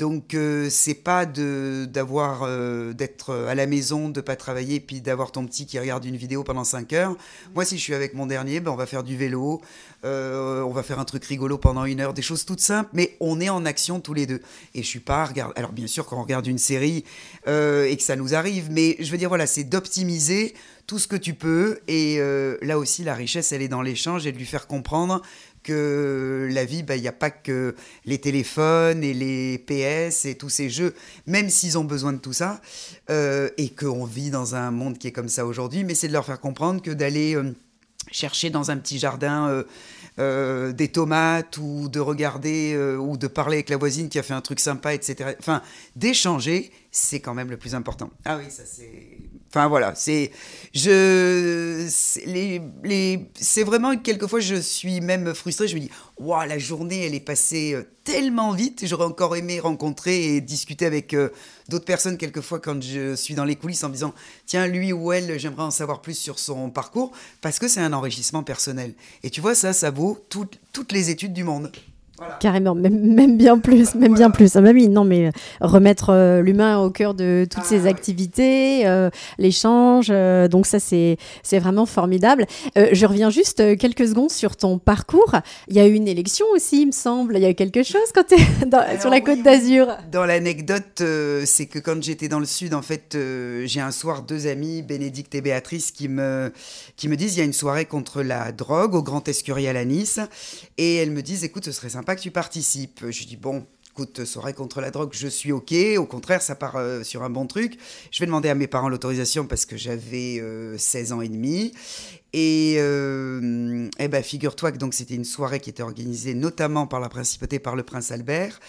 Donc 0.00 0.32
euh, 0.32 0.68
c'est 0.70 0.94
pas 0.94 1.26
de 1.26 1.86
d'avoir 1.86 2.44
euh, 2.44 2.94
d'être 2.94 3.34
à 3.34 3.54
la 3.54 3.66
maison, 3.66 4.08
de 4.08 4.22
pas 4.22 4.34
travailler, 4.34 4.80
puis 4.80 5.02
d'avoir 5.02 5.30
ton 5.30 5.44
petit 5.44 5.66
qui 5.66 5.78
regarde 5.78 6.06
une 6.06 6.16
vidéo 6.16 6.42
pendant 6.42 6.64
5 6.64 6.90
heures. 6.94 7.16
Moi, 7.54 7.66
si 7.66 7.76
je 7.76 7.82
suis 7.82 7.92
avec 7.92 8.14
mon 8.14 8.24
dernier, 8.24 8.60
ben, 8.60 8.70
on 8.70 8.76
va 8.76 8.86
faire 8.86 9.04
du 9.04 9.14
vélo, 9.18 9.60
euh, 10.06 10.62
on 10.62 10.70
va 10.70 10.82
faire 10.82 11.00
un 11.00 11.04
truc 11.04 11.22
rigolo 11.26 11.58
pendant 11.58 11.84
une 11.84 12.00
heure, 12.00 12.14
des 12.14 12.22
choses 12.22 12.46
toutes 12.46 12.62
simples, 12.62 12.88
mais 12.94 13.14
on 13.20 13.42
est 13.42 13.50
en 13.50 13.66
action 13.66 14.00
tous 14.00 14.14
les 14.14 14.24
deux. 14.24 14.40
Et 14.74 14.82
je 14.82 14.88
suis 14.88 15.00
pas 15.00 15.20
à 15.20 15.26
regarder. 15.26 15.52
Alors 15.56 15.72
bien 15.72 15.86
sûr, 15.86 16.06
quand 16.06 16.16
on 16.16 16.22
regarde 16.22 16.46
une 16.46 16.56
série 16.56 17.04
et 17.46 17.96
que 17.96 18.02
ça 18.02 18.16
nous 18.16 18.34
arrive, 18.34 18.70
mais 18.70 18.96
je 19.00 19.10
veux 19.10 19.18
dire 19.18 19.28
voilà, 19.28 19.46
c'est 19.46 19.64
d'optimiser 19.64 20.54
tout 20.86 20.98
ce 20.98 21.08
que 21.08 21.16
tu 21.16 21.34
peux. 21.34 21.78
Et 21.88 22.18
là 22.62 22.78
aussi, 22.78 23.04
la 23.04 23.14
richesse, 23.14 23.52
elle 23.52 23.62
est 23.62 23.68
dans 23.68 23.82
l'échange 23.82 24.26
et 24.26 24.32
de 24.32 24.38
lui 24.38 24.46
faire 24.46 24.66
comprendre 24.66 25.20
que 25.62 26.48
la 26.50 26.64
vie, 26.64 26.82
bah, 26.82 26.96
il 26.96 27.02
n'y 27.02 27.08
a 27.08 27.12
pas 27.12 27.30
que 27.30 27.74
les 28.04 28.18
téléphones 28.18 29.02
et 29.04 29.14
les 29.14 29.58
PS 29.58 30.24
et 30.24 30.34
tous 30.34 30.48
ces 30.48 30.70
jeux, 30.70 30.94
même 31.26 31.50
s'ils 31.50 31.78
ont 31.78 31.84
besoin 31.84 32.12
de 32.12 32.18
tout 32.18 32.32
ça, 32.32 32.60
euh, 33.10 33.48
et 33.58 33.70
qu'on 33.70 34.04
vit 34.04 34.30
dans 34.30 34.54
un 34.54 34.70
monde 34.70 34.98
qui 34.98 35.08
est 35.08 35.12
comme 35.12 35.28
ça 35.28 35.46
aujourd'hui, 35.46 35.84
mais 35.84 35.94
c'est 35.94 36.08
de 36.08 36.12
leur 36.12 36.24
faire 36.24 36.40
comprendre 36.40 36.82
que 36.82 36.90
d'aller 36.90 37.34
euh, 37.36 37.54
chercher 38.10 38.50
dans 38.50 38.70
un 38.70 38.76
petit 38.76 38.98
jardin 38.98 39.64
euh, 40.18 40.72
des 40.72 40.88
tomates 40.88 41.56
ou 41.58 41.88
de 41.88 42.00
regarder 42.00 42.76
ou 42.98 43.16
de 43.16 43.26
parler 43.26 43.56
avec 43.56 43.70
la 43.70 43.76
voisine 43.76 44.08
qui 44.08 44.18
a 44.18 44.22
fait 44.22 44.34
un 44.34 44.40
truc 44.40 44.60
sympa, 44.60 44.94
etc. 44.94 45.36
Enfin, 45.38 45.62
d'échanger, 45.96 46.70
c'est 46.90 47.20
quand 47.20 47.34
même 47.34 47.50
le 47.50 47.56
plus 47.56 47.74
important. 47.74 48.10
Ah 48.24 48.38
oui, 48.38 48.50
ça 48.50 48.64
c'est 48.66 49.09
Enfin 49.52 49.66
voilà, 49.66 49.96
c'est 49.96 50.30
je 50.72 51.88
les, 52.24 52.62
les 52.84 53.30
c'est 53.34 53.64
vraiment 53.64 53.96
quelquefois 53.96 54.38
je 54.38 54.54
suis 54.54 55.00
même 55.00 55.34
frustrée. 55.34 55.66
Je 55.66 55.74
me 55.74 55.80
dis 55.80 55.90
waouh 56.18 56.46
la 56.46 56.58
journée 56.58 57.04
elle 57.04 57.16
est 57.16 57.20
passée 57.20 57.74
euh, 57.74 57.82
tellement 58.04 58.52
vite. 58.52 58.86
J'aurais 58.86 59.06
encore 59.06 59.34
aimé 59.34 59.58
rencontrer 59.58 60.36
et 60.36 60.40
discuter 60.40 60.86
avec 60.86 61.14
euh, 61.14 61.30
d'autres 61.68 61.84
personnes 61.84 62.16
quelquefois 62.16 62.60
quand 62.60 62.80
je 62.80 63.16
suis 63.16 63.34
dans 63.34 63.44
les 63.44 63.56
coulisses 63.56 63.82
en 63.82 63.88
me 63.88 63.94
disant 63.94 64.14
tiens 64.46 64.68
lui 64.68 64.92
ou 64.92 65.10
elle 65.10 65.36
j'aimerais 65.36 65.64
en 65.64 65.72
savoir 65.72 66.00
plus 66.00 66.16
sur 66.16 66.38
son 66.38 66.70
parcours 66.70 67.10
parce 67.40 67.58
que 67.58 67.66
c'est 67.66 67.80
un 67.80 67.92
enrichissement 67.92 68.44
personnel. 68.44 68.94
Et 69.24 69.30
tu 69.30 69.40
vois 69.40 69.56
ça 69.56 69.72
ça 69.72 69.90
vaut 69.90 70.24
toutes 70.28 70.92
les 70.92 71.10
études 71.10 71.32
du 71.32 71.42
monde. 71.42 71.72
Carrément, 72.38 72.74
même, 72.74 73.36
bien 73.36 73.58
plus, 73.58 73.94
même 73.94 74.14
bien 74.14 74.30
plus. 74.30 74.56
Ah 74.56 74.60
bah 74.60 74.70
oui, 74.72 74.88
non, 74.88 75.04
mais 75.04 75.28
euh, 75.28 75.30
remettre 75.60 76.10
euh, 76.10 76.42
l'humain 76.42 76.78
au 76.78 76.90
cœur 76.90 77.14
de 77.14 77.46
toutes 77.50 77.64
ces 77.64 77.86
ah 77.86 77.90
activités, 77.90 78.86
euh, 78.86 79.10
l'échange, 79.38 80.08
donc 80.50 80.66
ça 80.66 80.78
c'est 80.78 81.16
c'est 81.42 81.58
vraiment 81.58 81.86
formidable. 81.86 82.46
je 82.76 83.06
reviens 83.06 83.30
juste 83.30 83.76
quelques 83.78 84.08
secondes 84.08 84.30
sur 84.30 84.56
ton 84.56 84.78
parcours. 84.78 85.34
Il 85.68 85.76
y 85.76 85.80
a 85.80 85.86
eu 85.86 85.92
une 85.92 86.08
élection 86.08 86.46
aussi, 86.54 86.82
il 86.82 86.86
me 86.88 86.92
semble. 86.92 87.36
Il 87.36 87.42
y 87.42 87.46
a 87.46 87.50
eu 87.50 87.54
quelque 87.54 87.82
chose 87.82 88.00
quand 88.14 88.24
tu 88.24 88.34
es 88.34 89.00
sur 89.00 89.10
la 89.10 89.20
Côte 89.20 89.42
d'Azur. 89.42 89.86
Dans 90.12 90.24
l'anecdote, 90.24 91.02
c'est 91.44 91.66
que 91.66 91.78
quand 91.78 92.02
j'étais 92.02 92.28
dans 92.28 92.40
le 92.40 92.46
sud, 92.46 92.74
en 92.74 92.82
fait, 92.82 93.16
j'ai 93.64 93.80
un 93.80 93.90
soir 93.90 94.22
deux 94.22 94.46
amis, 94.46 94.82
Bénédicte 94.82 95.34
et 95.34 95.40
Béatrice, 95.40 95.90
qui 95.90 96.08
me 96.08 96.52
qui 96.96 97.08
me 97.08 97.16
disent 97.16 97.36
il 97.36 97.38
y 97.38 97.42
a 97.42 97.44
une 97.44 97.52
soirée 97.52 97.86
contre 97.86 98.22
la 98.22 98.52
drogue 98.52 98.94
au 98.94 99.02
Grand 99.02 99.26
Escurial 99.26 99.76
à 99.76 99.84
Nice, 99.84 100.20
et 100.76 100.96
elles 100.96 101.10
me 101.10 101.22
disent 101.22 101.44
écoute, 101.44 101.64
ce 101.64 101.72
serait 101.72 101.88
sympa 101.88 102.09
que 102.16 102.20
tu 102.20 102.30
participes. 102.30 103.04
Je 103.10 103.24
dis, 103.24 103.36
bon, 103.36 103.66
écoute, 103.92 104.24
soirée 104.24 104.54
contre 104.54 104.80
la 104.80 104.90
drogue, 104.90 105.10
je 105.12 105.28
suis 105.28 105.52
OK. 105.52 105.74
Au 105.98 106.06
contraire, 106.06 106.42
ça 106.42 106.54
part 106.54 106.76
euh, 106.76 107.02
sur 107.02 107.22
un 107.22 107.30
bon 107.30 107.46
truc. 107.46 107.76
Je 108.10 108.20
vais 108.20 108.26
demander 108.26 108.48
à 108.48 108.54
mes 108.54 108.66
parents 108.66 108.88
l'autorisation 108.88 109.46
parce 109.46 109.66
que 109.66 109.76
j'avais 109.76 110.42
16 110.76 111.12
euh, 111.12 111.14
ans 111.14 111.20
et 111.20 111.28
demi. 111.28 111.72
Et 112.32 112.76
euh, 112.78 113.88
eh 113.98 114.08
ben, 114.08 114.22
figure-toi 114.22 114.72
que 114.72 114.78
donc 114.78 114.94
c'était 114.94 115.16
une 115.16 115.24
soirée 115.24 115.60
qui 115.60 115.68
était 115.68 115.82
organisée 115.82 116.34
notamment 116.34 116.86
par 116.86 117.00
la 117.00 117.08
principauté, 117.08 117.58
par 117.58 117.74
le 117.74 117.82
prince 117.82 118.12
Albert, 118.12 118.60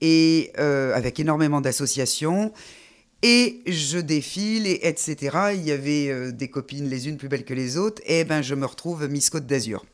et 0.00 0.52
avec 0.56 1.20
énormément 1.20 1.60
d'associations. 1.60 2.52
Et 3.22 3.60
je 3.66 3.98
défile, 3.98 4.66
et 4.66 4.80
etc. 4.82 5.52
Il 5.54 5.62
y 5.62 5.70
avait 5.70 6.32
des 6.32 6.48
copines 6.48 6.88
les 6.88 7.08
unes 7.08 7.18
plus 7.18 7.28
belles 7.28 7.44
que 7.44 7.54
les 7.54 7.76
autres. 7.76 8.02
Et 8.06 8.24
ben, 8.24 8.42
je 8.42 8.54
me 8.54 8.66
retrouve 8.66 9.06
Miss 9.08 9.30
Côte 9.30 9.46
d'Azur. 9.46 9.84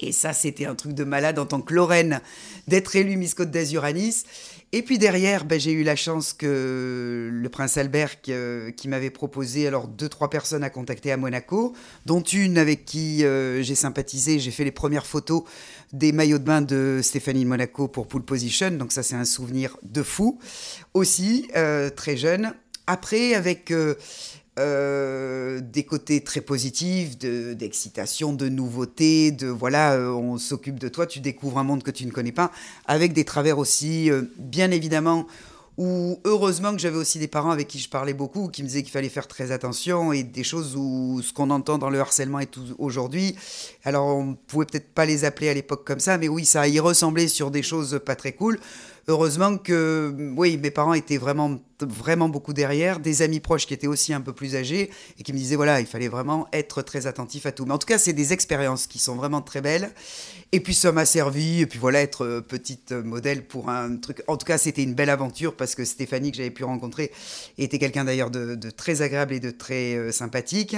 Et 0.00 0.12
ça, 0.12 0.32
c'était 0.32 0.66
un 0.66 0.74
truc 0.74 0.92
de 0.92 1.04
malade 1.04 1.38
en 1.38 1.46
tant 1.46 1.60
que 1.60 1.74
Lorraine 1.74 2.20
d'être 2.68 2.96
élue 2.96 3.16
Miss 3.16 3.34
Côte 3.34 3.50
d'Azur 3.50 3.84
à 3.84 3.92
Nice. 3.92 4.24
Et 4.72 4.82
puis 4.82 4.98
derrière, 4.98 5.44
ben, 5.44 5.60
j'ai 5.60 5.70
eu 5.70 5.84
la 5.84 5.94
chance 5.94 6.32
que 6.32 7.30
le 7.32 7.48
prince 7.48 7.76
Albert 7.76 8.16
euh, 8.28 8.72
qui, 8.72 8.88
m'avait 8.88 9.10
proposé 9.10 9.66
alors 9.66 9.86
deux 9.86 10.08
trois 10.08 10.28
personnes 10.28 10.64
à 10.64 10.70
contacter 10.70 11.12
à 11.12 11.16
Monaco, 11.16 11.72
dont 12.04 12.20
une 12.20 12.58
avec 12.58 12.84
qui 12.84 13.24
euh, 13.24 13.62
j'ai 13.62 13.76
sympathisé, 13.76 14.40
j'ai 14.40 14.50
fait 14.50 14.64
les 14.64 14.72
premières 14.72 15.06
photos 15.06 15.44
des 15.92 16.10
maillots 16.10 16.38
de 16.38 16.44
bain 16.44 16.62
de 16.62 17.00
Stéphanie 17.02 17.44
de 17.44 17.48
Monaco 17.48 17.86
pour 17.86 18.08
Pool 18.08 18.22
Position, 18.22 18.72
donc 18.72 18.92
ça 18.92 19.04
c'est 19.04 19.14
un 19.14 19.24
souvenir 19.24 19.76
de 19.84 20.02
fou 20.02 20.38
aussi 20.94 21.48
euh, 21.56 21.88
très 21.88 22.16
jeune. 22.16 22.52
Après 22.88 23.34
avec 23.34 23.72
euh, 24.58 25.60
des 25.60 25.84
côtés 25.84 26.22
très 26.22 26.40
positifs, 26.40 27.18
d'excitation, 27.18 28.32
de, 28.32 28.48
nouveauté, 28.48 29.30
de 29.30 29.48
voilà, 29.48 29.92
euh, 29.92 30.08
on 30.08 30.38
s'occupe 30.38 30.78
de 30.78 30.88
toi, 30.88 31.06
tu 31.06 31.20
découvres 31.20 31.58
un 31.58 31.62
monde 31.62 31.82
que 31.82 31.90
tu 31.90 32.06
ne 32.06 32.10
connais 32.10 32.32
pas, 32.32 32.50
avec 32.86 33.12
des 33.12 33.24
travers 33.24 33.58
aussi, 33.58 34.10
euh, 34.10 34.22
bien 34.38 34.70
évidemment, 34.70 35.26
où 35.76 36.20
heureusement 36.24 36.72
que 36.72 36.78
j'avais 36.78 36.96
aussi 36.96 37.18
des 37.18 37.28
parents 37.28 37.50
avec 37.50 37.68
qui 37.68 37.78
je 37.78 37.90
parlais 37.90 38.14
beaucoup, 38.14 38.48
qui 38.48 38.62
me 38.62 38.68
disaient 38.68 38.82
qu'il 38.82 38.92
fallait 38.92 39.10
faire 39.10 39.28
très 39.28 39.52
attention, 39.52 40.14
et 40.14 40.22
des 40.22 40.44
choses 40.44 40.74
où 40.74 41.20
ce 41.22 41.34
qu'on 41.34 41.50
entend 41.50 41.76
dans 41.76 41.90
le 41.90 42.00
harcèlement 42.00 42.40
et 42.40 42.46
tout 42.46 42.64
aujourd'hui, 42.78 43.36
alors 43.84 44.06
on 44.06 44.34
pouvait 44.46 44.64
peut-être 44.64 44.94
pas 44.94 45.04
les 45.04 45.26
appeler 45.26 45.50
à 45.50 45.54
l'époque 45.54 45.86
comme 45.86 46.00
ça, 46.00 46.16
mais 46.16 46.28
oui, 46.28 46.46
ça 46.46 46.66
y 46.66 46.80
ressemblait 46.80 47.28
sur 47.28 47.50
des 47.50 47.62
choses 47.62 48.00
pas 48.06 48.16
très 48.16 48.32
cool. 48.32 48.58
Heureusement 49.08 49.56
que, 49.58 50.14
oui, 50.36 50.56
mes 50.56 50.70
parents 50.70 50.94
étaient 50.94 51.18
vraiment 51.18 51.58
vraiment 51.84 52.28
beaucoup 52.28 52.52
derrière, 52.52 53.00
des 53.00 53.22
amis 53.22 53.40
proches 53.40 53.66
qui 53.66 53.74
étaient 53.74 53.86
aussi 53.86 54.14
un 54.14 54.20
peu 54.20 54.32
plus 54.32 54.56
âgés 54.56 54.90
et 55.18 55.22
qui 55.22 55.32
me 55.32 55.38
disaient 55.38 55.56
voilà, 55.56 55.80
il 55.80 55.86
fallait 55.86 56.08
vraiment 56.08 56.46
être 56.52 56.82
très 56.82 57.06
attentif 57.06 57.44
à 57.44 57.52
tout. 57.52 57.66
Mais 57.66 57.72
en 57.72 57.78
tout 57.78 57.86
cas, 57.86 57.98
c'est 57.98 58.12
des 58.12 58.32
expériences 58.32 58.86
qui 58.86 58.98
sont 58.98 59.14
vraiment 59.14 59.42
très 59.42 59.60
belles. 59.60 59.90
Et 60.52 60.60
puis 60.60 60.74
ça 60.74 60.92
m'a 60.92 61.04
servi, 61.04 61.60
et 61.60 61.66
puis 61.66 61.78
voilà, 61.78 62.00
être 62.00 62.24
euh, 62.24 62.40
petite 62.40 62.92
modèle 62.92 63.44
pour 63.46 63.68
un 63.68 63.96
truc. 63.96 64.22
En 64.28 64.36
tout 64.36 64.46
cas, 64.46 64.58
c'était 64.58 64.82
une 64.82 64.94
belle 64.94 65.10
aventure 65.10 65.54
parce 65.54 65.74
que 65.74 65.84
Stéphanie, 65.84 66.30
que 66.30 66.36
j'avais 66.38 66.50
pu 66.50 66.64
rencontrer, 66.64 67.10
était 67.58 67.78
quelqu'un 67.78 68.04
d'ailleurs 68.04 68.30
de, 68.30 68.56
très 68.70 69.02
agréable 69.02 69.34
et 69.34 69.40
de 69.40 69.50
très 69.50 69.96
euh, 69.96 70.12
sympathique. 70.12 70.76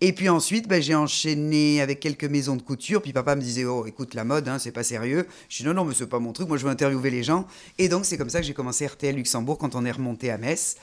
Et 0.00 0.12
puis 0.12 0.28
ensuite, 0.28 0.68
ben, 0.68 0.80
j'ai 0.82 0.94
enchaîné 0.94 1.80
avec 1.80 2.00
quelques 2.00 2.24
maisons 2.24 2.56
de 2.56 2.62
couture. 2.62 3.02
Puis 3.02 3.12
papa 3.12 3.36
me 3.36 3.42
disait 3.42 3.64
oh, 3.64 3.84
écoute, 3.86 4.14
la 4.14 4.24
mode, 4.24 4.48
hein, 4.48 4.58
c'est 4.58 4.72
pas 4.72 4.84
sérieux. 4.84 5.26
Je 5.48 5.58
dis 5.58 5.64
non, 5.64 5.74
non, 5.74 5.84
mais 5.84 5.94
c'est 5.94 6.06
pas 6.06 6.18
mon 6.18 6.32
truc. 6.32 6.48
Moi, 6.48 6.56
je 6.56 6.64
veux 6.64 6.70
interviewer 6.70 7.10
les 7.10 7.22
gens. 7.22 7.46
Et 7.78 7.88
donc, 7.88 8.04
c'est 8.04 8.16
comme 8.16 8.30
ça 8.30 8.40
que 8.40 8.46
j'ai 8.46 8.54
commencé 8.54 8.86
RTL 8.86 9.14
Luxembourg 9.14 9.58
quand 9.58 9.74
on 9.74 9.84
est 9.84 9.92
remonté 9.92 10.30
à 10.30 10.38
Metz. 10.38 10.76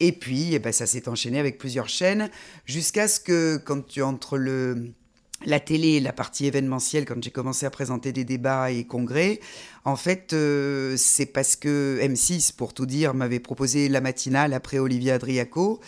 Et 0.00 0.12
puis, 0.12 0.54
eh 0.54 0.58
ben, 0.58 0.72
ça 0.72 0.86
s'est 0.86 1.08
enchaîné 1.08 1.38
avec 1.38 1.58
plusieurs 1.58 1.88
chaînes 1.88 2.30
jusqu'à 2.66 3.08
ce 3.08 3.20
que, 3.20 3.56
quand 3.56 3.86
tu 3.86 4.02
entres 4.02 4.36
le 4.36 4.92
la 5.46 5.60
télé, 5.60 6.00
la 6.00 6.12
partie 6.12 6.46
événementielle, 6.46 7.04
quand 7.04 7.22
j'ai 7.22 7.30
commencé 7.30 7.66
à 7.66 7.70
présenter 7.70 8.12
des 8.12 8.24
débats 8.24 8.70
et 8.70 8.84
congrès, 8.84 9.40
en 9.84 9.96
fait, 9.96 10.32
euh, 10.32 10.96
c'est 10.96 11.26
parce 11.26 11.56
que 11.56 11.98
M6, 12.00 12.54
pour 12.54 12.72
tout 12.72 12.86
dire, 12.86 13.14
m'avait 13.14 13.40
proposé 13.40 13.88
la 13.88 14.00
matinale 14.00 14.54
après 14.54 14.78
Olivier 14.78 15.12
Adriaco, 15.12 15.80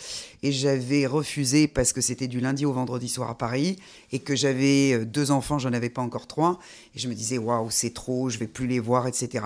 et 0.43 0.51
j'avais 0.51 1.05
refusé 1.05 1.67
parce 1.67 1.93
que 1.93 2.01
c'était 2.01 2.27
du 2.27 2.39
lundi 2.39 2.65
au 2.65 2.73
vendredi 2.73 3.07
soir 3.07 3.29
à 3.29 3.37
Paris, 3.37 3.77
et 4.11 4.19
que 4.19 4.35
j'avais 4.35 4.93
euh, 4.93 5.05
deux 5.05 5.31
enfants, 5.31 5.59
j'en 5.59 5.73
avais 5.73 5.89
pas 5.89 6.01
encore 6.01 6.27
trois, 6.27 6.59
et 6.93 6.99
je 6.99 7.07
me 7.07 7.13
disais, 7.13 7.37
waouh, 7.37 7.69
c'est 7.69 7.93
trop, 7.93 8.29
je 8.29 8.37
vais 8.37 8.47
plus 8.47 8.67
les 8.67 8.79
voir, 8.79 9.07
etc. 9.07 9.45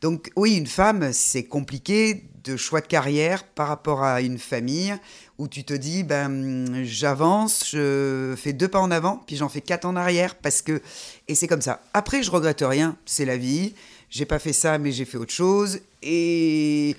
Donc 0.00 0.30
oui, 0.36 0.56
une 0.56 0.66
femme, 0.66 1.12
c'est 1.12 1.44
compliqué 1.44 2.24
de 2.48 2.56
choix 2.56 2.80
de 2.80 2.86
carrière 2.86 3.44
par 3.44 3.68
rapport 3.68 4.02
à 4.02 4.22
une 4.22 4.38
famille 4.38 4.94
où 5.38 5.46
tu 5.46 5.64
te 5.64 5.74
dis, 5.74 6.02
ben, 6.02 6.84
j'avance, 6.84 7.64
je 7.70 8.34
fais 8.36 8.52
deux 8.52 8.68
pas 8.68 8.80
en 8.80 8.90
avant, 8.90 9.22
puis 9.26 9.36
j'en 9.36 9.48
fais 9.48 9.60
quatre 9.60 9.84
en 9.84 9.94
arrière, 9.96 10.34
parce 10.34 10.62
que. 10.62 10.80
Et 11.28 11.34
c'est 11.34 11.46
comme 11.46 11.62
ça. 11.62 11.80
Après, 11.94 12.22
je 12.22 12.30
regrette 12.30 12.62
rien, 12.62 12.96
c'est 13.06 13.24
la 13.24 13.36
vie. 13.36 13.74
J'ai 14.10 14.24
pas 14.24 14.38
fait 14.38 14.52
ça, 14.52 14.78
mais 14.78 14.90
j'ai 14.92 15.04
fait 15.04 15.18
autre 15.18 15.32
chose. 15.32 15.80
Et. 16.02 16.96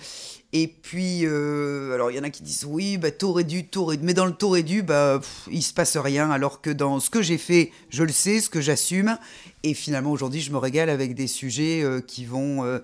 Et 0.51 0.67
puis, 0.67 1.27
euh, 1.27 1.93
alors 1.93 2.09
il 2.09 2.17
y 2.17 2.19
en 2.19 2.23
a 2.23 2.31
qui 2.31 2.41
disent 2.41 2.65
oui, 2.67 2.97
bah, 2.97 3.11
t'aurais 3.11 3.43
dû, 3.43 3.65
t'aurais 3.65 3.97
dû. 3.97 4.03
Mais 4.03 4.15
dans 4.15 4.25
le 4.25 4.31
t'aurais 4.31 4.63
dû, 4.63 4.81
bah, 4.81 5.21
il 5.51 5.61
se 5.61 5.75
passe 5.75 5.95
rien. 5.95 6.31
Alors 6.31 6.59
que 6.59 6.71
dans 6.71 6.99
ce 6.99 7.11
que 7.11 7.21
j'ai 7.21 7.37
fait, 7.37 7.71
je 7.91 8.01
le 8.01 8.11
sais, 8.11 8.41
ce 8.41 8.49
que 8.49 8.59
j'assume. 8.59 9.19
Et 9.61 9.75
finalement, 9.75 10.11
aujourd'hui, 10.11 10.41
je 10.41 10.51
me 10.51 10.57
régale 10.57 10.89
avec 10.89 11.13
des 11.13 11.27
sujets 11.27 11.83
euh, 11.83 12.01
qui 12.01 12.25
vont. 12.25 12.65
Euh, 12.65 12.79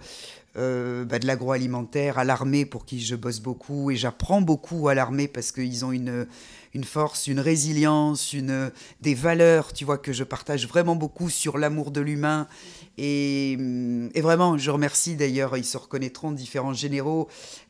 euh, 0.57 1.05
bah, 1.05 1.19
de 1.19 1.27
l'agroalimentaire 1.27 2.17
à 2.17 2.23
l'armée 2.23 2.65
pour 2.65 2.85
qui 2.85 3.01
je 3.01 3.15
bosse 3.15 3.39
beaucoup 3.39 3.91
et 3.91 3.95
j'apprends 3.95 4.41
beaucoup 4.41 4.87
à 4.87 4.95
l'armée 4.95 5.27
parce 5.27 5.51
qu'ils 5.51 5.83
ont 5.83 5.91
une, 5.91 6.27
une 6.73 6.83
force, 6.83 7.27
une 7.27 7.39
résilience, 7.39 8.33
une, 8.33 8.71
des 9.01 9.15
valeurs, 9.15 9.73
tu 9.73 9.85
vois, 9.85 9.97
que 9.97 10.13
je 10.13 10.23
partage 10.23 10.67
vraiment 10.67 10.95
beaucoup 10.95 11.29
sur 11.29 11.57
l'amour 11.57 11.91
de 11.91 12.01
l'humain. 12.01 12.47
Et, 12.97 13.57
vraiment, 14.15 14.57
je 14.57 14.71
remercie 14.71 15.15
d'ailleurs, 15.15 15.57
ils 15.57 15.65
se 15.65 15.77
reconnaîtront, 15.77 16.31
différents 16.31 16.73
généraux 16.73 17.27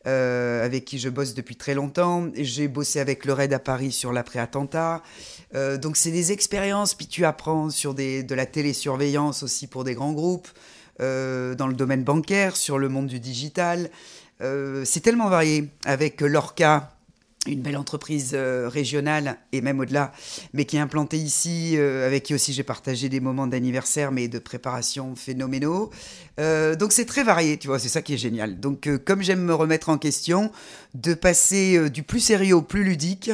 euh, 0.07 0.63
avec 0.63 0.85
qui 0.85 0.99
je 0.99 1.09
bosse 1.09 1.33
depuis 1.33 1.55
très 1.55 1.73
longtemps. 1.73 2.29
J'ai 2.35 2.67
bossé 2.67 2.99
avec 2.99 3.25
le 3.25 3.33
RAID 3.33 3.53
à 3.53 3.59
Paris 3.59 3.91
sur 3.91 4.13
l'après-attentat. 4.13 5.01
Euh, 5.55 5.77
donc 5.77 5.97
c'est 5.97 6.11
des 6.11 6.31
expériences, 6.31 6.93
puis 6.93 7.07
tu 7.07 7.25
apprends 7.25 7.69
sur 7.69 7.93
des, 7.93 8.23
de 8.23 8.35
la 8.35 8.45
télésurveillance 8.45 9.43
aussi 9.43 9.67
pour 9.67 9.83
des 9.83 9.95
grands 9.95 10.13
groupes. 10.13 10.47
Euh, 11.01 11.55
dans 11.55 11.67
le 11.67 11.73
domaine 11.73 12.03
bancaire, 12.03 12.55
sur 12.55 12.77
le 12.77 12.87
monde 12.87 13.07
du 13.07 13.19
digital. 13.19 13.89
Euh, 14.41 14.83
c'est 14.85 15.01
tellement 15.01 15.27
varié 15.27 15.67
avec 15.83 16.21
Lorca, 16.21 16.93
une 17.47 17.61
belle 17.61 17.75
entreprise 17.75 18.31
euh, 18.33 18.69
régionale 18.69 19.37
et 19.51 19.59
même 19.59 19.81
au-delà, 19.81 20.13
mais 20.53 20.63
qui 20.63 20.77
est 20.77 20.79
implantée 20.79 21.17
ici, 21.17 21.77
avec 21.77 22.23
qui 22.23 22.33
aussi 22.33 22.53
j'ai 22.53 22.63
partagé 22.63 23.09
des 23.09 23.19
moments 23.19 23.45
d'anniversaire, 23.45 24.13
mais 24.13 24.29
de 24.29 24.39
préparation 24.39 25.15
phénoménaux. 25.17 25.91
donc 26.37 26.93
c'est 26.93 27.05
très 27.05 27.23
varié, 27.23 27.57
tu 27.57 27.67
vois, 27.67 27.77
c'est 27.77 27.89
ça 27.89 28.01
qui 28.01 28.13
est 28.13 28.17
génial. 28.17 28.61
Donc 28.61 28.89
comme 29.03 29.21
j'aime 29.21 29.43
me 29.43 29.53
remettre 29.53 29.89
en 29.89 29.97
question, 29.97 30.49
de 30.93 31.13
passer 31.13 31.89
du 31.89 32.03
plus 32.03 32.21
sérieux 32.21 32.55
au 32.55 32.61
plus 32.61 32.85
ludique, 32.85 33.31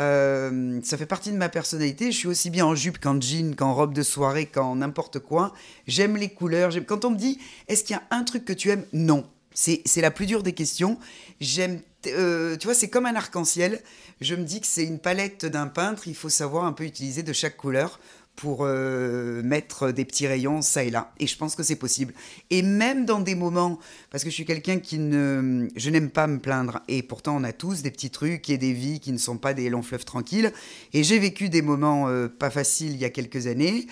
euh, 0.00 0.80
ça 0.82 0.96
fait 0.96 1.06
partie 1.06 1.30
de 1.30 1.36
ma 1.36 1.48
personnalité. 1.48 2.10
Je 2.10 2.16
suis 2.16 2.28
aussi 2.28 2.50
bien 2.50 2.64
en 2.64 2.74
jupe 2.74 2.98
qu'en 2.98 3.20
jean, 3.20 3.54
qu'en 3.54 3.74
robe 3.74 3.92
de 3.92 4.02
soirée, 4.02 4.46
qu'en 4.46 4.76
n'importe 4.76 5.18
quoi. 5.18 5.52
J'aime 5.86 6.16
les 6.16 6.30
couleurs. 6.30 6.72
Quand 6.86 7.04
on 7.04 7.10
me 7.10 7.16
dit, 7.16 7.38
est-ce 7.68 7.84
qu'il 7.84 7.94
y 7.94 7.98
a 7.98 8.02
un 8.10 8.24
truc 8.24 8.44
que 8.44 8.52
tu 8.52 8.70
aimes? 8.70 8.84
Non. 8.92 9.24
C'est 9.52 10.00
la 10.00 10.10
plus 10.10 10.26
dure 10.26 10.42
des 10.42 10.54
questions. 10.54 10.98
J'aime, 11.40 11.80
euh, 12.06 12.56
tu 12.56 12.66
vois, 12.66 12.74
c'est 12.74 12.88
comme 12.88 13.04
un 13.04 13.14
arc-en-ciel. 13.14 13.82
Je 14.20 14.34
me 14.34 14.44
dis 14.44 14.60
que 14.60 14.66
c'est 14.66 14.84
une 14.84 14.98
palette 14.98 15.44
d'un 15.44 15.66
peintre. 15.66 16.08
Il 16.08 16.14
faut 16.14 16.30
savoir 16.30 16.64
un 16.64 16.72
peu 16.72 16.84
utiliser 16.84 17.22
de 17.22 17.32
chaque 17.32 17.56
couleur 17.56 18.00
pour 18.36 18.60
euh, 18.62 19.42
mettre 19.42 19.90
des 19.90 20.04
petits 20.04 20.26
rayons 20.26 20.62
ça 20.62 20.82
et 20.82 20.90
là. 20.90 21.12
Et 21.18 21.26
je 21.26 21.36
pense 21.36 21.54
que 21.54 21.62
c'est 21.62 21.76
possible. 21.76 22.14
Et 22.48 22.62
même 22.62 23.04
dans 23.04 23.20
des 23.20 23.34
moments, 23.34 23.78
parce 24.10 24.24
que 24.24 24.30
je 24.30 24.34
suis 24.34 24.46
quelqu'un 24.46 24.78
qui 24.78 24.98
ne... 24.98 25.68
Je 25.76 25.90
n'aime 25.90 26.10
pas 26.10 26.26
me 26.26 26.38
plaindre. 26.38 26.80
Et 26.88 27.02
pourtant, 27.02 27.36
on 27.36 27.44
a 27.44 27.52
tous 27.52 27.82
des 27.82 27.90
petits 27.90 28.10
trucs 28.10 28.48
et 28.48 28.56
des 28.56 28.72
vies 28.72 28.98
qui 28.98 29.12
ne 29.12 29.18
sont 29.18 29.36
pas 29.36 29.52
des 29.52 29.68
longs 29.68 29.82
fleuves 29.82 30.06
tranquilles. 30.06 30.52
Et 30.94 31.04
j'ai 31.04 31.18
vécu 31.18 31.50
des 31.50 31.60
moments 31.60 32.08
euh, 32.08 32.28
pas 32.28 32.50
faciles 32.50 32.92
il 32.92 32.98
y 32.98 33.04
a 33.04 33.10
quelques 33.10 33.46
années. 33.46 33.86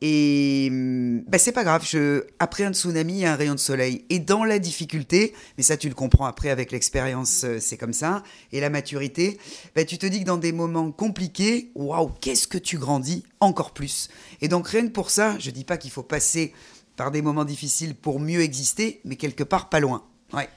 Et 0.00 0.68
bah, 1.26 1.38
c'est 1.38 1.52
pas 1.52 1.64
grave, 1.64 1.84
je, 1.84 2.24
après 2.38 2.64
un 2.64 2.72
tsunami, 2.72 3.14
il 3.14 3.18
y 3.20 3.24
a 3.24 3.32
un 3.32 3.36
rayon 3.36 3.54
de 3.54 3.58
soleil. 3.58 4.04
Et 4.10 4.20
dans 4.20 4.44
la 4.44 4.58
difficulté, 4.58 5.34
mais 5.56 5.64
ça 5.64 5.76
tu 5.76 5.88
le 5.88 5.94
comprends 5.94 6.26
après 6.26 6.50
avec 6.50 6.70
l'expérience, 6.70 7.42
euh, 7.44 7.58
c'est 7.60 7.76
comme 7.76 7.92
ça, 7.92 8.22
et 8.52 8.60
la 8.60 8.70
maturité, 8.70 9.38
bah, 9.74 9.84
tu 9.84 9.98
te 9.98 10.06
dis 10.06 10.20
que 10.20 10.24
dans 10.24 10.36
des 10.36 10.52
moments 10.52 10.92
compliqués, 10.92 11.72
waouh, 11.74 12.10
qu'est-ce 12.20 12.46
que 12.46 12.58
tu 12.58 12.78
grandis 12.78 13.24
encore 13.40 13.72
plus. 13.72 14.08
Et 14.40 14.48
donc 14.48 14.68
rien 14.68 14.86
que 14.86 14.92
pour 14.92 15.10
ça, 15.10 15.36
je 15.38 15.50
dis 15.50 15.64
pas 15.64 15.76
qu'il 15.76 15.90
faut 15.90 16.02
passer 16.02 16.52
par 16.96 17.10
des 17.10 17.22
moments 17.22 17.44
difficiles 17.44 17.94
pour 17.94 18.20
mieux 18.20 18.40
exister, 18.40 19.00
mais 19.04 19.16
quelque 19.16 19.44
part 19.44 19.68
pas 19.68 19.80
loin. 19.80 20.04
Ouais. 20.32 20.48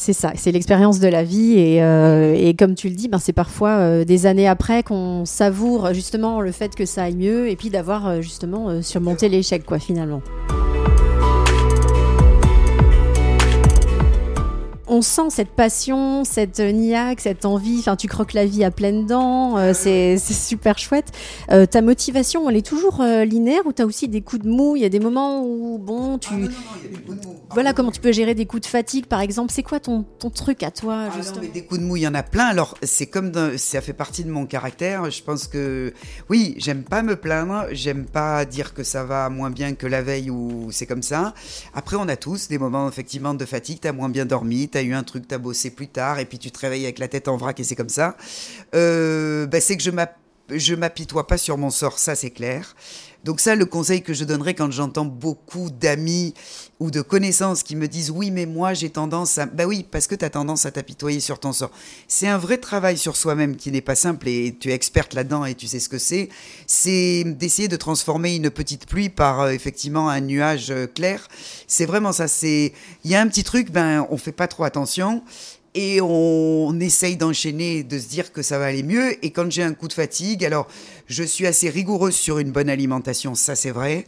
C'est 0.00 0.12
ça, 0.12 0.32
c'est 0.36 0.52
l'expérience 0.52 1.00
de 1.00 1.08
la 1.08 1.24
vie 1.24 1.58
et, 1.58 1.82
euh, 1.82 2.52
comme 2.56 2.76
tu 2.76 2.88
le 2.88 2.94
dis, 2.94 3.08
ben 3.08 3.18
c'est 3.18 3.32
parfois 3.32 3.70
euh, 3.70 4.04
des 4.04 4.26
années 4.26 4.46
après 4.46 4.84
qu'on 4.84 5.24
savoure 5.24 5.92
justement 5.92 6.40
le 6.40 6.52
fait 6.52 6.76
que 6.76 6.86
ça 6.86 7.02
aille 7.02 7.16
mieux 7.16 7.48
et 7.48 7.56
puis 7.56 7.68
d'avoir 7.68 8.06
euh, 8.06 8.20
justement 8.20 8.80
surmonté 8.80 9.28
l'échec 9.28 9.66
quoi 9.66 9.80
finalement. 9.80 10.22
On 14.88 15.02
sent 15.02 15.30
cette 15.30 15.50
passion, 15.50 16.24
cette 16.24 16.60
niaque, 16.60 17.20
cette 17.20 17.44
envie. 17.44 17.78
Enfin, 17.80 17.96
tu 17.96 18.08
croques 18.08 18.32
la 18.32 18.46
vie 18.46 18.64
à 18.64 18.70
pleines 18.70 19.06
dents. 19.06 19.58
Euh, 19.58 19.72
c'est 19.74 20.18
super 20.18 20.78
chouette. 20.78 21.12
Euh, 21.50 21.66
ta 21.66 21.82
motivation, 21.82 22.48
elle 22.48 22.56
est 22.56 22.66
toujours 22.66 23.00
euh, 23.00 23.24
linéaire 23.24 23.66
ou 23.66 23.72
tu 23.72 23.82
as 23.82 23.86
aussi 23.86 24.08
des 24.08 24.20
coups 24.20 24.42
de 24.42 24.48
mou? 24.48 24.76
Il 24.76 24.82
y 24.82 24.84
a 24.84 24.88
des 24.88 25.00
moments 25.00 25.44
où, 25.44 25.78
bon, 25.78 26.18
tu. 26.18 26.30
Voilà 27.50 27.72
comment 27.72 27.90
tu 27.90 28.00
peux 28.00 28.12
gérer 28.12 28.34
des 28.34 28.46
coups 28.46 28.62
de 28.62 28.66
fatigue, 28.66 29.06
par 29.06 29.20
exemple? 29.20 29.52
C'est 29.52 29.62
quoi 29.62 29.80
ton, 29.80 30.04
ton 30.18 30.30
truc 30.30 30.62
à 30.62 30.70
toi, 30.70 31.08
ah 31.12 31.16
non, 31.16 31.40
mais 31.40 31.48
Des 31.48 31.64
coups 31.64 31.80
de 31.80 31.86
mou, 31.86 31.96
il 31.96 32.02
y 32.02 32.08
en 32.08 32.14
a 32.14 32.22
plein. 32.22 32.46
Alors, 32.46 32.76
c'est 32.82 33.06
comme. 33.06 33.32
Ça 33.56 33.80
fait 33.80 33.92
partie 33.92 34.24
de 34.24 34.30
mon 34.30 34.46
caractère. 34.46 35.10
Je 35.10 35.22
pense 35.22 35.46
que. 35.46 35.92
Oui, 36.28 36.54
j'aime 36.58 36.82
pas 36.82 37.02
me 37.02 37.16
plaindre. 37.16 37.66
J'aime 37.72 38.04
pas 38.04 38.44
dire 38.44 38.74
que 38.74 38.82
ça 38.82 39.04
va 39.04 39.28
moins 39.28 39.50
bien 39.50 39.74
que 39.74 39.86
la 39.86 40.02
veille 40.02 40.30
ou 40.30 40.68
c'est 40.70 40.86
comme 40.86 41.02
ça. 41.02 41.34
Après, 41.74 41.96
on 41.96 42.08
a 42.08 42.16
tous 42.16 42.48
des 42.48 42.58
moments, 42.58 42.88
effectivement, 42.88 43.34
de 43.34 43.44
fatigue. 43.44 43.80
Tu 43.80 43.88
as 43.88 43.92
moins 43.92 44.08
bien 44.08 44.24
dormi 44.24 44.68
as 44.78 44.82
eu 44.82 44.94
un 44.94 45.02
truc, 45.02 45.30
as 45.32 45.38
bossé 45.38 45.70
plus 45.70 45.88
tard, 45.88 46.18
et 46.18 46.24
puis 46.24 46.38
tu 46.38 46.50
te 46.50 46.58
réveilles 46.58 46.84
avec 46.84 46.98
la 46.98 47.08
tête 47.08 47.28
en 47.28 47.36
vrac 47.36 47.58
et 47.58 47.64
c'est 47.64 47.76
comme 47.76 47.88
ça. 47.88 48.16
Euh, 48.74 49.46
bah, 49.46 49.60
c'est 49.60 49.76
que 49.76 49.82
je 49.82 50.74
m'apitoie 50.74 51.26
pas 51.26 51.38
sur 51.38 51.58
mon 51.58 51.70
sort, 51.70 51.98
ça 51.98 52.14
c'est 52.14 52.30
clair. 52.30 52.74
Donc 53.28 53.40
ça, 53.40 53.54
le 53.54 53.66
conseil 53.66 54.00
que 54.00 54.14
je 54.14 54.24
donnerais 54.24 54.54
quand 54.54 54.70
j'entends 54.70 55.04
beaucoup 55.04 55.68
d'amis 55.68 56.32
ou 56.80 56.90
de 56.90 57.02
connaissances 57.02 57.62
qui 57.62 57.76
me 57.76 57.86
disent 57.86 58.10
oui, 58.10 58.30
mais 58.30 58.46
moi 58.46 58.72
j'ai 58.72 58.88
tendance 58.88 59.36
à... 59.36 59.44
Bah 59.44 59.66
oui, 59.66 59.84
parce 59.90 60.06
que 60.06 60.14
tu 60.14 60.24
as 60.24 60.30
tendance 60.30 60.64
à 60.64 60.70
t'apitoyer 60.70 61.20
sur 61.20 61.38
ton 61.38 61.52
sort. 61.52 61.70
C'est 62.06 62.26
un 62.26 62.38
vrai 62.38 62.56
travail 62.56 62.96
sur 62.96 63.18
soi-même 63.18 63.56
qui 63.56 63.70
n'est 63.70 63.82
pas 63.82 63.96
simple 63.96 64.28
et 64.28 64.56
tu 64.58 64.70
es 64.70 64.72
experte 64.72 65.12
là-dedans 65.12 65.44
et 65.44 65.54
tu 65.54 65.66
sais 65.66 65.78
ce 65.78 65.90
que 65.90 65.98
c'est. 65.98 66.30
C'est 66.66 67.22
d'essayer 67.22 67.68
de 67.68 67.76
transformer 67.76 68.34
une 68.34 68.48
petite 68.48 68.86
pluie 68.86 69.10
par 69.10 69.42
euh, 69.42 69.50
effectivement 69.50 70.08
un 70.08 70.22
nuage 70.22 70.70
euh, 70.70 70.86
clair. 70.86 71.28
C'est 71.66 71.84
vraiment 71.84 72.12
ça. 72.12 72.28
C'est 72.28 72.72
Il 73.04 73.10
y 73.10 73.14
a 73.14 73.20
un 73.20 73.28
petit 73.28 73.44
truc, 73.44 73.70
ben 73.70 74.06
on 74.08 74.16
fait 74.16 74.32
pas 74.32 74.48
trop 74.48 74.64
attention 74.64 75.22
et 75.74 76.00
on 76.00 76.80
essaye 76.80 77.16
d'enchaîner, 77.16 77.84
de 77.84 77.98
se 77.98 78.08
dire 78.08 78.32
que 78.32 78.42
ça 78.42 78.58
va 78.58 78.64
aller 78.64 78.82
mieux. 78.82 79.24
Et 79.24 79.30
quand 79.30 79.50
j'ai 79.50 79.62
un 79.62 79.74
coup 79.74 79.86
de 79.86 79.92
fatigue, 79.92 80.44
alors 80.44 80.66
je 81.08 81.22
suis 81.22 81.46
assez 81.46 81.70
rigoureuse 81.70 82.14
sur 82.14 82.38
une 82.38 82.52
bonne 82.52 82.68
alimentation, 82.68 83.34
ça 83.34 83.56
c'est 83.56 83.70
vrai. 83.70 84.04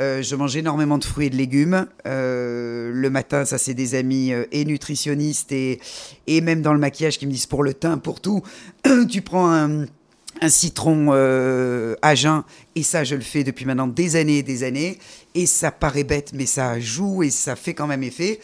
Euh, 0.00 0.22
je 0.22 0.36
mange 0.36 0.56
énormément 0.56 0.98
de 0.98 1.04
fruits 1.04 1.26
et 1.26 1.30
de 1.30 1.36
légumes. 1.36 1.86
Euh, 2.06 2.92
le 2.94 3.10
matin, 3.10 3.44
ça 3.44 3.58
c'est 3.58 3.74
des 3.74 3.96
amis 3.96 4.32
euh, 4.32 4.44
et 4.52 4.64
nutritionnistes 4.64 5.50
et, 5.50 5.80
et 6.28 6.40
même 6.40 6.62
dans 6.62 6.72
le 6.72 6.78
maquillage 6.78 7.18
qui 7.18 7.26
me 7.26 7.32
disent 7.32 7.46
pour 7.46 7.64
le 7.64 7.74
teint, 7.74 7.98
pour 7.98 8.20
tout, 8.20 8.42
tu 9.10 9.20
prends 9.20 9.52
un, 9.52 9.86
un 10.40 10.48
citron 10.48 11.10
à 11.10 12.14
jeun 12.14 12.42
et 12.74 12.82
ça 12.82 13.04
je 13.04 13.14
le 13.14 13.20
fais 13.22 13.44
depuis 13.44 13.64
maintenant 13.64 13.86
des 13.86 14.16
années 14.16 14.38
et 14.38 14.42
des 14.42 14.62
années 14.62 14.98
et 15.34 15.46
ça 15.46 15.70
paraît 15.70 16.04
bête 16.04 16.32
mais 16.34 16.46
ça 16.46 16.80
joue 16.80 17.22
et 17.22 17.30
ça 17.30 17.54
fait 17.54 17.74
quand 17.74 17.86
même 17.86 18.02
effet 18.02 18.40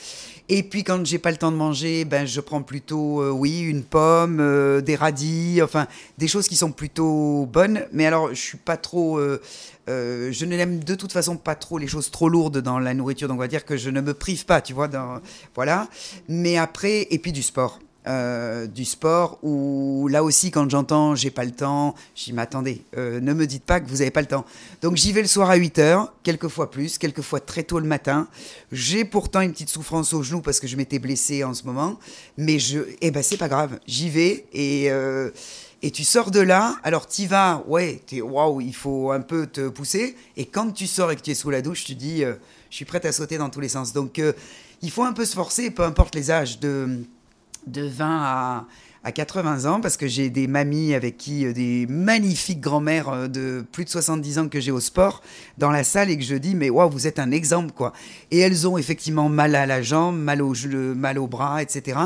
Et 0.52 0.64
puis 0.64 0.82
quand 0.82 1.06
j'ai 1.06 1.20
pas 1.20 1.30
le 1.30 1.36
temps 1.36 1.52
de 1.52 1.56
manger, 1.56 2.04
ben 2.04 2.26
je 2.26 2.40
prends 2.40 2.60
plutôt, 2.62 3.22
euh, 3.22 3.30
oui, 3.30 3.60
une 3.60 3.84
pomme, 3.84 4.40
euh, 4.40 4.80
des 4.80 4.96
radis, 4.96 5.60
enfin 5.62 5.86
des 6.18 6.26
choses 6.26 6.48
qui 6.48 6.56
sont 6.56 6.72
plutôt 6.72 7.46
bonnes. 7.46 7.86
Mais 7.92 8.04
alors, 8.04 8.30
je 8.30 8.40
suis 8.40 8.58
pas 8.58 8.76
trop, 8.76 9.20
euh, 9.20 9.38
je 9.86 10.44
ne 10.44 10.56
l'aime 10.56 10.82
de 10.82 10.94
toute 10.96 11.12
façon 11.12 11.36
pas 11.36 11.54
trop 11.54 11.78
les 11.78 11.86
choses 11.86 12.10
trop 12.10 12.28
lourdes 12.28 12.58
dans 12.58 12.80
la 12.80 12.94
nourriture. 12.94 13.28
Donc 13.28 13.36
on 13.36 13.40
va 13.40 13.46
dire 13.46 13.64
que 13.64 13.76
je 13.76 13.90
ne 13.90 14.00
me 14.00 14.12
prive 14.12 14.44
pas, 14.44 14.60
tu 14.60 14.72
vois, 14.72 14.88
dans, 14.88 15.20
voilà. 15.54 15.88
Mais 16.28 16.56
après, 16.56 17.06
et 17.10 17.20
puis 17.20 17.30
du 17.30 17.44
sport. 17.44 17.78
Euh, 18.06 18.66
du 18.66 18.86
sport 18.86 19.38
où 19.42 20.08
là 20.08 20.24
aussi 20.24 20.50
quand 20.50 20.70
j'entends 20.70 21.14
j'ai 21.14 21.30
pas 21.30 21.44
le 21.44 21.50
temps, 21.50 21.94
j'y 22.14 22.32
m'attendais, 22.32 22.80
euh, 22.96 23.20
ne 23.20 23.34
me 23.34 23.46
dites 23.46 23.62
pas 23.62 23.78
que 23.78 23.86
vous 23.90 24.00
avez 24.00 24.10
pas 24.10 24.22
le 24.22 24.26
temps. 24.26 24.46
Donc 24.80 24.96
j'y 24.96 25.12
vais 25.12 25.20
le 25.20 25.28
soir 25.28 25.50
à 25.50 25.56
8 25.56 25.78
heures, 25.80 26.14
quelquefois 26.22 26.70
plus, 26.70 26.96
quelquefois 26.96 27.40
très 27.40 27.62
tôt 27.62 27.78
le 27.78 27.86
matin. 27.86 28.26
J'ai 28.72 29.04
pourtant 29.04 29.42
une 29.42 29.52
petite 29.52 29.68
souffrance 29.68 30.14
au 30.14 30.22
genou 30.22 30.40
parce 30.40 30.60
que 30.60 30.66
je 30.66 30.78
m'étais 30.78 30.98
blessé 30.98 31.44
en 31.44 31.52
ce 31.52 31.64
moment, 31.64 31.98
mais 32.38 32.58
je, 32.58 32.78
eh 33.02 33.10
ben 33.10 33.22
c'est 33.22 33.36
pas 33.36 33.48
grave, 33.48 33.78
j'y 33.86 34.08
vais 34.08 34.46
et 34.54 34.90
euh, 34.90 35.28
et 35.82 35.90
tu 35.90 36.02
sors 36.02 36.30
de 36.30 36.40
là, 36.40 36.76
alors 36.82 37.06
tu 37.06 37.26
vas, 37.26 37.62
ouais, 37.66 38.00
es 38.12 38.22
waouh, 38.22 38.62
il 38.62 38.74
faut 38.74 39.12
un 39.12 39.20
peu 39.20 39.46
te 39.46 39.68
pousser. 39.68 40.16
Et 40.38 40.46
quand 40.46 40.70
tu 40.70 40.86
sors 40.86 41.10
et 41.10 41.16
que 41.16 41.22
tu 41.22 41.32
es 41.32 41.34
sous 41.34 41.50
la 41.50 41.60
douche, 41.60 41.84
tu 41.84 41.94
dis, 41.94 42.20
je 42.20 42.74
suis 42.74 42.84
prête 42.84 43.04
à 43.06 43.12
sauter 43.12 43.38
dans 43.38 43.48
tous 43.48 43.60
les 43.60 43.70
sens. 43.70 43.94
Donc 43.94 44.20
il 44.82 44.90
faut 44.90 45.04
un 45.04 45.14
peu 45.14 45.24
se 45.24 45.34
forcer, 45.34 45.70
peu 45.70 45.82
importe 45.82 46.14
les 46.14 46.30
âges, 46.30 46.60
de 46.60 47.00
de 47.66 47.82
20 47.82 48.06
à, 48.06 48.66
à 49.02 49.12
80 49.12 49.64
ans, 49.64 49.80
parce 49.80 49.96
que 49.96 50.06
j'ai 50.06 50.28
des 50.28 50.46
mamies 50.46 50.92
avec 50.92 51.16
qui, 51.16 51.46
euh, 51.46 51.54
des 51.54 51.86
magnifiques 51.88 52.60
grand-mères 52.60 53.08
euh, 53.08 53.28
de 53.28 53.64
plus 53.72 53.84
de 53.84 53.88
70 53.88 54.38
ans 54.38 54.48
que 54.48 54.60
j'ai 54.60 54.70
au 54.70 54.80
sport 54.80 55.22
dans 55.56 55.70
la 55.70 55.84
salle 55.84 56.10
et 56.10 56.18
que 56.18 56.24
je 56.24 56.34
dis, 56.34 56.54
mais 56.54 56.68
waouh, 56.68 56.90
vous 56.90 57.06
êtes 57.06 57.18
un 57.18 57.30
exemple, 57.30 57.72
quoi. 57.72 57.94
Et 58.30 58.38
elles 58.40 58.68
ont 58.68 58.76
effectivement 58.76 59.30
mal 59.30 59.54
à 59.54 59.64
la 59.64 59.80
jambe, 59.80 60.18
mal 60.18 60.42
au, 60.42 60.52
mal 60.94 61.18
au 61.18 61.26
bras, 61.26 61.62
etc. 61.62 61.98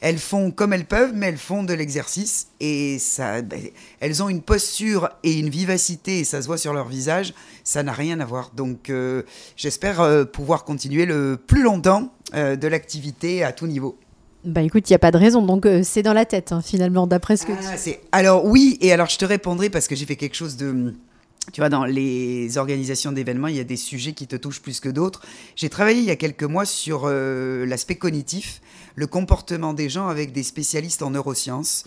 Elles 0.00 0.18
font 0.18 0.50
comme 0.50 0.72
elles 0.72 0.86
peuvent, 0.86 1.12
mais 1.14 1.26
elles 1.26 1.38
font 1.38 1.62
de 1.62 1.72
l'exercice 1.72 2.48
et 2.58 2.98
ça, 2.98 3.42
ben, 3.42 3.60
elles 4.00 4.20
ont 4.20 4.28
une 4.28 4.42
posture 4.42 5.08
et 5.22 5.38
une 5.38 5.50
vivacité, 5.50 6.20
et 6.20 6.24
ça 6.24 6.42
se 6.42 6.48
voit 6.48 6.58
sur 6.58 6.72
leur 6.72 6.88
visage, 6.88 7.32
ça 7.62 7.84
n'a 7.84 7.92
rien 7.92 8.18
à 8.18 8.24
voir. 8.24 8.50
Donc, 8.56 8.90
euh, 8.90 9.22
j'espère 9.56 10.26
pouvoir 10.32 10.64
continuer 10.64 11.06
le 11.06 11.36
plus 11.36 11.62
longtemps 11.62 12.12
de 12.32 12.68
l'activité 12.68 13.42
à 13.44 13.52
tout 13.52 13.66
niveau. 13.66 13.98
Bah 14.44 14.62
écoute, 14.62 14.88
il 14.88 14.92
n'y 14.92 14.96
a 14.96 15.00
pas 15.00 15.10
de 15.10 15.18
raison, 15.18 15.42
donc 15.42 15.66
euh, 15.66 15.82
c'est 15.84 16.02
dans 16.02 16.14
la 16.14 16.24
tête 16.24 16.52
hein, 16.52 16.62
finalement, 16.62 17.06
d'après 17.06 17.36
ce 17.36 17.44
que 17.44 17.52
ah, 17.52 17.76
tu... 17.76 17.94
Alors 18.12 18.46
oui, 18.46 18.78
et 18.80 18.90
alors 18.92 19.08
je 19.08 19.18
te 19.18 19.24
répondrai 19.26 19.68
parce 19.68 19.86
que 19.86 19.94
j'ai 19.94 20.06
fait 20.06 20.16
quelque 20.16 20.36
chose 20.36 20.56
de... 20.56 20.94
Tu 21.52 21.60
vois, 21.60 21.68
dans 21.68 21.84
les 21.84 22.58
organisations 22.58 23.12
d'événements, 23.12 23.48
il 23.48 23.56
y 23.56 23.60
a 23.60 23.64
des 23.64 23.76
sujets 23.76 24.12
qui 24.12 24.26
te 24.26 24.36
touchent 24.36 24.62
plus 24.62 24.78
que 24.78 24.88
d'autres. 24.88 25.22
J'ai 25.56 25.68
travaillé 25.68 25.98
il 25.98 26.04
y 26.04 26.10
a 26.10 26.16
quelques 26.16 26.44
mois 26.44 26.64
sur 26.64 27.02
euh, 27.04 27.66
l'aspect 27.66 27.96
cognitif, 27.96 28.60
le 28.94 29.06
comportement 29.06 29.74
des 29.74 29.88
gens 29.88 30.08
avec 30.08 30.32
des 30.32 30.42
spécialistes 30.42 31.02
en 31.02 31.10
neurosciences 31.10 31.84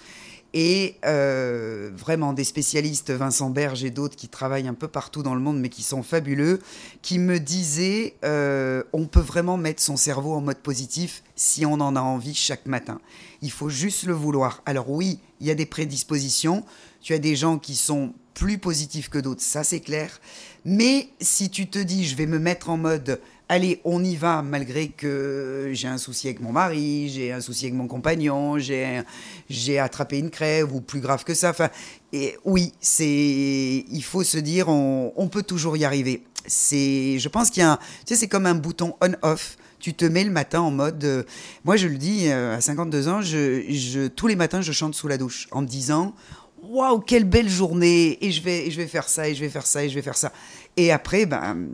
et 0.53 0.95
euh, 1.05 1.89
vraiment 1.95 2.33
des 2.33 2.43
spécialistes, 2.43 3.11
Vincent 3.11 3.49
Berge 3.49 3.83
et 3.83 3.89
d'autres 3.89 4.15
qui 4.15 4.27
travaillent 4.27 4.67
un 4.67 4.75
peu 4.75 4.87
partout 4.87 5.23
dans 5.23 5.33
le 5.33 5.41
monde, 5.41 5.59
mais 5.59 5.69
qui 5.69 5.81
sont 5.83 6.03
fabuleux, 6.03 6.59
qui 7.01 7.17
me 7.17 7.39
disaient 7.39 8.15
euh, 8.23 8.83
on 8.93 9.07
peut 9.07 9.19
vraiment 9.19 9.57
mettre 9.57 9.81
son 9.81 9.97
cerveau 9.97 10.33
en 10.33 10.41
mode 10.41 10.59
positif 10.59 11.23
si 11.35 11.65
on 11.65 11.73
en 11.73 11.95
a 11.95 12.01
envie 12.01 12.35
chaque 12.35 12.67
matin. 12.67 12.99
Il 13.41 13.51
faut 13.51 13.69
juste 13.69 14.03
le 14.03 14.13
vouloir. 14.13 14.61
Alors 14.65 14.89
oui, 14.89 15.19
il 15.41 15.47
y 15.47 15.51
a 15.51 15.55
des 15.55 15.65
prédispositions. 15.65 16.63
Tu 17.01 17.13
as 17.13 17.19
des 17.19 17.35
gens 17.35 17.57
qui 17.57 17.75
sont 17.75 18.13
plus 18.33 18.57
positifs 18.57 19.09
que 19.09 19.19
d'autres, 19.19 19.41
ça 19.41 19.63
c'est 19.63 19.79
clair. 19.79 20.19
Mais 20.65 21.09
si 21.19 21.49
tu 21.49 21.67
te 21.67 21.79
dis 21.79 22.05
je 22.05 22.15
vais 22.15 22.25
me 22.25 22.39
mettre 22.39 22.69
en 22.69 22.77
mode 22.77 23.19
allez, 23.49 23.81
on 23.83 24.03
y 24.03 24.15
va, 24.15 24.41
malgré 24.41 24.87
que 24.87 25.69
j'ai 25.73 25.87
un 25.87 25.97
souci 25.97 26.27
avec 26.27 26.41
mon 26.41 26.51
mari, 26.51 27.09
j'ai 27.09 27.31
un 27.31 27.41
souci 27.41 27.65
avec 27.65 27.75
mon 27.75 27.87
compagnon, 27.87 28.57
j'ai 28.57 29.79
attrapé 29.79 30.17
une 30.17 30.29
crève 30.29 30.73
ou 30.73 30.81
plus 30.81 31.01
grave 31.01 31.23
que 31.23 31.33
ça. 31.33 31.51
Enfin, 31.51 31.69
et 32.11 32.35
oui, 32.45 32.73
c'est, 32.79 33.85
il 33.89 34.03
faut 34.03 34.23
se 34.23 34.37
dire, 34.37 34.69
on, 34.69 35.29
peut 35.31 35.43
toujours 35.43 35.77
y 35.77 35.85
arriver. 35.85 36.23
C'est, 36.45 37.19
je 37.19 37.29
pense 37.29 37.49
qu'il 37.49 37.61
y 37.61 37.65
a, 37.65 37.73
un, 37.73 37.77
tu 37.77 37.83
sais, 38.07 38.15
c'est 38.15 38.27
comme 38.27 38.45
un 38.45 38.55
bouton 38.55 38.95
on/off. 39.01 39.57
Tu 39.79 39.93
te 39.93 40.05
mets 40.05 40.23
le 40.23 40.31
matin 40.31 40.61
en 40.61 40.71
mode, 40.71 41.03
euh, 41.03 41.23
moi 41.65 41.75
je 41.75 41.89
le 41.89 41.97
dis, 41.97 42.29
euh, 42.29 42.55
à 42.55 42.61
52 42.61 43.09
ans, 43.09 43.21
je, 43.21 44.07
tous 44.07 44.27
les 44.27 44.37
matins 44.37 44.61
je 44.61 44.71
chante 44.71 44.95
sous 44.95 45.09
la 45.09 45.17
douche 45.17 45.49
en 45.51 45.61
me 45.61 45.67
disant, 45.67 46.15
waouh, 46.63 46.99
quelle 46.99 47.25
belle 47.25 47.49
journée, 47.49 48.17
et 48.25 48.31
je 48.31 48.41
vais, 48.41 48.71
je 48.71 48.77
vais 48.77 48.87
faire 48.87 49.07
ça, 49.09 49.27
et 49.27 49.35
je 49.35 49.41
vais 49.41 49.49
faire 49.49 49.65
ça, 49.65 49.83
et 49.83 49.89
je 49.89 49.95
vais 49.95 50.01
faire 50.01 50.17
ça. 50.17 50.31
Et 50.75 50.91
après, 50.91 51.25
ben, 51.25 51.67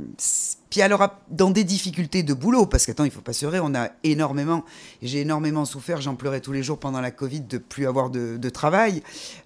puis 0.70 0.82
alors, 0.82 1.08
dans 1.30 1.52
des 1.52 1.64
difficultés 1.64 2.22
de 2.22 2.34
boulot, 2.34 2.66
parce 2.66 2.86
qu'attends, 2.86 3.06
il 3.06 3.12
faut 3.12 3.22
pas 3.22 3.34
se 3.34 3.46
rire, 3.46 3.64
on 3.66 3.74
a 3.74 3.90
énormément, 4.04 4.66
j'ai 5.02 5.22
énormément 5.22 5.66
souffert, 5.66 6.02
j'en 6.02 6.16
pleurais 6.16 6.42
tous 6.42 6.52
les 6.52 6.64
jours 6.64 6.80
pendant 6.80 7.02
la 7.02 7.12
Covid 7.12 7.42
de 7.42 7.58
plus 7.58 7.88
avoir 7.88 8.10
de, 8.10 8.50
travail. 8.50 9.02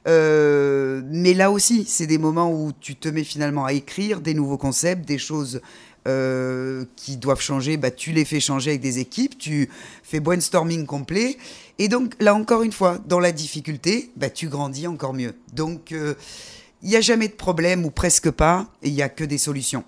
Euh, 0.07 1.01
mais 1.05 1.33
là 1.33 1.51
aussi, 1.51 1.85
c'est 1.85 2.07
des 2.07 2.17
moments 2.17 2.51
où 2.51 2.71
tu 2.79 2.95
te 2.95 3.07
mets 3.09 3.23
finalement 3.23 3.65
à 3.65 3.73
écrire 3.73 4.21
des 4.21 4.33
nouveaux 4.33 4.57
concepts, 4.57 5.05
des 5.05 5.17
choses 5.17 5.61
euh, 6.07 6.85
qui 6.95 7.17
doivent 7.17 7.41
changer, 7.41 7.77
bah, 7.77 7.91
tu 7.91 8.11
les 8.11 8.25
fais 8.25 8.39
changer 8.39 8.71
avec 8.71 8.81
des 8.81 8.99
équipes, 8.99 9.37
tu 9.37 9.69
fais 10.03 10.19
brainstorming 10.19 10.85
complet. 10.85 11.37
Et 11.79 11.87
donc, 11.87 12.13
là 12.19 12.35
encore 12.35 12.63
une 12.63 12.71
fois, 12.71 12.99
dans 13.05 13.19
la 13.19 13.31
difficulté, 13.31 14.11
bah, 14.15 14.29
tu 14.29 14.47
grandis 14.47 14.87
encore 14.87 15.13
mieux. 15.13 15.33
Donc, 15.53 15.91
euh, 15.91 16.15
il 16.81 16.89
n'y 16.89 16.97
a 16.97 17.01
jamais 17.01 17.29
de 17.29 17.33
problème 17.33 17.85
ou 17.85 17.89
presque 17.89 18.29
pas, 18.29 18.67
il 18.81 18.93
n'y 18.93 19.01
a 19.01 19.09
que 19.09 19.23
des 19.23 19.37
solutions. 19.37 19.85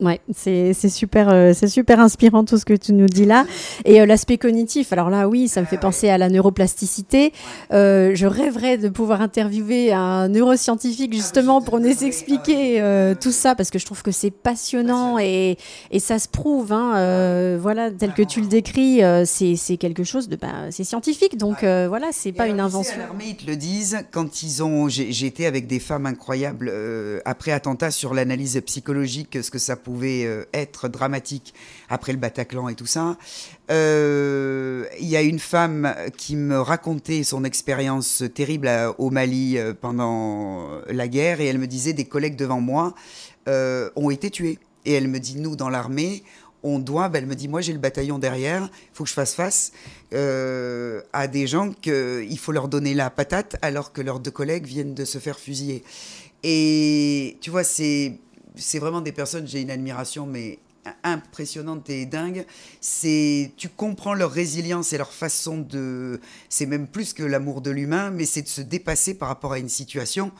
Ouais, 0.00 0.18
c'est 0.34 0.72
super, 0.88 1.28
euh, 1.28 1.52
c'est 1.54 1.68
super 1.68 2.00
inspirant 2.00 2.42
tout 2.44 2.56
ce 2.56 2.64
que 2.64 2.72
tu 2.72 2.94
nous 2.94 3.06
dis 3.06 3.26
là. 3.26 3.44
Et 3.84 4.00
euh, 4.00 4.06
l'aspect 4.06 4.38
cognitif, 4.38 4.94
alors 4.94 5.10
là, 5.10 5.28
oui, 5.28 5.46
ça 5.46 5.60
me 5.60 5.66
fait 5.66 5.76
penser 5.76 6.08
à 6.08 6.16
la 6.16 6.30
neuroplasticité. 6.30 7.34
Euh, 7.72 8.12
je 8.14 8.26
rêverais 8.26 8.78
de 8.78 8.88
pouvoir 8.88 9.20
interviewer 9.20 9.92
un 9.92 10.28
neuroscientifique 10.28 11.12
justement 11.12 11.60
pour 11.60 11.80
nous 11.80 12.04
expliquer 12.04 12.82
tout 13.20 13.32
ça 13.32 13.54
parce 13.54 13.70
que 13.70 13.78
je 13.78 13.84
trouve 13.84 14.02
que 14.02 14.10
c'est 14.10 14.30
passionnant 14.30 15.18
et, 15.18 15.58
et 15.90 15.98
ça 15.98 16.18
se 16.18 16.28
prouve. 16.28 16.72
Hein, 16.72 17.58
voilà, 17.58 17.90
tel 17.90 18.14
que 18.14 18.22
tu 18.22 18.40
le 18.40 18.46
décris, 18.46 19.02
c'est 19.26 19.76
quelque 19.76 20.04
chose 20.04 20.28
de, 20.28 20.36
bah, 20.36 20.70
c'est 20.70 20.84
scientifique. 20.84 21.36
Donc 21.36 21.58
voilà, 21.62 22.06
c'est 22.12 22.32
pas 22.32 22.46
une 22.46 22.60
invention. 22.60 22.98
L'armée, 22.98 23.24
ils 23.28 23.36
te 23.36 23.46
le 23.46 23.56
disent 23.56 23.98
quand 24.10 24.42
ils 24.42 24.62
ont. 24.62 24.88
J'ai 24.88 25.26
été 25.26 25.46
avec 25.46 25.66
des 25.66 25.78
femmes 25.78 26.06
incroyables 26.06 26.72
après 27.26 27.52
attentat 27.52 27.90
sur 27.90 28.14
l'analyse 28.14 28.60
psychologique, 28.64 29.38
ce 29.42 29.50
que 29.50 29.58
ça 29.58 29.76
pouvait 29.76 29.89
pouvait 29.90 30.24
euh, 30.24 30.44
être 30.52 30.88
dramatique 30.88 31.52
après 31.88 32.12
le 32.12 32.18
Bataclan 32.18 32.68
et 32.68 32.76
tout 32.76 32.86
ça. 32.86 33.16
Euh, 33.70 34.84
il 35.00 35.08
y 35.08 35.16
a 35.16 35.22
une 35.22 35.40
femme 35.40 35.92
qui 36.16 36.36
me 36.36 36.60
racontait 36.60 37.24
son 37.24 37.42
expérience 37.42 38.22
terrible 38.32 38.70
au 38.98 39.10
Mali 39.10 39.58
euh, 39.58 39.74
pendant 39.78 40.68
la 40.88 41.08
guerre 41.08 41.40
et 41.40 41.46
elle 41.46 41.58
me 41.58 41.66
disait 41.66 41.92
des 41.92 42.04
collègues 42.04 42.36
devant 42.36 42.60
moi 42.60 42.94
ont 43.96 44.10
été 44.10 44.30
tués. 44.30 44.60
Et 44.84 44.92
elle 44.92 45.08
me 45.08 45.18
dit, 45.18 45.36
nous, 45.40 45.56
dans 45.56 45.68
l'armée, 45.68 46.22
on 46.62 46.78
doit, 46.78 47.08
ben, 47.08 47.18
elle 47.18 47.28
me 47.28 47.34
dit, 47.34 47.48
moi 47.48 47.62
j'ai 47.62 47.72
le 47.72 47.80
bataillon 47.80 48.20
derrière, 48.20 48.70
il 48.72 48.90
faut 48.92 49.02
que 49.02 49.10
je 49.10 49.14
fasse 49.14 49.34
face 49.34 49.72
à 50.12 51.26
des 51.26 51.48
gens 51.48 51.72
qu'il 51.72 52.38
faut 52.38 52.52
leur 52.52 52.68
donner 52.68 52.94
la 52.94 53.10
patate 53.10 53.56
alors 53.60 53.92
que 53.92 54.02
leurs 54.02 54.20
deux 54.20 54.30
collègues 54.30 54.66
viennent 54.66 54.94
de 54.94 55.04
se 55.04 55.18
faire 55.18 55.40
fusiller. 55.40 55.82
Et 56.44 57.38
tu 57.40 57.50
vois, 57.50 57.64
c'est 57.64 58.20
c'est 58.56 58.78
vraiment 58.78 59.00
des 59.00 59.12
personnes, 59.12 59.46
j'ai 59.46 59.60
une 59.60 59.70
admiration, 59.70 60.26
mais 60.26 60.58
impressionnante 61.02 61.88
et 61.90 62.06
dingue. 62.06 62.46
C'est, 62.80 63.52
tu 63.56 63.68
comprends 63.68 64.14
leur 64.14 64.30
résilience 64.30 64.92
et 64.92 64.98
leur 64.98 65.12
façon 65.12 65.58
de, 65.58 66.20
c'est 66.48 66.66
même 66.66 66.86
plus 66.86 67.12
que 67.12 67.22
l'amour 67.22 67.60
de 67.60 67.70
l'humain, 67.70 68.10
mais 68.10 68.24
c'est 68.24 68.42
de 68.42 68.48
se 68.48 68.60
dépasser 68.60 69.14
par 69.14 69.28
rapport 69.28 69.52
à 69.52 69.58
une 69.58 69.68
situation. 69.68 70.32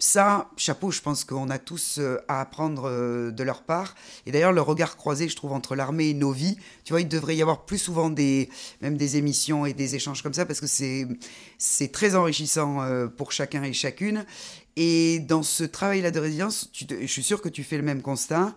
Ça, 0.00 0.48
chapeau, 0.56 0.92
je 0.92 1.00
pense 1.00 1.24
qu'on 1.24 1.50
a 1.50 1.58
tous 1.58 1.96
euh, 1.98 2.18
à 2.28 2.40
apprendre 2.40 2.88
euh, 2.88 3.32
de 3.32 3.42
leur 3.42 3.62
part. 3.62 3.96
Et 4.26 4.30
d'ailleurs, 4.30 4.52
le 4.52 4.60
regard 4.60 4.96
croisé, 4.96 5.28
je 5.28 5.34
trouve, 5.34 5.52
entre 5.52 5.74
l'armée 5.74 6.10
et 6.10 6.14
nos 6.14 6.30
vies, 6.30 6.56
tu 6.84 6.92
vois, 6.92 7.00
il 7.00 7.08
devrait 7.08 7.34
y 7.34 7.42
avoir 7.42 7.64
plus 7.64 7.78
souvent 7.78 8.08
des, 8.08 8.48
même 8.80 8.96
des 8.96 9.16
émissions 9.16 9.66
et 9.66 9.72
des 9.72 9.96
échanges 9.96 10.22
comme 10.22 10.34
ça, 10.34 10.46
parce 10.46 10.60
que 10.60 10.68
c'est, 10.68 11.08
c'est 11.58 11.90
très 11.90 12.14
enrichissant 12.14 12.80
euh, 12.80 13.08
pour 13.08 13.32
chacun 13.32 13.64
et 13.64 13.72
chacune. 13.72 14.24
Et 14.80 15.18
dans 15.18 15.42
ce 15.42 15.64
travail-là 15.64 16.12
de 16.12 16.20
résilience, 16.20 16.70
je 16.72 17.04
suis 17.06 17.24
sûr 17.24 17.42
que 17.42 17.48
tu 17.48 17.64
fais 17.64 17.76
le 17.76 17.82
même 17.82 18.00
constat. 18.00 18.54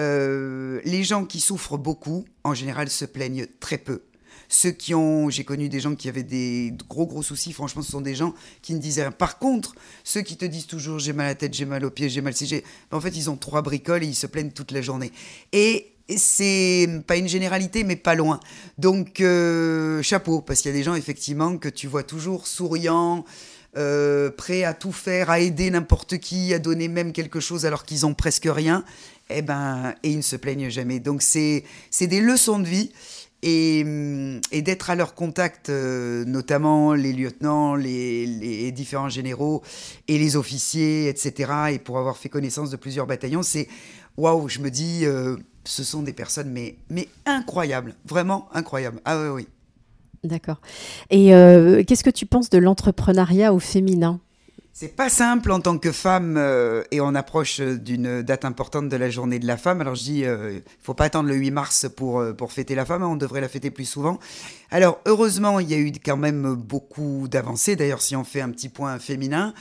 Euh, 0.00 0.80
les 0.84 1.04
gens 1.04 1.24
qui 1.24 1.38
souffrent 1.38 1.78
beaucoup, 1.78 2.24
en 2.42 2.54
général, 2.54 2.90
se 2.90 3.04
plaignent 3.04 3.46
très 3.60 3.78
peu. 3.78 4.02
Ceux 4.48 4.72
qui 4.72 4.96
ont, 4.96 5.30
j'ai 5.30 5.44
connu 5.44 5.68
des 5.68 5.78
gens 5.78 5.94
qui 5.94 6.08
avaient 6.08 6.24
des 6.24 6.74
gros 6.88 7.06
gros 7.06 7.22
soucis, 7.22 7.52
franchement, 7.52 7.82
ce 7.82 7.92
sont 7.92 8.00
des 8.00 8.16
gens 8.16 8.34
qui 8.62 8.74
ne 8.74 8.80
disaient 8.80 9.02
rien. 9.02 9.12
Par 9.12 9.38
contre, 9.38 9.76
ceux 10.02 10.22
qui 10.22 10.36
te 10.36 10.44
disent 10.44 10.66
toujours 10.66 10.98
j'ai 10.98 11.12
mal 11.12 11.26
à 11.26 11.28
la 11.28 11.34
tête, 11.36 11.54
j'ai 11.54 11.66
mal 11.66 11.84
aux 11.84 11.90
pieds, 11.90 12.08
j'ai 12.08 12.20
mal 12.20 12.34
si 12.34 12.48
j'ai, 12.48 12.64
en 12.90 13.00
fait, 13.00 13.16
ils 13.16 13.30
ont 13.30 13.36
trois 13.36 13.62
bricoles 13.62 14.02
et 14.02 14.08
ils 14.08 14.16
se 14.16 14.26
plaignent 14.26 14.50
toute 14.50 14.72
la 14.72 14.82
journée. 14.82 15.12
Et 15.52 15.92
c'est 16.16 16.88
pas 17.06 17.16
une 17.16 17.28
généralité, 17.28 17.84
mais 17.84 17.94
pas 17.94 18.16
loin. 18.16 18.40
Donc, 18.76 19.20
euh, 19.20 20.02
chapeau, 20.02 20.40
parce 20.40 20.62
qu'il 20.62 20.72
y 20.72 20.74
a 20.74 20.76
des 20.76 20.82
gens, 20.82 20.96
effectivement, 20.96 21.56
que 21.58 21.68
tu 21.68 21.86
vois 21.86 22.02
toujours 22.02 22.48
souriants, 22.48 23.24
euh, 23.76 24.30
prêts 24.30 24.64
à 24.64 24.74
tout 24.74 24.92
faire, 24.92 25.30
à 25.30 25.40
aider 25.40 25.70
n'importe 25.70 26.18
qui, 26.18 26.52
à 26.54 26.58
donner 26.58 26.88
même 26.88 27.12
quelque 27.12 27.40
chose 27.40 27.66
alors 27.66 27.84
qu'ils 27.84 28.04
ont 28.04 28.14
presque 28.14 28.48
rien, 28.50 28.84
eh 29.28 29.42
ben, 29.42 29.94
et 30.02 30.10
ils 30.10 30.16
ne 30.16 30.22
se 30.22 30.36
plaignent 30.36 30.70
jamais. 30.70 30.98
Donc 31.00 31.22
c'est 31.22 31.64
des 32.00 32.20
leçons 32.20 32.58
de 32.58 32.66
vie. 32.66 32.92
et, 33.42 33.80
et 34.52 34.60
d'être 34.60 34.90
à 34.90 34.94
leur 34.94 35.14
contact, 35.14 35.70
euh, 35.70 36.24
notamment 36.26 36.92
les 36.92 37.12
lieutenants, 37.14 37.74
les, 37.74 38.26
les, 38.26 38.70
différents 38.70 39.08
généraux 39.08 39.62
et 40.08 40.18
les 40.18 40.36
officiers, 40.36 41.08
etc. 41.08 41.52
Et 41.72 41.78
pour 41.78 41.98
avoir 41.98 42.18
fait 42.18 42.28
connaissance 42.28 42.70
de 42.70 42.76
plusieurs 42.76 43.06
bataillons, 43.06 43.42
c'est 43.42 43.66
waouh, 44.16 44.48
je 44.48 44.58
me 44.58 44.70
dis, 44.70 45.06
euh, 45.06 45.36
ce 45.64 45.84
sont 45.84 46.02
des 46.02 46.12
personnes 46.12 46.50
mais, 46.50 46.76
mais 46.90 47.08
incroyables, 47.24 47.94
vraiment 48.04 48.48
incroyables. 48.52 49.00
Ah 49.04 49.18
oui, 49.18 49.28
oui. 49.28 49.48
D'accord. 50.22 50.60
Et 51.08 51.34
euh, 51.34 51.82
qu'est-ce 51.86 52.04
que 52.04 52.10
tu 52.10 52.26
penses 52.26 52.50
de 52.50 52.58
l'entrepreneuriat 52.58 53.54
au 53.54 53.58
féminin? 53.58 54.20
C'est 54.80 54.96
pas 54.96 55.10
simple 55.10 55.50
en 55.50 55.60
tant 55.60 55.76
que 55.76 55.92
femme 55.92 56.36
euh, 56.38 56.84
et 56.90 57.02
on 57.02 57.14
approche 57.14 57.60
d'une 57.60 58.22
date 58.22 58.46
importante 58.46 58.88
de 58.88 58.96
la 58.96 59.10
journée 59.10 59.38
de 59.38 59.46
la 59.46 59.58
femme. 59.58 59.82
Alors 59.82 59.94
je 59.94 60.04
dis, 60.04 60.24
euh, 60.24 60.52
il 60.54 60.62
faut 60.80 60.94
pas 60.94 61.04
attendre 61.04 61.28
le 61.28 61.34
8 61.34 61.50
mars 61.50 61.86
pour, 61.94 62.20
euh, 62.20 62.32
fêter 62.48 62.74
la 62.74 62.86
femme, 62.86 63.02
hein, 63.02 63.08
on 63.08 63.16
devrait 63.16 63.42
la 63.42 63.48
fêter 63.50 63.70
plus 63.70 63.84
souvent. 63.84 64.18
Alors 64.70 65.00
heureusement, 65.04 65.60
il 65.60 65.68
y 65.68 65.74
a 65.74 65.76
eu 65.76 65.92
quand 66.02 66.16
même 66.16 66.54
beaucoup 66.54 67.26
d'avancées. 67.28 67.76
D'ailleurs, 67.76 68.00
si 68.00 68.16
on 68.16 68.24
fait 68.24 68.40
un 68.40 68.48
petit 68.48 68.70
point 68.70 68.98
féminin, 68.98 69.52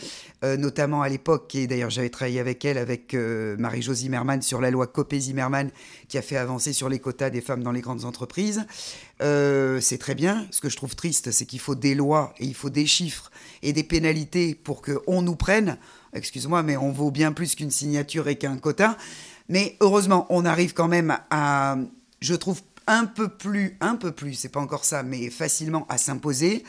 notamment 0.41 1.01
à 1.01 1.09
l'époque, 1.09 1.53
et 1.55 1.67
d'ailleurs 1.67 1.89
j'avais 1.89 2.09
travaillé 2.09 2.39
avec 2.39 2.63
elle, 2.63 2.77
avec 2.77 3.13
Marie-Jo 3.13 3.93
Zimmermann 3.93 4.41
sur 4.41 4.61
la 4.61 4.71
loi 4.71 4.87
Copé-Zimmermann 4.87 5.71
qui 6.07 6.17
a 6.17 6.21
fait 6.21 6.37
avancer 6.37 6.71
sur 6.71 6.87
les 6.87 6.99
quotas 6.99 7.29
des 7.29 7.41
femmes 7.41 7.63
dans 7.63 7.71
les 7.73 7.81
grandes 7.81 8.05
entreprises. 8.05 8.65
C'est 9.19 9.97
très 9.99 10.15
bien. 10.15 10.47
Ce 10.51 10.61
que 10.61 10.69
je 10.69 10.77
trouve 10.77 10.95
triste, 10.95 11.31
c'est 11.31 11.45
qu'il 11.45 11.59
faut 11.59 11.75
des 11.75 11.95
lois 11.95 12.33
et 12.39 12.45
il 12.45 12.55
faut 12.55 12.69
des 12.69 12.85
chiffres 12.85 13.31
et 13.61 13.73
des 13.73 13.83
pénalités 13.83 14.55
pour 14.55 14.81
qu'on 14.81 15.21
nous 15.21 15.35
prenne. 15.35 15.77
Excuse-moi, 16.13 16.63
mais 16.63 16.77
on 16.77 16.91
vaut 16.91 17.11
bien 17.11 17.31
plus 17.31 17.55
qu'une 17.55 17.71
signature 17.71 18.27
et 18.27 18.37
qu'un 18.37 18.57
quota. 18.57 18.97
Mais 19.49 19.75
heureusement, 19.79 20.25
on 20.29 20.45
arrive 20.45 20.73
quand 20.73 20.87
même 20.87 21.17
à, 21.29 21.77
je 22.21 22.35
trouve, 22.35 22.61
un 22.89 23.05
peu 23.05 23.27
plus, 23.27 23.77
un 23.81 23.95
peu 23.95 24.11
plus, 24.11 24.33
c'est 24.33 24.49
pas 24.49 24.59
encore 24.59 24.83
ça, 24.83 25.03
mais 25.03 25.29
facilement 25.29 25.85
à 25.89 25.99
s'imposer. 25.99 26.63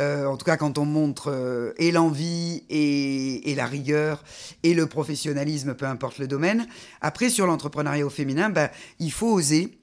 Euh, 0.00 0.26
en 0.26 0.36
tout 0.36 0.44
cas, 0.44 0.56
quand 0.56 0.78
on 0.78 0.84
montre 0.84 1.32
euh, 1.32 1.72
et 1.78 1.90
l'envie 1.90 2.62
et, 2.70 3.54
la 3.56 3.66
rigueur 3.66 4.22
et 4.62 4.72
le 4.72 4.86
professionnalisme, 4.86 5.74
peu 5.74 5.86
importe 5.86 6.18
le 6.18 6.28
domaine. 6.28 6.68
Après, 7.00 7.28
sur 7.28 7.46
l'entrepreneuriat 7.46 8.06
au 8.06 8.10
féminin, 8.10 8.50
bah, 8.50 8.70
il 9.00 9.10
faut 9.10 9.32
oser. 9.32 9.76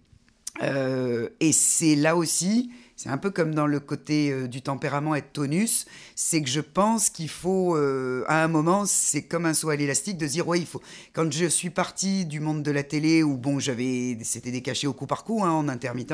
Euh, 0.62 1.30
et 1.40 1.52
c'est 1.52 1.96
là 1.96 2.16
aussi 2.16 2.72
c'est 3.02 3.10
un 3.10 3.18
peu 3.18 3.32
comme 3.32 3.56
dans 3.56 3.66
le 3.66 3.80
côté 3.80 4.32
euh, 4.32 4.48
du 4.48 4.62
tempérament 4.62 5.16
et 5.16 5.24
tonus, 5.24 5.88
c'est 6.14 6.40
que 6.44 6.48
je 6.48 6.62
pense 6.62 7.10
qu'il 7.10 7.30
faut, 7.30 7.76
euh, 7.76 8.24
à 8.28 8.44
un 8.44 8.48
moment, 8.48 8.86
c'est 8.86 9.24
comme 9.24 9.48
un 9.48 9.56
saut 9.56 9.72
à 9.72 9.76
l'élastique 9.76 10.20
de 10.20 10.28
dire, 10.28 10.48
ouais, 10.48 10.60
il 10.60 10.68
faut. 10.68 10.84
Quand 11.12 11.32
je 11.34 11.48
suis 11.48 11.72
parti 11.72 12.26
du 12.26 12.40
monde 12.40 12.62
de 12.62 12.70
la 12.70 12.84
télé, 12.84 13.24
où 13.24 13.38
bon, 13.38 13.58
j'avais, 13.58 14.20
c'était 14.22 14.52
des 14.52 14.62
cachets 14.62 14.86
au 14.86 14.94
coup 14.94 15.08
par 15.08 15.24
coup, 15.24 15.44
hein, 15.44 15.50
en 15.50 15.68
intermittent, 15.68 16.14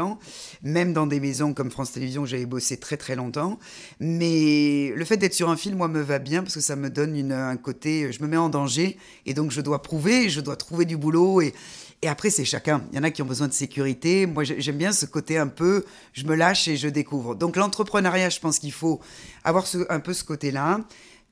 même 0.64 0.94
dans 0.94 1.08
des 1.08 1.20
maisons 1.20 1.54
comme 1.54 1.72
France 1.72 1.92
Télévisions, 1.92 2.26
j'avais 2.26 2.46
bossé 2.46 2.78
très 2.78 2.96
très 2.96 3.18
longtemps. 3.18 3.60
Mais 4.00 4.94
le 4.96 5.04
fait 5.04 5.18
d'être 5.18 5.34
sur 5.34 5.50
un 5.50 5.58
film, 5.58 5.76
moi, 5.76 5.90
me 5.90 6.00
va 6.00 6.20
bien 6.20 6.42
parce 6.42 6.54
que 6.54 6.62
ça 6.62 6.78
me 6.78 6.90
donne 6.90 7.34
un 7.34 7.58
côté, 7.58 8.14
je 8.14 8.24
me 8.24 8.30
mets 8.30 8.38
en 8.38 8.48
danger 8.48 8.98
et 9.26 9.34
donc 9.34 9.52
je 9.52 9.60
dois 9.60 9.82
prouver, 9.82 10.30
je 10.30 10.40
dois 10.40 10.56
trouver 10.56 10.86
du 10.86 10.96
boulot 10.96 11.42
et 11.42 11.54
et 12.02 12.08
après, 12.08 12.30
c'est 12.30 12.46
chacun. 12.46 12.84
Il 12.92 12.98
y 12.98 13.00
en 13.00 13.04
a 13.04 13.10
qui 13.10 13.22
ont 13.24 13.26
besoin 13.26 13.48
de 13.48 13.54
sécurité. 13.54 14.28
Moi, 14.28 14.44
j'aime 14.44 14.78
bien 14.78 14.92
ce 14.92 15.06
côté 15.06 15.38
un 15.38 15.48
peu, 15.48 15.84
je 16.14 16.26
me 16.26 16.36
lâche 16.36 16.68
et 16.68 16.78
je 16.78 16.88
découvre. 16.88 17.34
Donc, 17.34 17.56
l'entrepreneuriat, 17.56 18.30
je 18.30 18.40
pense 18.40 18.60
qu'il 18.60 18.72
faut 18.72 19.00
avoir 19.44 19.66
un 19.90 20.00
peu 20.00 20.14
ce 20.14 20.24
côté-là. 20.24 20.82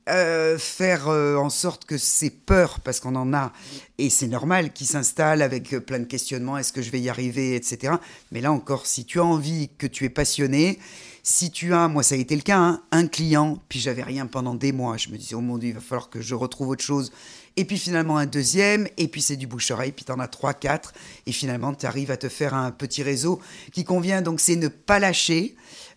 Euh, 0.07 0.59
faire 0.59 1.07
euh, 1.07 1.35
en 1.35 1.49
sorte 1.49 1.85
que 1.85 1.97
ces 1.97 2.29
peurs, 2.29 2.79
parce 2.81 2.99
qu'on 2.99 3.15
en 3.15 3.33
a, 3.33 3.51
et 3.97 4.11
c'est 4.11 4.27
normal, 4.27 4.71
qui 4.71 4.85
s'installent 4.85 5.41
avec 5.41 5.73
euh, 5.73 5.79
plein 5.79 5.97
de 5.97 6.03
questionnements, 6.03 6.59
est-ce 6.59 6.71
que 6.71 6.83
je 6.83 6.91
vais 6.91 7.01
y 7.01 7.09
arriver, 7.09 7.55
etc. 7.55 7.95
Mais 8.31 8.39
là 8.39 8.51
encore, 8.51 8.85
si 8.85 9.05
tu 9.05 9.19
as 9.19 9.23
envie, 9.23 9.71
que 9.79 9.87
tu 9.87 10.05
es 10.05 10.09
passionné, 10.09 10.77
si 11.23 11.49
tu 11.49 11.73
as, 11.73 11.87
moi 11.87 12.03
ça 12.03 12.13
a 12.13 12.19
été 12.19 12.35
le 12.35 12.43
cas, 12.43 12.59
hein, 12.59 12.83
un 12.91 13.07
client, 13.07 13.59
puis 13.67 13.79
j'avais 13.79 14.03
rien 14.03 14.27
pendant 14.27 14.53
des 14.53 14.71
mois, 14.71 14.95
je 14.97 15.09
me 15.09 15.17
disais, 15.17 15.33
oh 15.33 15.41
mon 15.41 15.57
dieu, 15.57 15.69
il 15.69 15.73
va 15.73 15.81
falloir 15.81 16.11
que 16.11 16.21
je 16.21 16.35
retrouve 16.35 16.67
autre 16.67 16.83
chose, 16.83 17.11
et 17.57 17.65
puis 17.65 17.77
finalement 17.77 18.17
un 18.17 18.25
deuxième, 18.25 18.87
et 18.97 19.07
puis 19.07 19.21
c'est 19.21 19.37
du 19.37 19.47
bouche-oreille, 19.47 19.91
puis 19.91 20.05
tu 20.05 20.11
en 20.11 20.19
as 20.19 20.27
trois, 20.27 20.53
quatre, 20.53 20.93
et 21.25 21.31
finalement 21.31 21.73
tu 21.73 21.85
arrives 21.85 22.11
à 22.11 22.17
te 22.17 22.29
faire 22.29 22.53
un 22.53 22.71
petit 22.71 23.03
réseau 23.03 23.41
qui 23.71 23.83
convient. 23.83 24.21
Donc 24.21 24.39
c'est 24.39 24.55
ne 24.55 24.67
pas 24.67 24.99
lâcher. 24.99 25.55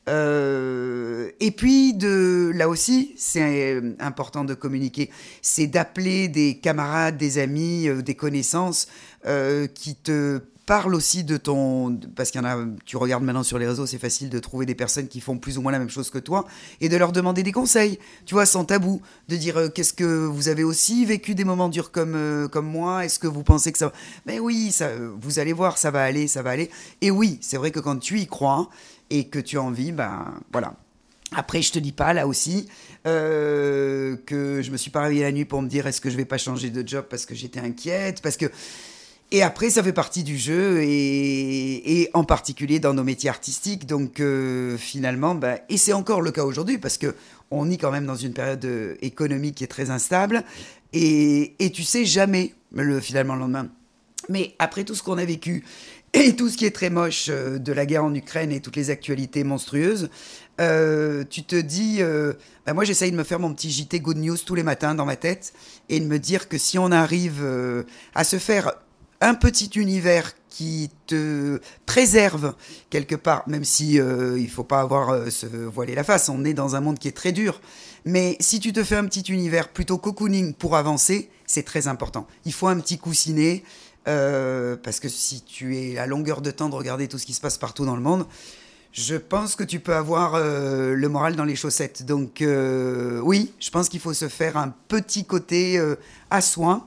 Euh, 0.09 1.31
et 1.41 1.51
puis 1.51 1.93
de 1.93 2.51
là 2.55 2.69
aussi, 2.69 3.15
c'est 3.19 3.75
euh, 3.75 3.95
important 3.99 4.45
de 4.45 4.55
communiquer, 4.55 5.11
c'est 5.43 5.67
d'appeler 5.67 6.29
des 6.29 6.59
camarades, 6.59 7.19
des 7.19 7.39
amis, 7.39 7.89
euh, 7.89 8.03
des 8.03 8.15
connaissances 8.15 8.89
qui 9.75 9.97
te 9.97 10.41
parle 10.69 10.95
aussi 10.95 11.25
de 11.25 11.39
ton. 11.39 11.99
Parce 12.15 12.31
qu'il 12.31 12.43
y 12.43 12.45
en 12.45 12.47
a, 12.47 12.63
tu 12.85 12.99
regardes 12.99 13.25
maintenant 13.25 13.43
sur 13.43 13.59
les 13.59 13.67
réseaux, 13.67 13.87
c'est 13.87 13.97
facile 13.99 14.29
de 14.29 14.39
trouver 14.39 14.67
des 14.67 14.75
personnes 14.75 15.09
qui 15.09 15.21
font 15.21 15.39
plus 15.39 15.57
ou 15.57 15.63
moins 15.63 15.73
la 15.73 15.79
même 15.79 15.89
chose 15.89 16.11
que 16.11 16.19
toi 16.19 16.47
et 16.83 16.91
de 16.91 16.97
leur 16.99 17.11
demander 17.11 17.43
des 17.43 17.53
conseils, 17.53 17.99
tu 18.27 18.35
vois, 18.35 18.45
sans 18.45 18.67
tabou. 18.67 19.01
De 19.29 19.37
dire 19.37 19.57
euh, 19.57 19.69
qu'est-ce 19.71 19.95
que 19.95 20.27
vous 20.27 20.49
avez 20.49 20.65
aussi 20.65 21.07
vécu 21.07 21.35
des 21.35 21.45
moments 21.45 21.71
durs 21.71 21.91
comme, 21.91 22.15
euh, 22.15 22.49
comme 22.49 22.67
moi 22.67 23.07
Est-ce 23.07 23.19
que 23.19 23.27
vous 23.27 23.43
pensez 23.43 23.73
que 23.73 23.79
ça. 23.79 23.95
Mais 24.27 24.39
oui, 24.39 24.71
ça, 24.71 24.91
vous 25.19 25.39
allez 25.39 25.55
voir, 25.55 25.79
ça 25.79 25.91
va 25.91 26.05
aller, 26.05 26.29
ça 26.29 26.43
va 26.43 26.51
aller. 26.51 26.71
Et 27.01 27.11
oui, 27.11 27.39
c'est 27.41 27.57
vrai 27.57 27.71
que 27.71 27.81
quand 27.81 27.97
tu 27.97 28.21
y 28.21 28.27
crois 28.27 28.69
et 29.09 29.29
que 29.29 29.39
tu 29.39 29.57
as 29.57 29.63
envie, 29.63 29.91
ben 29.91 30.35
voilà. 30.53 30.75
Après, 31.35 31.63
je 31.63 31.73
te 31.73 31.79
dis 31.79 31.93
pas 31.93 32.13
là 32.13 32.27
aussi 32.27 32.69
euh, 33.07 34.17
que 34.27 34.61
je 34.61 34.71
me 34.71 34.77
suis 34.77 34.91
pas 34.91 35.01
réveillée 35.01 35.23
la 35.23 35.33
nuit 35.33 35.47
pour 35.47 35.63
me 35.63 35.69
dire 35.69 35.87
est-ce 35.87 36.03
que 36.03 36.11
je 36.11 36.17
vais 36.19 36.27
pas 36.27 36.39
changer 36.39 36.69
de 36.69 36.87
job 36.87 37.07
parce 37.09 37.25
que 37.25 37.35
j'étais 37.35 37.61
inquiète, 37.61 38.21
parce 38.21 38.37
que 38.37 38.47
et 39.31 39.43
après, 39.43 39.69
ça 39.69 39.83
fait 39.83 39.93
partie 39.93 40.25
du 40.25 40.39
jeu, 40.39 40.83
et, 40.83 42.09
en 42.15 42.25
particulier 42.25 42.81
dans 42.81 42.95
nos 42.95 43.05
métiers 43.05 43.29
artistiques. 43.29 43.87
Donc, 43.87 44.21
euh, 44.21 44.79
finalement, 44.79 45.35
bah, 45.35 45.59
et 45.69 45.77
c'est 45.77 45.93
encore 45.93 46.23
le 46.23 46.31
cas 46.31 46.45
aujourd'hui, 46.45 46.79
parce 46.79 46.97
que 46.97 47.15
on 47.51 47.71
est 47.71 47.77
quand 47.77 47.91
même 47.91 48.07
dans 48.07 48.17
une 48.17 48.33
période 48.33 48.65
euh, 48.65 48.95
économique 49.03 49.57
qui 49.57 49.65
est 49.65 49.69
très 49.69 49.91
instable, 49.91 50.45
et, 50.95 51.55
et 51.59 51.71
tu 51.71 51.83
sais 51.83 52.07
jamais, 52.07 52.55
le, 52.73 53.01
finalement, 53.01 53.35
le 53.35 53.41
lendemain. 53.41 53.69
Mais 54.31 54.55
après 54.59 54.85
tout 54.85 54.95
ce 54.95 55.03
qu'on 55.03 55.19
a 55.19 55.25
vécu, 55.27 55.63
et 56.15 56.35
tout 56.35 56.49
ce 56.49 56.57
qui 56.57 56.65
est 56.65 56.75
très 56.75 56.89
moche 56.89 57.27
euh, 57.29 57.59
de 57.59 57.73
la 57.75 57.85
guerre 57.85 58.05
en 58.05 58.15
Ukraine 58.15 58.51
et 58.51 58.61
toutes 58.61 58.77
les 58.77 58.89
actualités 58.89 59.45
monstrueuses, 59.45 60.09
tu 60.59 61.45
te 61.45 61.55
dis, 61.55 62.01
bah, 62.67 62.75
moi 62.75 62.83
j'essaye 62.83 63.13
de 63.13 63.17
me 63.17 63.23
faire 63.23 63.39
mon 63.39 63.55
petit 63.55 63.71
JT 63.71 64.01
Good 64.01 64.17
News 64.17 64.39
tous 64.39 64.57
les 64.57 64.65
matins 64.65 64.97
dans 64.97 65.05
ma 65.05 65.15
tête 65.15 65.53
et 65.89 66.01
de 66.01 66.07
me 66.07 66.19
dire 66.19 66.49
que 66.49 66.59
si 66.59 66.81
on 66.81 66.91
arrive 66.91 67.47
à 68.17 68.25
se 68.25 68.39
faire 68.39 68.73
un 69.21 69.35
petit 69.35 69.71
univers 69.75 70.33
qui 70.49 70.91
te 71.07 71.61
préserve 71.87 72.55
quelque 72.91 73.15
part, 73.15 73.49
même 73.49 73.65
si 73.65 74.01
euh, 74.01 74.39
il 74.39 74.51
faut 74.51 74.65
pas 74.65 74.81
avoir 74.81 75.11
euh, 75.11 75.31
se 75.31 75.47
voiler 75.47 75.95
la 75.95 76.05
face, 76.05 76.29
on 76.29 76.45
est 76.45 76.55
dans 76.55 76.75
un 76.75 76.81
monde 76.81 76.99
qui 76.99 77.09
est 77.09 77.17
très 77.17 77.33
dur. 77.33 77.61
Mais 78.05 78.37
si 78.41 78.59
tu 78.59 78.73
te 78.73 78.83
fais 78.83 78.97
un 78.97 79.05
petit 79.05 79.33
univers 79.33 79.69
plutôt 79.69 79.99
cocooning 79.99 80.55
pour 80.55 80.77
avancer, 80.77 81.31
c'est 81.47 81.65
très 81.65 81.89
important. 81.89 82.27
Il 82.45 82.53
faut 82.53 82.69
un 82.69 82.79
petit 82.81 82.99
coussinet, 82.99 83.63
euh, 84.07 84.77
parce 84.83 85.01
que 85.01 85.09
si 85.09 85.43
tu 85.43 85.77
es 85.77 85.99
à 85.99 86.07
longueur 86.07 86.41
de 86.41 86.51
temps 86.51 86.69
de 86.69 86.75
regarder 86.75 87.09
tout 87.09 87.19
ce 87.19 87.27
qui 87.27 87.35
se 87.35 87.41
passe 87.41 87.59
partout 87.59 87.85
dans 87.85 87.97
le 87.97 88.03
monde, 88.03 88.27
je 88.93 89.17
pense 89.17 89.55
que 89.55 89.65
tu 89.65 89.81
peux 89.81 89.95
avoir 89.95 90.35
euh, 90.35 90.95
le 90.95 91.09
moral 91.09 91.37
dans 91.37 91.45
les 91.45 91.57
chaussettes. 91.57 92.07
Donc 92.07 92.43
oui, 92.43 93.53
je 93.61 93.71
pense 93.71 93.89
qu'il 93.89 94.01
faut 94.01 94.15
se 94.15 94.29
faire 94.29 94.57
un 94.57 94.75
petit 94.89 95.25
côté 95.25 95.81
à 96.31 96.41
soin. 96.41 96.87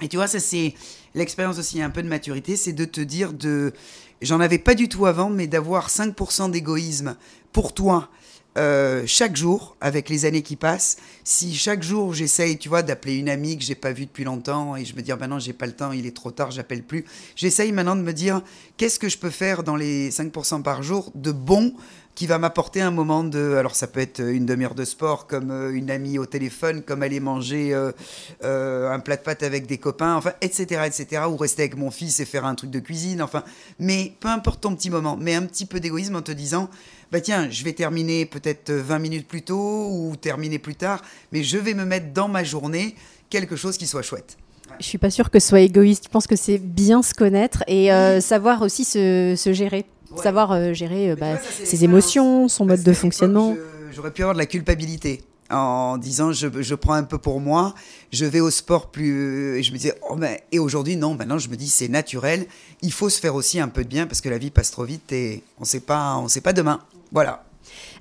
Et 0.00 0.08
tu 0.08 0.16
vois, 0.16 0.26
ça 0.26 0.40
c'est 0.40 0.74
l'expérience 1.14 1.58
aussi, 1.58 1.80
un 1.82 1.90
peu 1.90 2.02
de 2.02 2.08
maturité, 2.08 2.56
c'est 2.56 2.72
de 2.72 2.84
te 2.84 3.00
dire 3.00 3.32
de. 3.32 3.72
J'en 4.22 4.40
avais 4.40 4.58
pas 4.58 4.74
du 4.74 4.88
tout 4.88 5.06
avant, 5.06 5.30
mais 5.30 5.46
d'avoir 5.46 5.88
5% 5.88 6.50
d'égoïsme 6.50 7.16
pour 7.52 7.74
toi. 7.74 8.08
Euh, 8.56 9.02
chaque 9.06 9.34
jour, 9.34 9.76
avec 9.80 10.08
les 10.08 10.26
années 10.26 10.42
qui 10.42 10.54
passent, 10.54 10.98
si 11.24 11.54
chaque 11.56 11.82
jour 11.82 12.14
j'essaye, 12.14 12.56
tu 12.56 12.68
vois, 12.68 12.82
d'appeler 12.82 13.16
une 13.16 13.28
amie 13.28 13.58
que 13.58 13.64
j'ai 13.64 13.74
pas 13.74 13.90
vue 13.90 14.06
depuis 14.06 14.22
longtemps 14.22 14.76
et 14.76 14.84
je 14.84 14.94
me 14.94 15.02
dis, 15.02 15.10
maintenant 15.10 15.40
j'ai 15.40 15.52
pas 15.52 15.66
le 15.66 15.72
temps, 15.72 15.90
il 15.90 16.06
est 16.06 16.14
trop 16.14 16.30
tard, 16.30 16.52
j'appelle 16.52 16.84
plus. 16.84 17.04
J'essaye 17.34 17.72
maintenant 17.72 17.96
de 17.96 18.02
me 18.02 18.12
dire, 18.12 18.42
qu'est-ce 18.76 19.00
que 19.00 19.08
je 19.08 19.18
peux 19.18 19.30
faire 19.30 19.64
dans 19.64 19.74
les 19.74 20.10
5% 20.10 20.62
par 20.62 20.84
jour 20.84 21.10
de 21.16 21.32
bon 21.32 21.74
qui 22.14 22.26
va 22.26 22.38
m'apporter 22.38 22.80
un 22.80 22.90
moment 22.90 23.24
de... 23.24 23.56
Alors 23.56 23.74
ça 23.74 23.86
peut 23.86 24.00
être 24.00 24.20
une 24.20 24.46
demi-heure 24.46 24.74
de 24.74 24.84
sport, 24.84 25.26
comme 25.26 25.50
euh, 25.50 25.74
une 25.74 25.90
amie 25.90 26.18
au 26.18 26.26
téléphone, 26.26 26.82
comme 26.82 27.02
aller 27.02 27.20
manger 27.20 27.74
euh, 27.74 27.90
euh, 28.44 28.92
un 28.92 29.00
plat 29.00 29.16
de 29.16 29.22
pâtes 29.22 29.42
avec 29.42 29.66
des 29.66 29.78
copains, 29.78 30.14
enfin, 30.14 30.32
etc., 30.40 30.82
etc., 30.86 31.22
ou 31.28 31.36
rester 31.36 31.62
avec 31.62 31.76
mon 31.76 31.90
fils 31.90 32.20
et 32.20 32.24
faire 32.24 32.44
un 32.44 32.54
truc 32.54 32.70
de 32.70 32.78
cuisine, 32.78 33.20
enfin. 33.20 33.42
Mais 33.78 34.12
peu 34.20 34.28
importe 34.28 34.60
ton 34.60 34.74
petit 34.76 34.90
moment, 34.90 35.16
mais 35.20 35.34
un 35.34 35.42
petit 35.42 35.66
peu 35.66 35.80
d'égoïsme 35.80 36.14
en 36.14 36.22
te 36.22 36.32
disant, 36.32 36.70
bah 37.10 37.20
tiens, 37.20 37.50
je 37.50 37.64
vais 37.64 37.72
terminer 37.72 38.26
peut-être 38.26 38.72
20 38.72 38.98
minutes 39.00 39.28
plus 39.28 39.42
tôt 39.42 39.88
ou 39.90 40.14
terminer 40.16 40.58
plus 40.58 40.76
tard, 40.76 41.02
mais 41.32 41.42
je 41.42 41.58
vais 41.58 41.74
me 41.74 41.84
mettre 41.84 42.12
dans 42.12 42.28
ma 42.28 42.44
journée 42.44 42.94
quelque 43.28 43.56
chose 43.56 43.76
qui 43.76 43.86
soit 43.86 44.02
chouette. 44.02 44.36
Je 44.80 44.86
suis 44.86 44.98
pas 44.98 45.10
sûre 45.10 45.30
que 45.30 45.38
ce 45.38 45.48
soit 45.48 45.60
égoïste. 45.60 46.04
Je 46.04 46.08
pense 46.08 46.26
que 46.26 46.36
c'est 46.36 46.58
bien 46.58 47.02
se 47.02 47.14
connaître 47.14 47.62
et 47.68 47.90
savoir 48.20 48.62
aussi 48.62 48.84
se, 48.84 49.34
se 49.36 49.52
gérer 49.52 49.84
savoir 50.18 50.52
euh, 50.52 50.72
gérer 50.72 51.10
euh, 51.10 51.16
bah, 51.16 51.38
ses 51.38 51.84
émotions, 51.84 52.48
son 52.48 52.66
mode 52.66 52.82
de 52.82 52.92
fonctionnement. 52.92 53.56
J'aurais 53.92 54.10
pu 54.10 54.22
avoir 54.22 54.34
de 54.34 54.38
la 54.38 54.46
culpabilité. 54.46 55.22
en 55.50 55.98
disant 55.98 56.32
je, 56.32 56.48
je, 56.62 56.74
prends 56.74 56.94
un 56.94 57.04
peu 57.04 57.18
pour 57.18 57.40
moi, 57.40 57.74
je 58.12 58.24
vais 58.24 58.40
au 58.40 58.50
sport 58.50 58.90
plus. 58.90 59.58
Et 59.58 59.62
je 59.62 59.72
me 59.72 59.76
disais, 59.76 59.94
oh 60.08 60.16
ben, 60.16 60.36
et 60.52 60.58
aujourd'hui, 60.58 60.96
non, 60.96 61.14
maintenant 61.14 61.38
je 61.38 61.48
me 61.48 61.56
dis 61.56 61.68
c'est 61.68 61.88
naturel, 61.88 62.46
il 62.82 62.92
faut 62.92 63.08
se 63.08 63.20
faire 63.20 63.34
aussi 63.34 63.60
un 63.60 63.68
peu 63.68 63.84
de 63.84 63.88
bien 63.88 64.06
parce 64.06 64.20
que 64.20 64.28
la 64.28 64.38
vie 64.38 64.50
passe 64.50 64.70
trop 64.70 64.84
vite 64.84 65.12
et 65.12 65.42
on 65.58 65.62
ne 65.62 65.66
sait 65.66 65.80
pas 65.80 66.52
demain. 66.52 66.80
Voilà. 67.12 67.44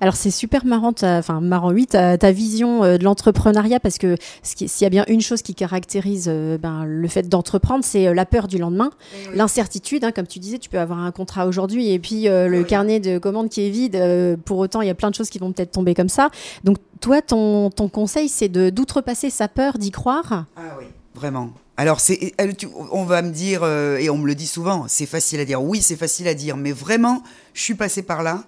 Alors 0.02 0.16
c'est 0.16 0.32
super 0.32 0.66
marrant, 0.66 0.94
enfin 1.02 1.41
marrant 1.41 1.72
oui, 1.72 1.88
ta, 1.88 2.32
vision 2.32 2.84
euh, 2.84 2.98
de 2.98 3.04
l'entrepreneuriat 3.04 3.80
parce 3.80 3.98
que 3.98 4.16
s'il 4.41 4.68
y 4.82 4.86
a 4.86 4.89
bien 4.89 5.06
une 5.08 5.22
chose 5.22 5.41
qui 5.41 5.56
caractérise 5.56 6.28
euh, 6.28 6.58
ben, 6.58 6.86
le 6.86 7.08
fait 7.08 7.28
d'entreprendre, 7.28 7.84
c'est 7.84 8.08
euh, 8.08 8.14
la 8.14 8.26
peur 8.26 8.48
du 8.48 8.58
lendemain, 8.58 8.91
eh 9.14 9.36
l'incertitude. 9.36 10.04
Hein, 10.04 10.12
comme 10.12 10.28
tu 10.28 10.39
disais, 10.39 10.58
tu 10.58 10.70
peux 10.70 10.80
avoir 10.80 11.00
un 11.00 11.12
contrat 11.12 11.48
aujourd'hui 11.48 11.91
et 11.91 12.00
puis 12.00 12.24
le 12.26 12.64
carnet 12.64 13.00
de 13.00 13.18
commandes 13.18 13.50
qui 13.50 13.66
est 13.66 13.70
vide. 13.70 14.38
pour 14.46 14.58
autant, 14.60 14.82
il 14.82 14.88
y 14.88 14.91
a 14.91 14.96
plein 14.96 15.10
de 15.10 15.16
choses 15.16 15.30
qui 15.30 15.39
vont 15.39 15.52
peut-être 15.52 15.72
tomber 15.72 15.94
comme 15.94 16.10
ça. 16.10 16.30
Donc 16.64 16.78
toi, 17.00 17.22
ton, 17.22 17.70
ton 17.70 17.89
conseil, 17.89 18.30
c'est 18.30 18.50
d'outrepasser 18.50 19.30
sa 19.30 19.48
peur, 19.48 19.78
d'y 19.78 19.91
croire? 19.91 20.46
Ah 20.56 20.76
oui, 20.80 20.86
vraiment. 21.14 21.52
Alors, 21.78 22.00
c'est, 22.00 22.34
on 22.91 23.04
va 23.04 23.22
me 23.22 23.32
dire, 23.32 23.66
et 23.66 24.10
on 24.10 24.18
me 24.18 24.28
le 24.28 24.36
dit 24.36 24.48
souvent, 24.48 24.86
c'est 24.88 25.06
facile 25.06 25.39
à 25.39 25.46
dire. 25.46 25.62
Oui, 25.62 25.82
c'est 25.82 25.96
facile 25.96 26.28
à 26.28 26.34
dire, 26.34 26.58
mais 26.58 26.72
vraiment, 26.72 27.24
je 27.54 27.62
suis 27.62 27.76
passé 27.76 28.04
par 28.04 28.24
là. 28.24 28.44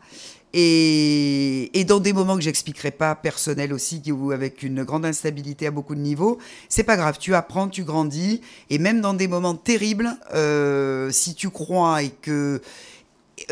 Et, 0.58 1.84
dans 1.86 2.00
des 2.00 2.14
moments 2.14 2.38
que 2.38 2.42
j'expliquerai 2.42 2.92
pas, 2.92 3.14
personnels 3.14 3.74
aussi, 3.74 4.02
ou 4.10 4.32
avec 4.32 4.64
une 4.64 4.86
grande 4.86 5.06
instabilité 5.06 5.68
à 5.68 5.72
beaucoup 5.72 5.96
de 5.96 6.00
niveaux, 6.00 6.40
c'est 6.70 6.84
pas 6.84 6.96
grave. 6.96 7.18
Tu 7.20 7.36
apprends, 7.36 7.68
tu 7.68 7.84
grandis, 7.84 8.40
et 8.70 8.80
même 8.80 9.02
dans 9.02 9.14
des 9.14 9.28
moments 9.28 9.56
terribles, 9.56 10.10
euh, 10.34 11.12
si 11.12 11.36
tu 11.36 11.50
crois 11.50 12.04
et 12.04 12.10
que 12.10 12.62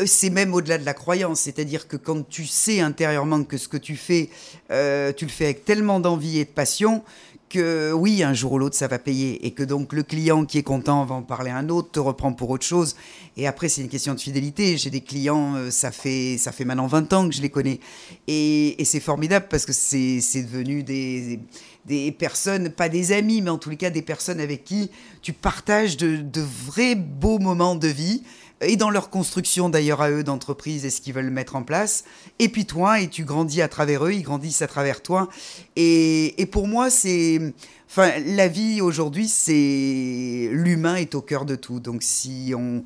c'est 0.06 0.30
même 0.30 0.54
au-delà 0.54 0.78
de 0.78 0.86
la 0.86 0.94
croyance, 0.94 1.40
c'est-à-dire 1.40 1.88
que 1.88 1.98
quand 1.98 2.26
tu 2.26 2.46
sais 2.46 2.80
intérieurement 2.80 3.44
que 3.44 3.58
ce 3.58 3.68
que 3.68 3.76
tu 3.76 3.96
fais, 3.96 4.30
euh, 4.70 5.12
tu 5.12 5.26
le 5.26 5.30
fais 5.30 5.44
avec 5.44 5.66
tellement 5.66 6.00
d'envie 6.00 6.38
et 6.38 6.46
de 6.46 6.50
passion 6.50 7.04
que 7.48 7.92
oui, 7.92 8.22
un 8.22 8.34
jour 8.34 8.52
ou 8.52 8.58
l'autre, 8.58 8.76
ça 8.76 8.88
va 8.88 8.98
payer 8.98 9.46
et 9.46 9.52
que 9.52 9.62
donc 9.62 9.92
le 9.92 10.02
client 10.02 10.44
qui 10.44 10.58
est 10.58 10.62
content 10.62 11.04
va 11.04 11.14
en 11.14 11.22
parler 11.22 11.50
à 11.50 11.56
un 11.56 11.68
autre, 11.68 11.90
te 11.92 12.00
reprend 12.00 12.32
pour 12.32 12.50
autre 12.50 12.64
chose. 12.64 12.96
Et 13.36 13.46
après, 13.46 13.68
c'est 13.68 13.82
une 13.82 13.88
question 13.88 14.14
de 14.14 14.20
fidélité. 14.20 14.76
J'ai 14.76 14.90
des 14.90 15.00
clients, 15.00 15.54
euh, 15.54 15.70
ça 15.70 15.90
fait, 15.90 16.36
ça 16.38 16.52
fait 16.52 16.64
maintenant 16.64 16.86
20 16.86 17.12
ans 17.12 17.28
que 17.28 17.34
je 17.34 17.42
les 17.42 17.50
connais. 17.50 17.80
Et, 18.26 18.76
c'est 18.84 19.00
formidable 19.00 19.46
parce 19.48 19.64
que 19.66 19.72
c'est 19.72 20.42
devenu 20.42 20.82
des, 20.82 21.40
des 21.86 22.12
personnes, 22.12 22.70
pas 22.70 22.88
des 22.88 23.12
amis, 23.12 23.40
mais 23.40 23.50
en 23.50 23.58
tous 23.58 23.70
les 23.70 23.76
cas 23.76 23.90
des 23.90 24.02
personnes 24.02 24.40
avec 24.40 24.64
qui 24.64 24.90
tu 25.22 25.32
partages 25.32 25.96
de, 25.96 26.16
de 26.16 26.40
vrais 26.40 26.94
beaux 26.94 27.38
moments 27.38 27.76
de 27.76 27.88
vie 27.88 28.22
et 28.66 28.76
dans 28.76 28.90
leur 28.90 29.10
construction 29.10 29.68
d'ailleurs 29.68 30.02
à 30.02 30.10
eux 30.10 30.24
d'entreprise 30.24 30.84
et 30.84 30.90
ce 30.90 31.00
qu'ils 31.00 31.14
veulent 31.14 31.30
mettre 31.30 31.56
en 31.56 31.62
place. 31.62 32.04
Et 32.38 32.48
puis 32.48 32.66
toi, 32.66 33.00
et 33.00 33.08
tu 33.08 33.24
grandis 33.24 33.62
à 33.62 33.68
travers 33.68 34.04
eux, 34.04 34.12
ils 34.12 34.22
grandissent 34.22 34.62
à 34.62 34.66
travers 34.66 35.02
toi. 35.02 35.28
Et, 35.76 36.48
pour 36.50 36.66
moi, 36.66 36.90
c'est... 36.90 37.54
Enfin, 37.88 38.10
la 38.26 38.48
vie 38.48 38.80
aujourd'hui, 38.80 39.28
c'est... 39.28 40.48
L'humain 40.52 40.96
est 40.96 41.14
au 41.14 41.20
cœur 41.20 41.44
de 41.44 41.56
tout. 41.56 41.80
Donc 41.80 42.02
si 42.02 42.52
on... 42.56 42.82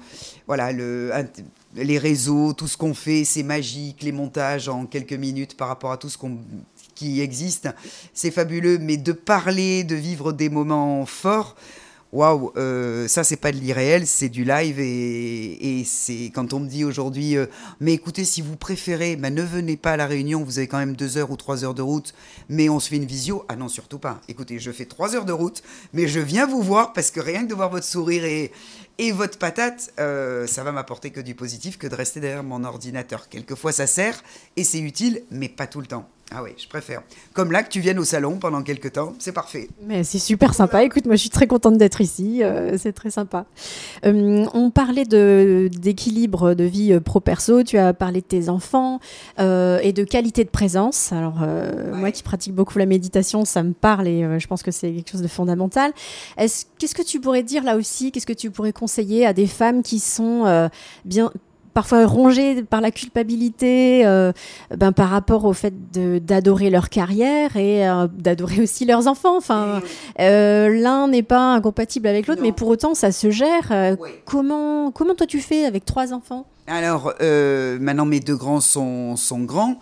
Voilà, 0.46 0.72
le, 0.72 1.12
les 1.74 1.98
réseaux, 1.98 2.52
tout 2.52 2.68
ce 2.68 2.76
qu'on 2.76 2.94
fait, 2.94 3.24
c'est 3.24 3.42
magique, 3.42 4.02
les 4.02 4.12
montages 4.12 4.68
en 4.68 4.86
quelques 4.86 5.12
minutes 5.12 5.56
par 5.56 5.68
rapport 5.68 5.92
à 5.92 5.96
tout 5.96 6.08
ce 6.08 6.18
qui 6.94 7.20
existe, 7.20 7.68
c'est 8.12 8.30
fabuleux, 8.30 8.78
mais 8.78 8.96
de 8.96 9.12
parler, 9.12 9.84
de 9.84 9.94
vivre 9.94 10.32
des 10.32 10.48
moments 10.48 11.06
forts, 11.06 11.54
waouh, 12.12 12.52
euh, 12.56 13.06
ça 13.08 13.24
c'est 13.24 13.36
pas 13.36 13.52
de 13.52 13.56
l'irréel, 13.58 14.06
c'est 14.06 14.28
du 14.28 14.44
live 14.44 14.80
et, 14.80 15.84
c'est 15.84 16.30
quand 16.34 16.52
on 16.52 16.60
me 16.60 16.68
dit 16.68 16.84
aujourd'hui, 16.84 17.36
euh, 17.36 17.46
mais 17.80 17.92
écoutez, 17.92 18.24
si 18.24 18.42
vous 18.42 18.56
préférez, 18.56 19.16
bah, 19.16 19.30
ne 19.30 19.42
venez 19.42 19.76
pas 19.76 19.92
à 19.92 19.96
la 19.96 20.06
réunion, 20.06 20.42
vous 20.42 20.58
avez 20.58 20.66
quand 20.66 20.78
même 20.78 20.96
deux 20.96 21.16
heures 21.16 21.30
ou 21.30 21.36
trois 21.36 21.64
heures 21.64 21.74
de 21.74 21.82
route, 21.82 22.14
mais 22.48 22.68
on 22.68 22.80
se 22.80 22.88
fait 22.88 22.96
une 22.96 23.04
visio. 23.04 23.44
Ah 23.48 23.56
non, 23.56 23.68
surtout 23.68 23.98
pas. 23.98 24.20
Écoutez, 24.28 24.58
je 24.58 24.70
fais 24.70 24.86
trois 24.86 25.14
heures 25.14 25.24
de 25.24 25.32
route, 25.32 25.62
mais 25.92 26.08
je 26.08 26.20
viens 26.20 26.46
vous 26.46 26.62
voir 26.62 26.92
parce 26.92 27.10
que 27.10 27.20
rien 27.20 27.44
que 27.44 27.50
de 27.50 27.54
voir 27.54 27.70
votre 27.70 27.86
sourire 27.86 28.24
et, 28.24 28.50
votre 29.12 29.38
patate, 29.38 29.92
euh, 30.00 30.46
ça 30.46 30.64
va 30.64 30.72
m'apporter 30.72 31.10
que 31.10 31.20
du 31.20 31.34
positif 31.34 31.78
que 31.78 31.86
de 31.86 31.94
rester 31.94 32.20
derrière 32.20 32.42
mon 32.42 32.64
ordinateur. 32.64 33.28
Quelquefois 33.28 33.72
ça 33.72 33.86
sert 33.86 34.22
et 34.56 34.64
c'est 34.64 34.80
utile, 34.80 35.22
mais 35.30 35.48
pas 35.48 35.68
tout 35.68 35.80
le 35.80 35.86
temps. 35.86 36.08
Ah 36.30 36.42
oui, 36.42 36.50
je 36.58 36.68
préfère. 36.68 37.02
Comme 37.32 37.52
là, 37.52 37.62
que 37.62 37.70
tu 37.70 37.80
viennes 37.80 37.98
au 37.98 38.04
salon 38.04 38.36
pendant 38.36 38.62
quelques 38.62 38.92
temps, 38.92 39.14
c'est 39.18 39.32
parfait. 39.32 39.68
Mais 39.86 40.04
c'est 40.04 40.18
super 40.18 40.52
sympa. 40.52 40.84
Écoute, 40.84 41.06
moi, 41.06 41.14
je 41.14 41.22
suis 41.22 41.30
très 41.30 41.46
contente 41.46 41.78
d'être 41.78 42.02
ici. 42.02 42.42
Euh, 42.42 42.76
c'est 42.76 42.92
très 42.92 43.10
sympa. 43.10 43.46
Euh, 44.04 44.44
on 44.52 44.70
parlait 44.70 45.06
d'équilibre 45.06 46.52
de, 46.52 46.64
vie 46.64 46.92
euh, 46.92 47.00
pro-perso. 47.00 47.62
Tu 47.62 47.78
as 47.78 47.94
parlé 47.94 48.20
de 48.20 48.26
tes 48.26 48.50
enfants 48.50 49.00
et 49.38 49.92
de 49.92 50.04
qualité 50.04 50.44
de 50.44 50.50
présence. 50.50 51.12
Alors, 51.12 51.38
moi 51.94 52.10
qui 52.10 52.22
pratique 52.22 52.54
beaucoup 52.54 52.78
la 52.78 52.86
méditation, 52.86 53.44
ça 53.44 53.62
me 53.62 53.72
parle 53.72 54.08
et 54.08 54.38
je 54.38 54.46
pense 54.46 54.62
que 54.62 54.70
c'est 54.70 54.92
quelque 54.92 55.10
chose 55.10 55.22
de 55.22 55.28
fondamental. 55.28 55.92
Qu'est-ce 56.36 56.94
que 56.94 57.02
tu 57.02 57.20
pourrais 57.20 57.42
dire 57.42 57.64
là 57.64 57.76
aussi 57.76 58.12
Qu'est-ce 58.12 58.26
que 58.26 58.32
tu 58.32 58.50
pourrais 58.50 58.72
conseiller 58.72 59.24
à 59.26 59.32
des 59.32 59.46
femmes 59.46 59.82
qui 59.82 59.98
sont 59.98 60.68
bien 61.04 61.30
parfois 61.78 62.04
rongés 62.06 62.64
par 62.64 62.80
la 62.80 62.90
culpabilité 62.90 64.04
euh, 64.04 64.32
ben, 64.76 64.90
par 64.90 65.10
rapport 65.10 65.44
au 65.44 65.52
fait 65.52 65.72
d'adorer 65.92 66.70
leur 66.70 66.88
carrière 66.88 67.56
et 67.56 67.88
euh, 67.88 68.08
d'adorer 68.12 68.60
aussi 68.60 68.84
leurs 68.84 69.06
enfants. 69.06 69.36
Enfin, 69.36 69.80
euh, 70.18 70.70
l'un 70.70 71.06
n'est 71.06 71.22
pas 71.22 71.54
incompatible 71.54 72.08
avec 72.08 72.26
l'autre, 72.26 72.42
mais 72.42 72.50
pour 72.50 72.66
autant, 72.66 72.94
ça 72.96 73.12
se 73.12 73.30
gère. 73.30 73.96
Comment, 74.24 74.90
comment 74.90 75.14
toi 75.14 75.28
tu 75.28 75.38
fais 75.38 75.66
avec 75.66 75.84
trois 75.84 76.12
enfants? 76.12 76.48
Alors, 76.66 77.14
maintenant 77.20 78.06
mes 78.06 78.18
deux 78.18 78.36
grands 78.36 78.60
sont, 78.60 79.14
sont 79.14 79.44
grands. 79.44 79.78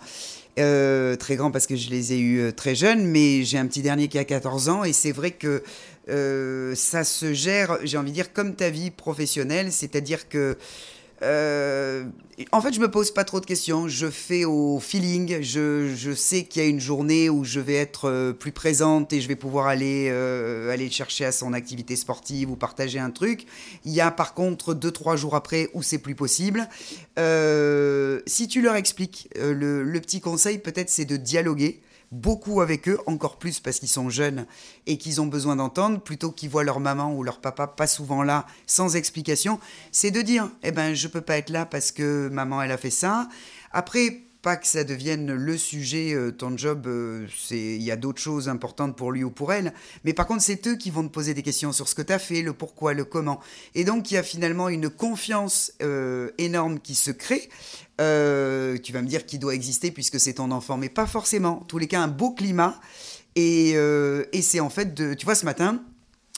très 0.55 1.35
grands 1.35 1.49
parce 1.49 1.65
que 1.65 1.75
je 1.75 1.89
les 1.89 2.13
ai 2.13 2.19
eus 2.19 2.53
très 2.53 2.75
jeunes, 2.75 3.07
mais 3.07 3.43
j'ai 3.43 3.57
un 3.57 3.65
petit 3.65 3.81
dernier 3.81 4.07
qui 4.07 4.19
a 4.19 4.23
14 4.23 4.69
ans 4.69 4.83
et 4.83 4.93
c'est 4.93 5.11
vrai 5.11 5.31
que 5.31 5.63
ça 6.75 7.03
se 7.03 7.33
gère, 7.33 7.79
j'ai 7.81 7.97
envie 7.97 8.11
de 8.11 8.15
dire, 8.15 8.33
comme 8.33 8.53
ta 8.53 8.69
vie 8.69 8.91
professionnelle, 8.91 9.71
c'est-à-dire 9.71 10.29
que 10.29 10.57
euh, 11.23 12.05
en 12.51 12.61
fait, 12.61 12.73
je 12.73 12.79
me 12.79 12.89
pose 12.89 13.11
pas 13.11 13.23
trop 13.23 13.39
de 13.39 13.45
questions. 13.45 13.87
Je 13.87 14.07
fais 14.07 14.45
au 14.45 14.79
feeling. 14.79 15.41
Je, 15.41 15.93
je 15.95 16.11
sais 16.11 16.43
qu'il 16.43 16.61
y 16.61 16.65
a 16.65 16.67
une 16.67 16.79
journée 16.79 17.29
où 17.29 17.43
je 17.43 17.59
vais 17.59 17.75
être 17.75 18.09
euh, 18.09 18.33
plus 18.33 18.51
présente 18.51 19.11
et 19.13 19.21
je 19.21 19.27
vais 19.27 19.35
pouvoir 19.35 19.67
aller, 19.67 20.09
euh, 20.11 20.71
aller 20.71 20.89
chercher 20.89 21.25
à 21.25 21.31
son 21.31 21.53
activité 21.53 21.95
sportive 21.95 22.51
ou 22.51 22.55
partager 22.55 22.99
un 22.99 23.09
truc. 23.09 23.45
Il 23.85 23.93
y 23.93 24.01
a 24.01 24.11
par 24.11 24.33
contre 24.33 24.73
deux, 24.73 24.91
trois 24.91 25.15
jours 25.15 25.35
après 25.35 25.69
où 25.73 25.81
c'est 25.81 25.97
plus 25.97 26.15
possible. 26.15 26.67
si 27.17 28.47
tu 28.47 28.61
leur 28.61 28.75
expliques, 28.75 29.29
le, 29.35 29.83
le 29.83 30.01
petit 30.01 30.21
conseil 30.21 30.59
peut-être 30.59 30.89
c'est 30.89 31.05
de 31.05 31.17
dialoguer 31.17 31.81
beaucoup 32.11 32.61
avec 32.61 32.87
eux, 32.87 32.99
encore 33.05 33.37
plus 33.37 33.59
parce 33.59 33.79
qu'ils 33.79 33.89
sont 33.89 34.09
jeunes 34.09 34.45
et 34.85 34.97
qu'ils 34.97 35.19
ont 35.21 35.25
besoin 35.25 35.55
d'entendre, 35.55 35.99
plutôt 35.99 36.31
qu'ils 36.31 36.49
voient 36.49 36.63
leur 36.63 36.79
maman 36.79 37.13
ou 37.13 37.23
leur 37.23 37.41
papa 37.41 37.67
pas 37.67 37.87
souvent 37.87 38.23
là, 38.23 38.45
sans 38.65 38.95
explication, 38.95 39.59
c'est 39.91 40.11
de 40.11 40.21
dire, 40.21 40.49
eh 40.63 40.71
ben, 40.71 40.93
je 40.93 41.07
peux 41.07 41.21
pas 41.21 41.37
être 41.37 41.49
là 41.49 41.65
parce 41.65 41.91
que 41.91 42.29
maman, 42.29 42.61
elle 42.61 42.71
a 42.71 42.77
fait 42.77 42.89
ça. 42.91 43.27
Après, 43.71 44.26
pas 44.47 44.55
que 44.55 44.65
ça 44.65 44.85
devienne 44.85 45.33
le 45.33 45.57
sujet, 45.57 46.13
euh, 46.13 46.31
ton 46.31 46.55
job, 46.55 46.87
euh, 46.87 47.27
il 47.51 47.83
y 47.83 47.91
a 47.91 47.97
d'autres 47.97 48.21
choses 48.21 48.47
importantes 48.47 48.95
pour 48.95 49.11
lui 49.11 49.25
ou 49.25 49.29
pour 49.29 49.51
elle, 49.51 49.73
mais 50.05 50.13
par 50.13 50.25
contre 50.25 50.41
c'est 50.41 50.65
eux 50.67 50.77
qui 50.77 50.89
vont 50.89 51.03
te 51.03 51.11
poser 51.11 51.33
des 51.33 51.43
questions 51.43 51.73
sur 51.73 51.89
ce 51.89 51.95
que 51.95 52.01
tu 52.01 52.13
as 52.13 52.17
fait, 52.17 52.41
le 52.41 52.53
pourquoi, 52.53 52.93
le 52.93 53.03
comment. 53.03 53.41
Et 53.75 53.83
donc 53.83 54.09
il 54.09 54.13
y 54.13 54.17
a 54.17 54.23
finalement 54.23 54.69
une 54.69 54.89
confiance 54.89 55.73
euh, 55.81 56.29
énorme 56.37 56.79
qui 56.79 56.95
se 56.95 57.11
crée. 57.11 57.49
tu 57.97 58.93
vas 58.93 59.01
me 59.01 59.07
dire 59.07 59.25
qu'il 59.25 59.39
doit 59.39 59.53
exister 59.53 59.91
puisque 59.91 60.17
c'est 60.17 60.35
ton 60.35 60.51
enfant, 60.51 60.77
mais 60.77 60.87
pas 60.87 61.07
forcément. 61.07 61.59
En 61.63 61.65
tous 61.65 61.77
les 61.77 61.87
cas, 61.87 61.99
un 61.99 62.07
beau 62.07 62.31
climat. 62.31 62.79
Et, 63.35 63.71
et 63.71 64.41
c'est 64.41 64.61
en 64.61 64.69
fait 64.69 64.93
de... 64.93 65.13
Tu 65.13 65.25
vois, 65.25 65.35
ce 65.35 65.43
matin, 65.43 65.83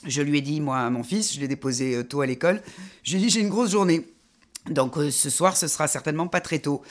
je 0.04 0.20
lui 0.20 0.38
ai 0.38 0.40
dit, 0.40 0.60
moi, 0.60 0.78
à 0.78 0.90
mon 0.90 1.04
fils, 1.04 1.32
je 1.32 1.38
l'ai 1.38 1.46
déposé 1.46 2.02
tôt 2.08 2.22
à 2.22 2.26
l'école, 2.26 2.60
je 3.04 3.12
lui 3.12 3.22
ai 3.22 3.26
dit, 3.26 3.30
j'ai 3.30 3.40
une 3.40 3.50
grosse 3.50 3.70
journée. 3.70 4.04
Donc 4.70 4.94
ce 5.10 5.30
soir, 5.30 5.56
ce 5.56 5.68
sera 5.68 5.88
certainement 5.88 6.28
pas 6.28 6.40
très 6.40 6.60
tôt. 6.60 6.82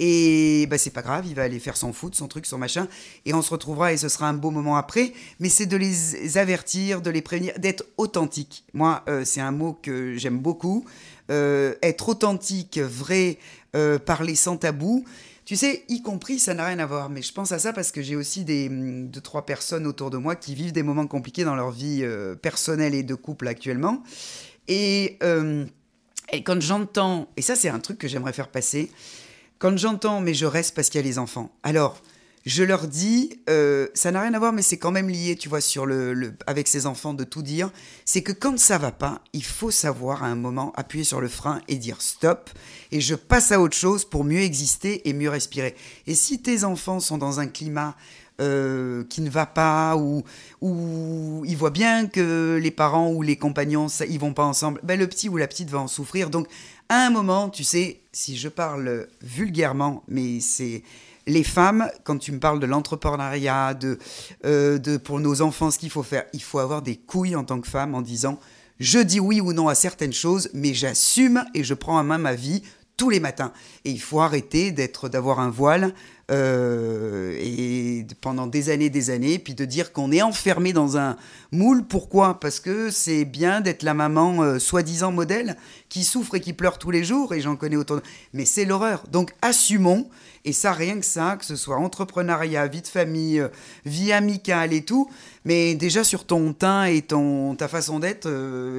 Et 0.00 0.66
bah, 0.68 0.78
c'est 0.78 0.90
pas 0.90 1.02
grave, 1.02 1.24
il 1.26 1.34
va 1.34 1.42
aller 1.42 1.60
faire 1.60 1.76
son 1.76 1.92
foot, 1.92 2.14
son 2.14 2.26
truc, 2.26 2.46
son 2.46 2.58
machin, 2.58 2.88
et 3.26 3.34
on 3.34 3.42
se 3.42 3.50
retrouvera 3.50 3.92
et 3.92 3.96
ce 3.96 4.08
sera 4.08 4.28
un 4.28 4.34
beau 4.34 4.50
moment 4.50 4.76
après. 4.76 5.12
Mais 5.38 5.48
c'est 5.48 5.66
de 5.66 5.76
les 5.76 6.36
avertir, 6.36 7.00
de 7.00 7.10
les 7.10 7.22
prévenir, 7.22 7.52
d'être 7.58 7.84
authentique. 7.96 8.64
Moi, 8.72 9.02
euh, 9.08 9.24
c'est 9.24 9.40
un 9.40 9.52
mot 9.52 9.78
que 9.80 10.16
j'aime 10.16 10.38
beaucoup. 10.38 10.84
Euh, 11.30 11.74
être 11.82 12.08
authentique, 12.08 12.78
vrai, 12.78 13.38
euh, 13.76 13.98
parler 13.98 14.34
sans 14.34 14.56
tabou. 14.56 15.04
Tu 15.44 15.56
sais, 15.56 15.84
y 15.88 16.02
compris, 16.02 16.38
ça 16.38 16.54
n'a 16.54 16.66
rien 16.66 16.78
à 16.78 16.86
voir, 16.86 17.08
mais 17.10 17.22
je 17.22 17.32
pense 17.32 17.52
à 17.52 17.58
ça 17.58 17.72
parce 17.72 17.92
que 17.92 18.02
j'ai 18.02 18.16
aussi 18.16 18.44
des 18.44 18.68
mm, 18.68 19.10
deux 19.10 19.20
trois 19.20 19.46
personnes 19.46 19.86
autour 19.86 20.10
de 20.10 20.16
moi 20.16 20.34
qui 20.34 20.54
vivent 20.54 20.72
des 20.72 20.82
moments 20.82 21.06
compliqués 21.06 21.44
dans 21.44 21.54
leur 21.54 21.70
vie 21.70 22.04
personnelle 22.42 22.94
et 22.94 23.04
de 23.04 23.14
couple 23.14 23.46
actuellement. 23.46 24.02
Et, 24.66 25.18
et 26.32 26.42
quand 26.42 26.60
j'entends, 26.60 27.28
et 27.36 27.42
ça 27.42 27.56
c'est 27.56 27.68
un 27.68 27.80
truc 27.80 27.98
que 27.98 28.08
j'aimerais 28.08 28.32
faire 28.32 28.48
passer, 28.48 28.90
quand 29.58 29.76
j'entends 29.76 30.20
mais 30.20 30.34
je 30.34 30.46
reste 30.46 30.74
parce 30.74 30.88
qu'il 30.90 31.00
y 31.00 31.04
a 31.04 31.06
les 31.06 31.18
enfants, 31.18 31.50
alors 31.62 32.00
je 32.44 32.62
leur 32.62 32.88
dis, 32.88 33.40
euh, 33.48 33.88
ça 33.94 34.10
n'a 34.10 34.20
rien 34.20 34.34
à 34.34 34.38
voir, 34.38 34.52
mais 34.52 34.60
c'est 34.60 34.76
quand 34.76 34.90
même 34.90 35.08
lié, 35.08 35.34
tu 35.34 35.48
vois, 35.48 35.62
sur 35.62 35.86
le, 35.86 36.34
avec 36.46 36.68
ces 36.68 36.84
enfants 36.84 37.14
de 37.14 37.24
tout 37.24 37.40
dire, 37.40 37.70
c'est 38.04 38.22
que 38.22 38.32
quand 38.32 38.58
ça 38.58 38.76
va 38.76 38.92
pas, 38.92 39.22
il 39.32 39.44
faut 39.44 39.70
savoir 39.70 40.22
à 40.22 40.26
un 40.26 40.34
moment 40.34 40.72
appuyer 40.76 41.04
sur 41.04 41.22
le 41.22 41.28
frein 41.28 41.62
et 41.68 41.76
dire 41.76 42.02
stop, 42.02 42.50
et 42.92 43.00
je 43.00 43.14
passe 43.14 43.50
à 43.50 43.60
autre 43.60 43.76
chose 43.76 44.04
pour 44.04 44.24
mieux 44.24 44.40
exister 44.40 45.08
et 45.08 45.14
mieux 45.14 45.30
respirer. 45.30 45.74
Et 46.06 46.14
si 46.14 46.42
tes 46.42 46.64
enfants 46.64 47.00
sont 47.00 47.16
dans 47.16 47.40
un 47.40 47.46
climat 47.46 47.96
euh, 48.40 49.04
qui 49.04 49.20
ne 49.20 49.30
va 49.30 49.46
pas, 49.46 49.96
ou, 49.96 50.24
ou 50.60 51.44
il 51.46 51.56
voit 51.56 51.70
bien 51.70 52.06
que 52.06 52.58
les 52.60 52.70
parents 52.70 53.10
ou 53.12 53.22
les 53.22 53.36
compagnons, 53.36 53.88
ça, 53.88 54.06
ils 54.06 54.18
vont 54.18 54.32
pas 54.32 54.44
ensemble, 54.44 54.80
ben, 54.82 54.98
le 54.98 55.06
petit 55.06 55.28
ou 55.28 55.36
la 55.36 55.46
petite 55.46 55.70
va 55.70 55.78
en 55.78 55.88
souffrir. 55.88 56.30
Donc, 56.30 56.48
à 56.88 57.06
un 57.06 57.10
moment, 57.10 57.48
tu 57.48 57.64
sais, 57.64 58.00
si 58.12 58.36
je 58.36 58.48
parle 58.48 59.06
vulgairement, 59.22 60.02
mais 60.08 60.40
c'est 60.40 60.82
les 61.26 61.44
femmes, 61.44 61.88
quand 62.04 62.18
tu 62.18 62.32
me 62.32 62.38
parles 62.38 62.60
de 62.60 62.66
l'entrepreneuriat, 62.66 63.74
de, 63.74 63.98
euh, 64.44 64.78
de 64.78 64.96
pour 64.96 65.20
nos 65.20 65.40
enfants, 65.40 65.70
ce 65.70 65.78
qu'il 65.78 65.90
faut 65.90 66.02
faire, 66.02 66.24
il 66.32 66.42
faut 66.42 66.58
avoir 66.58 66.82
des 66.82 66.96
couilles 66.96 67.36
en 67.36 67.44
tant 67.44 67.60
que 67.60 67.68
femme 67.68 67.94
en 67.94 68.02
disant 68.02 68.38
je 68.80 68.98
dis 68.98 69.20
oui 69.20 69.40
ou 69.40 69.52
non 69.52 69.68
à 69.68 69.74
certaines 69.74 70.12
choses, 70.12 70.50
mais 70.52 70.74
j'assume 70.74 71.44
et 71.54 71.62
je 71.62 71.74
prends 71.74 71.98
en 71.98 72.04
main 72.04 72.18
ma 72.18 72.34
vie 72.34 72.62
tous 72.96 73.10
les 73.10 73.20
matins. 73.20 73.52
Et 73.84 73.90
il 73.90 74.00
faut 74.00 74.20
arrêter 74.20 74.70
d'être, 74.70 75.08
d'avoir 75.08 75.40
un 75.40 75.50
voile 75.50 75.94
euh, 76.30 77.36
et 77.38 78.06
pendant 78.22 78.46
des 78.46 78.70
années, 78.70 78.88
des 78.88 79.10
années, 79.10 79.38
puis 79.38 79.54
de 79.54 79.64
dire 79.64 79.92
qu'on 79.92 80.10
est 80.10 80.22
enfermé 80.22 80.72
dans 80.72 80.96
un 80.96 81.16
moule. 81.52 81.84
Pourquoi? 81.84 82.40
Parce 82.40 82.60
que 82.60 82.90
c'est 82.90 83.24
bien 83.24 83.60
d'être 83.60 83.82
la 83.82 83.94
maman 83.94 84.42
euh, 84.42 84.58
soi-disant 84.58 85.12
modèle 85.12 85.56
qui 85.88 86.02
souffre 86.02 86.36
et 86.36 86.40
qui 86.40 86.54
pleure 86.54 86.78
tous 86.78 86.90
les 86.90 87.04
jours, 87.04 87.34
et 87.34 87.40
j'en 87.40 87.56
connais 87.56 87.76
autant. 87.76 88.00
Mais 88.32 88.46
c'est 88.46 88.64
l'horreur. 88.64 89.04
Donc 89.10 89.32
assumons, 89.42 90.08
et 90.46 90.52
ça, 90.52 90.72
rien 90.72 90.98
que 90.98 91.06
ça, 91.06 91.36
que 91.36 91.44
ce 91.44 91.56
soit 91.56 91.76
entrepreneuriat, 91.76 92.66
vie 92.68 92.82
de 92.82 92.86
famille, 92.86 93.40
euh, 93.40 93.48
vie 93.84 94.12
amicale 94.12 94.72
et 94.72 94.84
tout. 94.84 95.10
Mais 95.44 95.74
déjà 95.74 96.04
sur 96.04 96.24
ton 96.24 96.54
teint 96.54 96.84
et 96.84 97.02
ton, 97.02 97.54
ta 97.54 97.68
façon 97.68 97.98
d'être, 97.98 98.28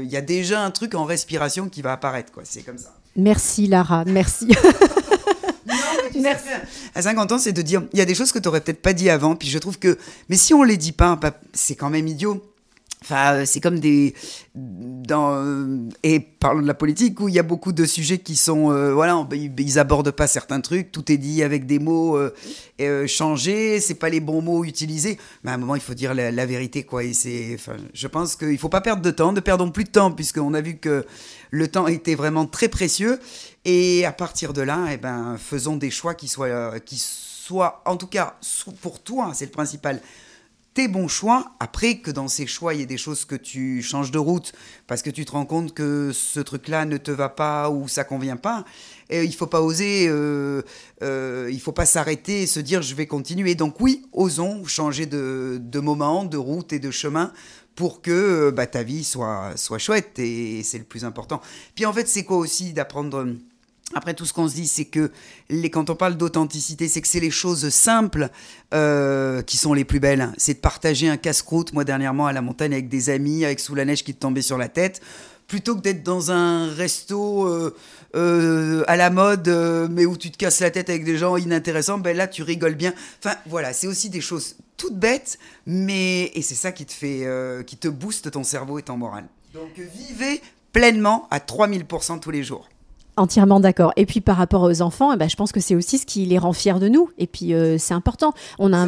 il 0.01 0.09
y 0.09 0.17
a 0.17 0.21
déjà 0.21 0.63
un 0.63 0.71
truc 0.71 0.95
en 0.95 1.05
respiration 1.05 1.69
qui 1.69 1.83
va 1.83 1.93
apparaître. 1.93 2.31
quoi. 2.31 2.43
C'est 2.43 2.63
comme 2.63 2.79
ça. 2.79 2.95
Merci 3.15 3.67
Lara, 3.67 4.03
merci. 4.05 4.47
Merci. 6.21 6.47
À 6.93 7.01
50 7.01 7.31
ans, 7.33 7.37
c'est 7.37 7.51
de 7.51 7.61
dire, 7.61 7.83
il 7.93 7.99
y 7.99 8.01
a 8.01 8.05
des 8.05 8.15
choses 8.15 8.31
que 8.31 8.39
tu 8.39 8.47
n'aurais 8.47 8.61
peut-être 8.61 8.81
pas 8.81 8.93
dit 8.93 9.09
avant, 9.09 9.35
puis 9.35 9.49
je 9.49 9.57
trouve 9.57 9.77
que, 9.77 9.97
mais 10.29 10.37
si 10.37 10.53
on 10.53 10.63
les 10.63 10.77
dit 10.77 10.91
pas, 10.91 11.19
c'est 11.53 11.75
quand 11.75 11.89
même 11.89 12.07
idiot. 12.07 12.41
Enfin, 13.01 13.35
euh, 13.35 13.45
c'est 13.45 13.59
comme 13.59 13.79
des 13.79 14.15
euh, 15.11 15.89
et 16.03 16.19
parlons 16.19 16.61
de 16.61 16.67
la 16.67 16.73
politique 16.73 17.19
où 17.19 17.27
il 17.27 17.35
y 17.35 17.39
a 17.39 17.43
beaucoup 17.43 17.71
de 17.71 17.85
sujets 17.85 18.19
qui 18.19 18.35
sont 18.35 18.71
euh, 18.71 18.93
voilà 18.93 19.27
ils, 19.33 19.79
abordent 19.79 20.11
pas 20.11 20.27
certains 20.27 20.61
trucs 20.61 20.91
tout 20.91 21.11
est 21.11 21.17
dit 21.17 21.43
avec 21.43 21.65
des 21.65 21.77
mots 21.77 22.17
euh, 22.17 23.07
changés 23.07 23.79
c'est 23.79 23.95
pas 23.95 24.09
les 24.09 24.21
bons 24.21 24.41
mots 24.41 24.63
utilisés. 24.63 25.17
Mais 25.43 25.51
à 25.51 25.53
un 25.55 25.57
moment 25.57 25.75
il 25.75 25.81
faut 25.81 25.93
dire 25.93 26.13
la, 26.13 26.45
vérité 26.45 26.83
quoi 26.83 27.03
et 27.03 27.13
c'est 27.13 27.51
enfin 27.55 27.75
je 27.93 28.07
pense 28.07 28.35
qu'il 28.35 28.57
faut 28.57 28.69
pas 28.69 28.81
perdre 28.81 29.01
de 29.01 29.11
temps 29.11 29.33
ne 29.33 29.39
perdons 29.39 29.71
plus 29.71 29.83
de 29.83 29.89
temps 29.89 30.11
puisqu'on 30.11 30.53
a 30.53 30.61
vu 30.61 30.77
que 30.77 31.05
le 31.51 31.67
temps 31.67 31.87
était 31.87 32.15
vraiment 32.15 32.45
très 32.45 32.69
précieux. 32.69 33.19
Et 33.65 34.05
à 34.05 34.11
partir 34.11 34.53
de 34.53 34.61
là 34.61 34.87
eh 34.91 34.97
ben 34.97 35.37
faisons 35.37 35.75
des 35.75 35.91
choix 35.91 36.15
qui 36.15 36.27
soient 36.27 36.79
qui 36.79 36.97
soient 36.97 37.81
en 37.85 37.97
tout 37.97 38.07
cas 38.07 38.37
pour 38.81 39.01
toi 39.01 39.31
c'est 39.33 39.45
le 39.45 39.51
principal 39.51 40.01
tes 40.75 40.89
bons 40.89 41.07
choix, 41.07 41.53
après 41.59 41.99
que 41.99 42.11
dans 42.11 42.27
ces 42.27 42.45
choix, 42.45 42.73
il 42.73 42.81
y 42.81 42.83
ait 42.83 42.85
des 42.85 42.97
choses 42.97 43.23
que 43.23 43.35
tu 43.35 43.81
changes 43.81 44.11
de 44.11 44.19
route 44.19 44.51
parce 44.87 45.01
que 45.01 45.09
tu 45.09 45.25
te 45.25 45.31
rends 45.31 45.45
compte 45.45 45.73
que 45.73 46.11
ce 46.13 46.41
truc-là 46.41 46.85
ne 46.85 46.97
te 46.97 47.11
va 47.11 47.29
pas 47.29 47.69
ou 47.69 47.87
ça 47.87 48.03
convient 48.03 48.35
pas, 48.35 48.65
et 49.09 49.23
il 49.23 49.33
faut 49.33 49.47
pas 49.47 49.61
oser, 49.61 50.07
euh, 50.09 50.61
euh, 51.01 51.49
il 51.49 51.61
faut 51.61 51.71
pas 51.71 51.85
s'arrêter 51.85 52.43
et 52.43 52.47
se 52.47 52.59
dire 52.59 52.81
je 52.81 52.93
vais 52.93 53.07
continuer. 53.07 53.55
Donc 53.55 53.79
oui, 53.79 54.05
osons 54.11 54.65
changer 54.65 55.05
de, 55.05 55.59
de 55.63 55.79
moment, 55.79 56.25
de 56.25 56.37
route 56.37 56.73
et 56.73 56.79
de 56.79 56.91
chemin 56.91 57.31
pour 57.75 58.01
que 58.01 58.51
bah, 58.51 58.67
ta 58.67 58.83
vie 58.83 59.05
soit, 59.05 59.53
soit 59.55 59.79
chouette 59.79 60.19
et 60.19 60.61
c'est 60.63 60.77
le 60.77 60.83
plus 60.83 61.05
important. 61.05 61.41
Puis 61.73 61.85
en 61.85 61.93
fait, 61.93 62.07
c'est 62.07 62.23
quoi 62.23 62.37
aussi 62.37 62.73
d'apprendre 62.73 63.25
après, 63.93 64.15
tout 64.15 64.25
ce 64.25 64.33
qu'on 64.33 64.47
se 64.47 64.55
dit, 64.55 64.67
c'est 64.67 64.85
que 64.85 65.11
les, 65.49 65.69
quand 65.69 65.89
on 65.91 65.95
parle 65.95 66.17
d'authenticité, 66.17 66.87
c'est 66.87 67.01
que 67.01 67.07
c'est 67.07 67.19
les 67.19 67.29
choses 67.29 67.69
simples 67.69 68.29
euh, 68.73 69.43
qui 69.43 69.57
sont 69.57 69.73
les 69.73 69.85
plus 69.85 69.99
belles. 69.99 70.31
C'est 70.37 70.55
de 70.55 70.59
partager 70.59 71.07
un 71.07 71.17
casse-croûte, 71.17 71.71
moi 71.71 71.83
dernièrement 71.83 72.25
à 72.25 72.33
la 72.33 72.41
montagne 72.41 72.73
avec 72.73 72.89
des 72.89 73.11
amis, 73.11 73.45
avec 73.45 73.59
sous 73.59 73.75
la 73.75 73.85
neige 73.85 74.03
qui 74.03 74.15
te 74.15 74.19
tombait 74.19 74.41
sur 74.41 74.57
la 74.57 74.69
tête, 74.69 75.01
plutôt 75.47 75.75
que 75.75 75.81
d'être 75.81 76.01
dans 76.01 76.31
un 76.31 76.73
resto 76.73 77.47
euh, 77.47 77.75
euh, 78.15 78.83
à 78.87 78.95
la 78.95 79.11
mode, 79.11 79.47
mais 79.91 80.07
où 80.07 80.17
tu 80.17 80.31
te 80.31 80.37
casses 80.37 80.61
la 80.61 80.71
tête 80.71 80.89
avec 80.89 81.05
des 81.05 81.17
gens 81.17 81.37
inintéressants, 81.37 81.99
ben 81.99 82.17
là 82.17 82.27
tu 82.27 82.41
rigoles 82.41 82.75
bien. 82.75 82.93
Enfin 83.23 83.35
voilà, 83.45 83.71
c'est 83.71 83.85
aussi 83.85 84.09
des 84.09 84.21
choses 84.21 84.55
toutes 84.77 84.97
bêtes, 84.97 85.37
mais 85.67 86.31
et 86.33 86.41
c'est 86.41 86.55
ça 86.55 86.71
qui 86.71 86.87
te 86.87 86.91
fait, 86.91 87.23
qui 87.67 87.77
te 87.77 87.87
booste 87.87 88.31
ton 88.31 88.43
cerveau 88.43 88.79
et 88.79 88.83
ton 88.83 88.97
moral. 88.97 89.25
Donc 89.53 89.77
vivez 89.77 90.41
pleinement 90.73 91.27
à 91.29 91.37
3000% 91.37 92.19
tous 92.19 92.31
les 92.31 92.43
jours. 92.43 92.67
Entièrement 93.17 93.61
d'accord. 93.61 93.93
Et 93.95 94.05
puis 94.05 94.19
par 94.19 94.35
rapport 94.35 94.63
aux 94.63 94.81
enfants, 94.81 95.13
eh 95.13 95.17
ben, 95.17 95.29
je 95.29 95.37
pense 95.37 95.53
que 95.53 95.61
c'est 95.61 95.75
aussi 95.75 95.97
ce 95.97 96.05
qui 96.05 96.25
les 96.25 96.37
rend 96.37 96.51
fiers 96.51 96.79
de 96.79 96.89
nous. 96.89 97.09
Et 97.17 97.27
puis 97.27 97.53
euh, 97.53 97.77
c'est 97.77 97.93
important. 97.93 98.33
On 98.59 98.73
a, 98.73 98.87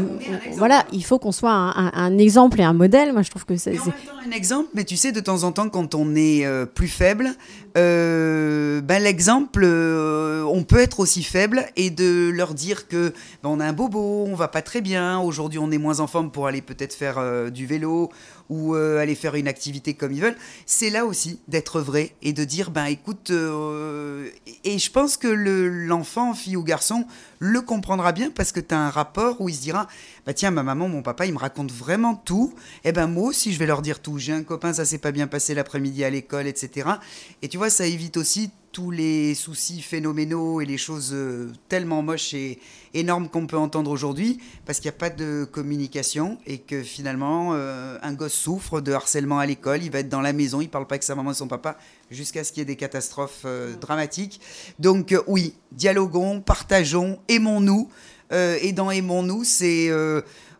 voilà, 0.57 0.85
il 0.91 1.03
faut 1.03 1.17
qu'on 1.17 1.31
soit 1.31 1.51
un, 1.51 2.17
exemple 2.17 2.59
et 2.59 2.63
un 2.65 2.73
modèle. 2.73 3.13
Moi, 3.13 3.21
je 3.21 3.29
trouve 3.29 3.45
que 3.45 3.55
c'est 3.55 3.77
un 3.77 4.31
exemple. 4.31 4.69
Mais 4.73 4.83
tu 4.83 4.97
sais, 4.97 5.13
de 5.13 5.21
temps 5.21 5.43
en 5.43 5.53
temps, 5.53 5.69
quand 5.69 5.95
on 5.95 6.13
est 6.15 6.45
euh, 6.45 6.65
plus 6.65 6.89
faible, 6.89 7.29
euh, 7.77 8.81
ben 8.81 9.01
l'exemple, 9.01 9.63
on 9.65 10.63
peut 10.63 10.79
être 10.79 10.99
aussi 10.99 11.23
faible 11.23 11.65
et 11.77 11.89
de 11.89 12.29
leur 12.29 12.53
dire 12.53 12.89
que 12.89 13.13
ben, 13.43 13.49
on 13.49 13.61
a 13.61 13.65
un 13.65 13.73
bobo, 13.73 14.25
on 14.27 14.35
va 14.35 14.49
pas 14.49 14.61
très 14.61 14.81
bien. 14.81 15.19
Aujourd'hui, 15.19 15.59
on 15.59 15.71
est 15.71 15.77
moins 15.77 16.01
en 16.01 16.07
forme 16.07 16.31
pour 16.31 16.47
aller 16.47 16.61
peut-être 16.61 16.93
faire 16.93 17.49
du 17.49 17.65
vélo 17.65 18.09
ou 18.49 18.75
euh, 18.75 18.99
aller 18.99 19.15
faire 19.15 19.35
une 19.35 19.47
activité 19.47 19.93
comme 19.93 20.11
ils 20.11 20.21
veulent. 20.21 20.37
C'est 20.65 20.89
là 20.89 21.05
aussi 21.05 21.39
d'être 21.47 21.81
vrai 21.81 22.13
et 22.21 22.33
de 22.33 22.43
dire, 22.43 22.71
ben 22.71 22.85
écoute, 22.85 23.31
euh, 23.31 24.29
et 24.63 24.79
je 24.79 24.91
pense 24.91 25.17
que 25.17 25.27
l'enfant, 25.27 26.33
fille 26.33 26.55
ou 26.55 26.63
garçon, 26.63 27.05
le 27.39 27.61
comprendra 27.61 28.11
bien 28.11 28.31
parce 28.31 28.51
que 28.51 28.59
tu 28.59 28.73
as 28.73 28.79
un 28.79 28.89
rapport 28.89 29.41
où 29.41 29.49
il 29.49 29.55
se 29.55 29.61
dira, 29.61 29.87
bah 30.25 30.33
tiens, 30.33 30.51
ma 30.51 30.63
maman, 30.63 30.87
mon 30.87 31.01
papa, 31.01 31.25
ils 31.25 31.33
me 31.33 31.39
racontent 31.39 31.73
vraiment 31.73 32.15
tout. 32.15 32.53
Et 32.83 32.89
eh 32.89 32.91
ben 32.91 33.07
moi 33.07 33.29
aussi, 33.29 33.53
je 33.53 33.59
vais 33.59 33.65
leur 33.65 33.81
dire 33.81 34.01
tout. 34.01 34.17
J'ai 34.17 34.33
un 34.33 34.43
copain, 34.43 34.73
ça 34.73 34.85
s'est 34.85 34.97
pas 34.97 35.11
bien 35.11 35.27
passé 35.27 35.53
l'après-midi 35.53 36.03
à 36.03 36.09
l'école, 36.09 36.47
etc. 36.47 36.89
Et 37.41 37.47
tu 37.47 37.57
vois, 37.57 37.69
ça 37.69 37.85
évite 37.85 38.17
aussi 38.17 38.51
tous 38.77 38.91
les 38.91 39.33
soucis 39.33 39.81
phénoménaux 39.81 40.61
et 40.61 40.65
les 40.67 40.77
choses 40.77 41.09
euh, 41.11 41.51
tellement 41.67 42.03
moches 42.03 42.35
et 42.35 42.59
énormes 42.93 43.27
qu'on 43.27 43.47
peut 43.47 43.57
entendre 43.57 43.89
aujourd'hui, 43.89 44.39
parce 44.67 44.79
qu'il 44.79 44.91
n'y 44.91 44.95
a 44.95 44.99
pas 44.99 45.09
de 45.09 45.47
communication 45.51 46.37
et 46.45 46.59
que 46.59 46.83
finalement, 46.83 47.55
euh, 47.55 47.97
un 48.03 48.13
gosse 48.13 48.35
souffre 48.35 48.79
de 48.79 48.91
harcèlement 48.91 49.39
à 49.39 49.47
l'école, 49.47 49.81
il 49.81 49.89
va 49.89 49.97
être 49.97 50.09
dans 50.09 50.21
la 50.21 50.31
maison, 50.31 50.61
il 50.61 50.69
parle 50.69 50.85
pas 50.85 50.93
avec 50.93 51.01
sa 51.01 51.15
maman 51.15 51.31
et 51.31 51.33
son 51.33 51.47
papa, 51.47 51.79
jusqu'à 52.11 52.43
ce 52.43 52.51
qu'il 52.51 52.59
y 52.59 52.61
ait 52.61 52.65
des 52.65 52.75
catastrophes 52.75 53.45
euh, 53.45 53.73
dramatiques. 53.81 54.39
Donc 54.77 55.15
oui, 55.25 55.55
dialoguons, 55.71 56.39
partageons, 56.39 57.17
aimons-nous. 57.29 57.89
et 58.31 58.73
dans 58.73 58.91
aimons-nous, 58.91 59.43
c'est 59.43 59.89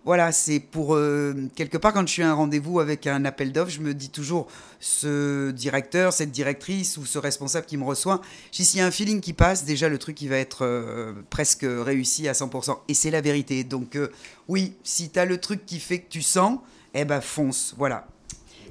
voilà, 0.08 0.32
c'est 0.32 0.62
pour 0.62 0.95
euh, 0.95 1.36
quelque 1.53 1.78
part 1.78 1.91
quand 1.91 2.08
je 2.08 2.14
suis 2.14 2.24
à 2.24 2.30
un 2.30 2.34
rendez-vous 2.34 2.80
avec 2.80 3.08
un 3.08 3.26
appel 3.26 3.51
d'offres, 3.51 3.74
je 3.74 3.82
me 3.82 3.93
dis 3.93 4.10
toujours 4.10 4.47
ce 4.80 5.51
directeur, 5.51 6.14
cette 6.14 6.32
directrice 6.32 6.95
ou 6.95 7.05
ce 7.05 7.20
responsable 7.20 7.66
qui 7.66 7.76
me 7.76 7.84
reçoit, 7.84 8.22
s'il 8.53 8.80
y 8.80 8.82
a 8.82 8.86
un 8.86 8.91
feeling 8.91 9.20
qui 9.20 9.34
passe, 9.34 9.66
déjà 9.66 9.89
le 9.89 9.97
truc 9.97 10.22
il 10.22 10.30
va 10.30 10.38
être 10.38 10.64
euh, 10.64 11.12
presque 11.30 11.66
réussi 11.68 12.30
à 12.30 12.32
100%. 12.32 12.78
Et 12.88 12.93
c'est 12.93 13.12
la 13.12 13.20
vérité. 13.20 13.66
Donc 13.66 13.97
euh, 13.97 14.08
oui, 14.47 14.76
si 14.82 15.10
tu 15.10 15.20
as 15.20 15.26
le 15.26 15.39
truc 15.39 15.66
qui 15.66 15.78
fait 15.78 15.99
que 15.99 16.10
tu 16.10 16.22
sens, 16.22 16.60
eh 16.93 17.03
ben 17.03 17.20
fonce, 17.20 17.76
voilà. 17.78 18.08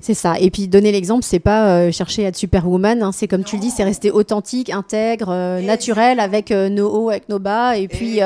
C'est 0.01 0.15
ça. 0.15 0.41
Et 0.41 0.51
puis 0.51 0.69
donner 0.69 0.91
l'exemple, 0.91 1.23
c'est 1.23 1.39
pas 1.39 1.93
chercher 1.93 2.25
à 2.25 2.29
être 2.29 2.37
superwoman. 2.37 3.03
Hein. 3.03 3.13
C'est 3.13 3.29
comme 3.29 3.45
tu 3.45 3.57
le 3.57 3.61
dis, 3.61 3.71
c'est 3.71 3.85
rester 3.85 4.11
authentique, 4.11 4.71
intègre, 4.71 5.61
naturel 5.61 6.19
avec 6.19 6.51
nos 6.51 6.89
hauts, 6.91 7.11
avec 7.11 7.29
nos 7.29 7.39
bas. 7.39 7.77
Et 7.77 7.89
puis 7.89 8.21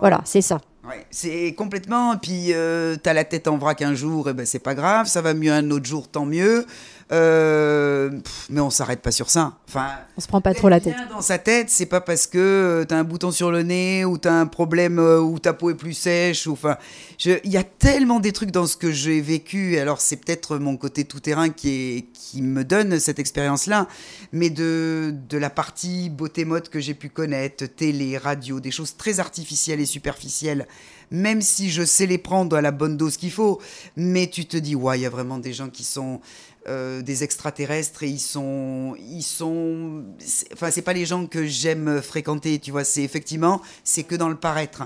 voilà, 0.00 0.22
c'est 0.24 0.42
ça. 0.42 0.62
Ouais, 0.86 1.06
c'est 1.10 1.54
complètement. 1.54 2.16
Puis 2.18 2.52
euh, 2.52 2.96
t'as 3.02 3.14
la 3.14 3.24
tête 3.24 3.48
en 3.48 3.56
vrac 3.56 3.80
un 3.82 3.94
jour, 3.94 4.28
et 4.28 4.34
ben 4.34 4.44
c'est 4.44 4.58
pas 4.58 4.74
grave. 4.74 5.06
Ça 5.06 5.22
va 5.22 5.32
mieux 5.32 5.52
un 5.52 5.70
autre 5.70 5.86
jour, 5.86 6.08
tant 6.08 6.26
mieux. 6.26 6.66
Euh, 7.12 8.10
mais 8.48 8.60
on 8.60 8.70
s'arrête 8.70 9.00
pas 9.02 9.10
sur 9.10 9.30
ça. 9.30 9.58
Enfin, 9.68 9.88
on 10.16 10.20
se 10.20 10.26
prend 10.26 10.40
pas 10.40 10.54
trop 10.54 10.68
la 10.68 10.80
tête. 10.80 10.94
Dans 11.10 11.20
sa 11.20 11.38
tête, 11.38 11.68
c'est 11.68 11.86
pas 11.86 12.00
parce 12.00 12.26
que 12.26 12.38
euh, 12.38 12.84
t'as 12.84 12.96
un 12.96 13.04
bouton 13.04 13.30
sur 13.30 13.50
le 13.50 13.62
nez 13.62 14.04
ou 14.04 14.16
t'as 14.16 14.32
un 14.32 14.46
problème 14.46 14.98
euh, 14.98 15.20
où 15.20 15.38
ta 15.38 15.52
peau 15.52 15.70
est 15.70 15.74
plus 15.74 15.92
sèche. 15.92 16.46
Enfin, 16.46 16.76
il 17.24 17.40
y 17.44 17.56
a 17.56 17.64
tellement 17.64 18.20
des 18.20 18.32
trucs 18.32 18.50
dans 18.50 18.66
ce 18.66 18.76
que 18.76 18.90
j'ai 18.90 19.20
vécu. 19.20 19.78
Alors 19.78 20.00
c'est 20.00 20.16
peut-être 20.16 20.56
mon 20.56 20.76
côté 20.76 21.04
tout 21.04 21.20
terrain 21.20 21.50
qui 21.50 21.68
est 21.68 22.06
qui 22.12 22.42
me 22.42 22.64
donne 22.64 22.98
cette 22.98 23.18
expérience-là, 23.18 23.86
mais 24.32 24.50
de 24.50 25.14
de 25.28 25.38
la 25.38 25.50
partie 25.50 26.08
beauté 26.08 26.44
mode 26.44 26.68
que 26.68 26.80
j'ai 26.80 26.94
pu 26.94 27.10
connaître, 27.10 27.66
télé, 27.66 28.16
radio, 28.16 28.60
des 28.60 28.70
choses 28.70 28.96
très 28.96 29.20
artificielles 29.20 29.80
et 29.80 29.86
superficielles 29.86 30.66
même 31.10 31.42
si 31.42 31.70
je 31.70 31.84
sais 31.84 32.06
les 32.06 32.18
prendre 32.18 32.56
à 32.56 32.60
la 32.60 32.70
bonne 32.70 32.96
dose 32.96 33.16
qu'il 33.16 33.30
faut. 33.30 33.60
Mais 33.96 34.26
tu 34.26 34.46
te 34.46 34.56
dis, 34.56 34.74
ouais, 34.74 34.98
il 34.98 35.02
y 35.02 35.06
a 35.06 35.10
vraiment 35.10 35.38
des 35.38 35.52
gens 35.52 35.68
qui 35.68 35.84
sont 35.84 36.20
euh, 36.66 37.02
des 37.02 37.22
extraterrestres 37.24 38.02
et 38.04 38.08
ils 38.08 38.18
sont, 38.18 38.96
ils 38.98 39.22
sont, 39.22 40.04
enfin 40.52 40.70
c'est 40.70 40.82
pas 40.82 40.92
les 40.92 41.04
gens 41.04 41.26
que 41.26 41.44
j'aime 41.44 42.00
fréquenter, 42.00 42.58
tu 42.58 42.70
vois, 42.70 42.84
c'est 42.84 43.02
effectivement, 43.02 43.60
c'est 43.84 44.04
que 44.04 44.14
dans 44.14 44.28
le 44.28 44.36
paraître. 44.36 44.84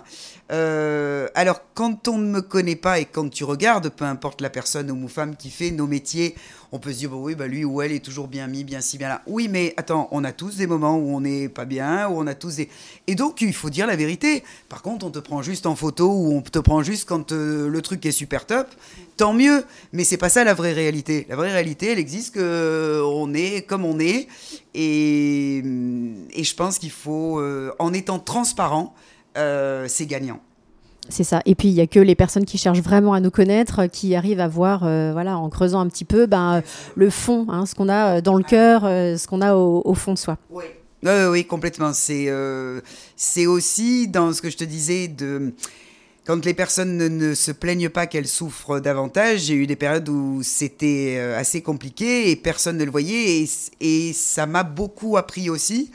Euh, 0.51 1.29
alors 1.35 1.61
quand 1.75 2.09
on 2.09 2.19
ne 2.19 2.29
me 2.29 2.41
connaît 2.41 2.77
pas 2.77 2.99
et 2.99 3.05
quand 3.05 3.29
tu 3.29 3.45
regardes, 3.45 3.91
peu 3.91 4.05
importe 4.05 4.41
la 4.41 4.51
personne 4.51 4.91
homme 4.91 5.05
ou 5.05 5.09
femme 5.09 5.37
qui 5.37 5.51
fait 5.51 5.71
nos 5.71 5.87
métiers, 5.87 6.35
on 6.71 6.79
peut 6.79 6.93
se 6.93 6.99
dire, 6.99 7.13
oui, 7.13 7.35
bah 7.35 7.47
lui 7.47 7.65
ou 7.65 7.81
elle 7.81 7.93
est 7.93 8.05
toujours 8.05 8.29
bien 8.29 8.47
mis, 8.47 8.63
bien 8.63 8.81
si, 8.81 8.99
bien 8.99 9.09
là. 9.09 9.23
Oui, 9.27 9.49
mais 9.49 9.73
attends, 9.77 10.09
on 10.11 10.23
a 10.25 10.33
tous 10.33 10.57
des 10.57 10.67
moments 10.67 10.97
où 10.97 11.15
on 11.15 11.21
n'est 11.21 11.49
pas 11.49 11.65
bien, 11.65 12.09
où 12.09 12.19
on 12.19 12.27
a 12.27 12.35
tous 12.35 12.57
des... 12.57 12.69
Et 13.07 13.15
donc, 13.15 13.41
il 13.41 13.55
faut 13.55 13.71
dire 13.71 13.87
la 13.87 13.97
vérité. 13.97 14.45
Par 14.69 14.83
contre, 14.83 15.07
on 15.07 15.11
te 15.11 15.19
prend 15.19 15.41
juste 15.41 15.67
en 15.67 15.75
photo 15.75 16.11
ou 16.11 16.35
on 16.35 16.43
te 16.43 16.59
prend 16.59 16.83
juste 16.83 17.09
quand 17.09 17.33
euh, 17.33 17.69
le 17.69 17.83
truc 17.83 18.05
est 18.05 18.13
super 18.13 18.45
top, 18.45 18.69
tant 19.17 19.33
mieux. 19.33 19.65
Mais 19.93 20.05
c'est 20.05 20.19
pas 20.19 20.29
ça 20.29 20.45
la 20.45 20.55
vraie 20.55 20.73
réalité. 20.73 21.27
La 21.29 21.37
vraie 21.37 21.53
réalité, 21.53 21.93
elle 21.93 21.99
existe 21.99 22.35
que 22.35 23.03
on 23.03 23.33
est 23.33 23.63
comme 23.67 23.85
on 23.85 23.99
est. 23.99 24.29
Et, 24.75 25.59
et 25.59 26.45
je 26.45 26.55
pense 26.55 26.79
qu'il 26.79 26.91
faut, 26.91 27.41
euh, 27.41 27.73
en 27.79 27.95
étant 27.95 28.19
transparent, 28.19 28.95
euh, 29.39 29.87
c'est 29.89 30.07
gagnant. 30.07 30.41
C'est 31.09 31.25
ça. 31.25 31.41
Et 31.47 31.55
puis 31.55 31.69
il 31.69 31.75
y 31.75 31.81
a 31.81 31.87
que 31.87 32.01
les 32.01 32.15
personnes 32.15 32.45
qui 32.45 32.59
cherchent 32.59 32.83
vraiment 32.83 33.13
à 33.15 33.21
nous 33.21 33.31
connaître, 33.31 33.87
qui 33.87 34.15
arrivent 34.15 34.41
à 34.41 34.49
voir, 34.49 34.83
euh, 34.85 35.11
voilà, 35.13 35.39
en 35.39 35.49
creusant 35.49 35.81
un 35.81 35.89
petit 35.89 36.05
peu, 36.05 36.27
ben, 36.27 36.63
le 36.95 37.11
fond, 37.11 37.47
hein, 37.49 37.67
ce 37.67 37.75
qu'on 37.75 37.89
a 37.89 38.21
dans 38.21 38.35
le 38.35 38.45
cœur, 38.45 38.83
ce 38.83 39.27
qu'on 39.27 39.41
a 39.41 39.55
au, 39.55 39.95
fond 39.95 40.13
de 40.13 40.19
soi. 40.19 40.37
Oui, 40.51 40.65
oui, 41.03 41.45
complètement. 41.45 41.93
C'est 41.93 43.47
aussi 43.47 44.09
dans 44.09 44.33
ce 44.33 44.43
que 44.43 44.51
je 44.51 44.57
te 44.57 44.65
disais 44.65 45.09
de 45.09 45.53
quand 46.29 46.45
les 46.45 46.53
personnes 46.53 46.99
ne, 46.99 47.33
se 47.33 47.53
plaignent 47.53 47.89
pas 47.89 48.07
qu'elles 48.07 48.29
souffrent 48.29 48.81
davantage, 48.81 49.45
j'ai 49.45 49.55
eu 49.55 49.67
des 49.67 49.77
périodes 49.77 50.11
où 50.11 50.43
c'était 50.43 51.15
euh, 51.17 51.39
assez 51.39 51.63
compliqué 51.63 52.31
et 52.31 52.37
personne 52.37 52.77
ne 52.77 52.85
le 52.85 52.91
voyait 52.91 53.47
et 53.81 54.13
ça 54.13 54.45
m'a 54.45 54.63
beaucoup 54.63 55.17
appris 55.17 55.49
aussi. 55.49 55.91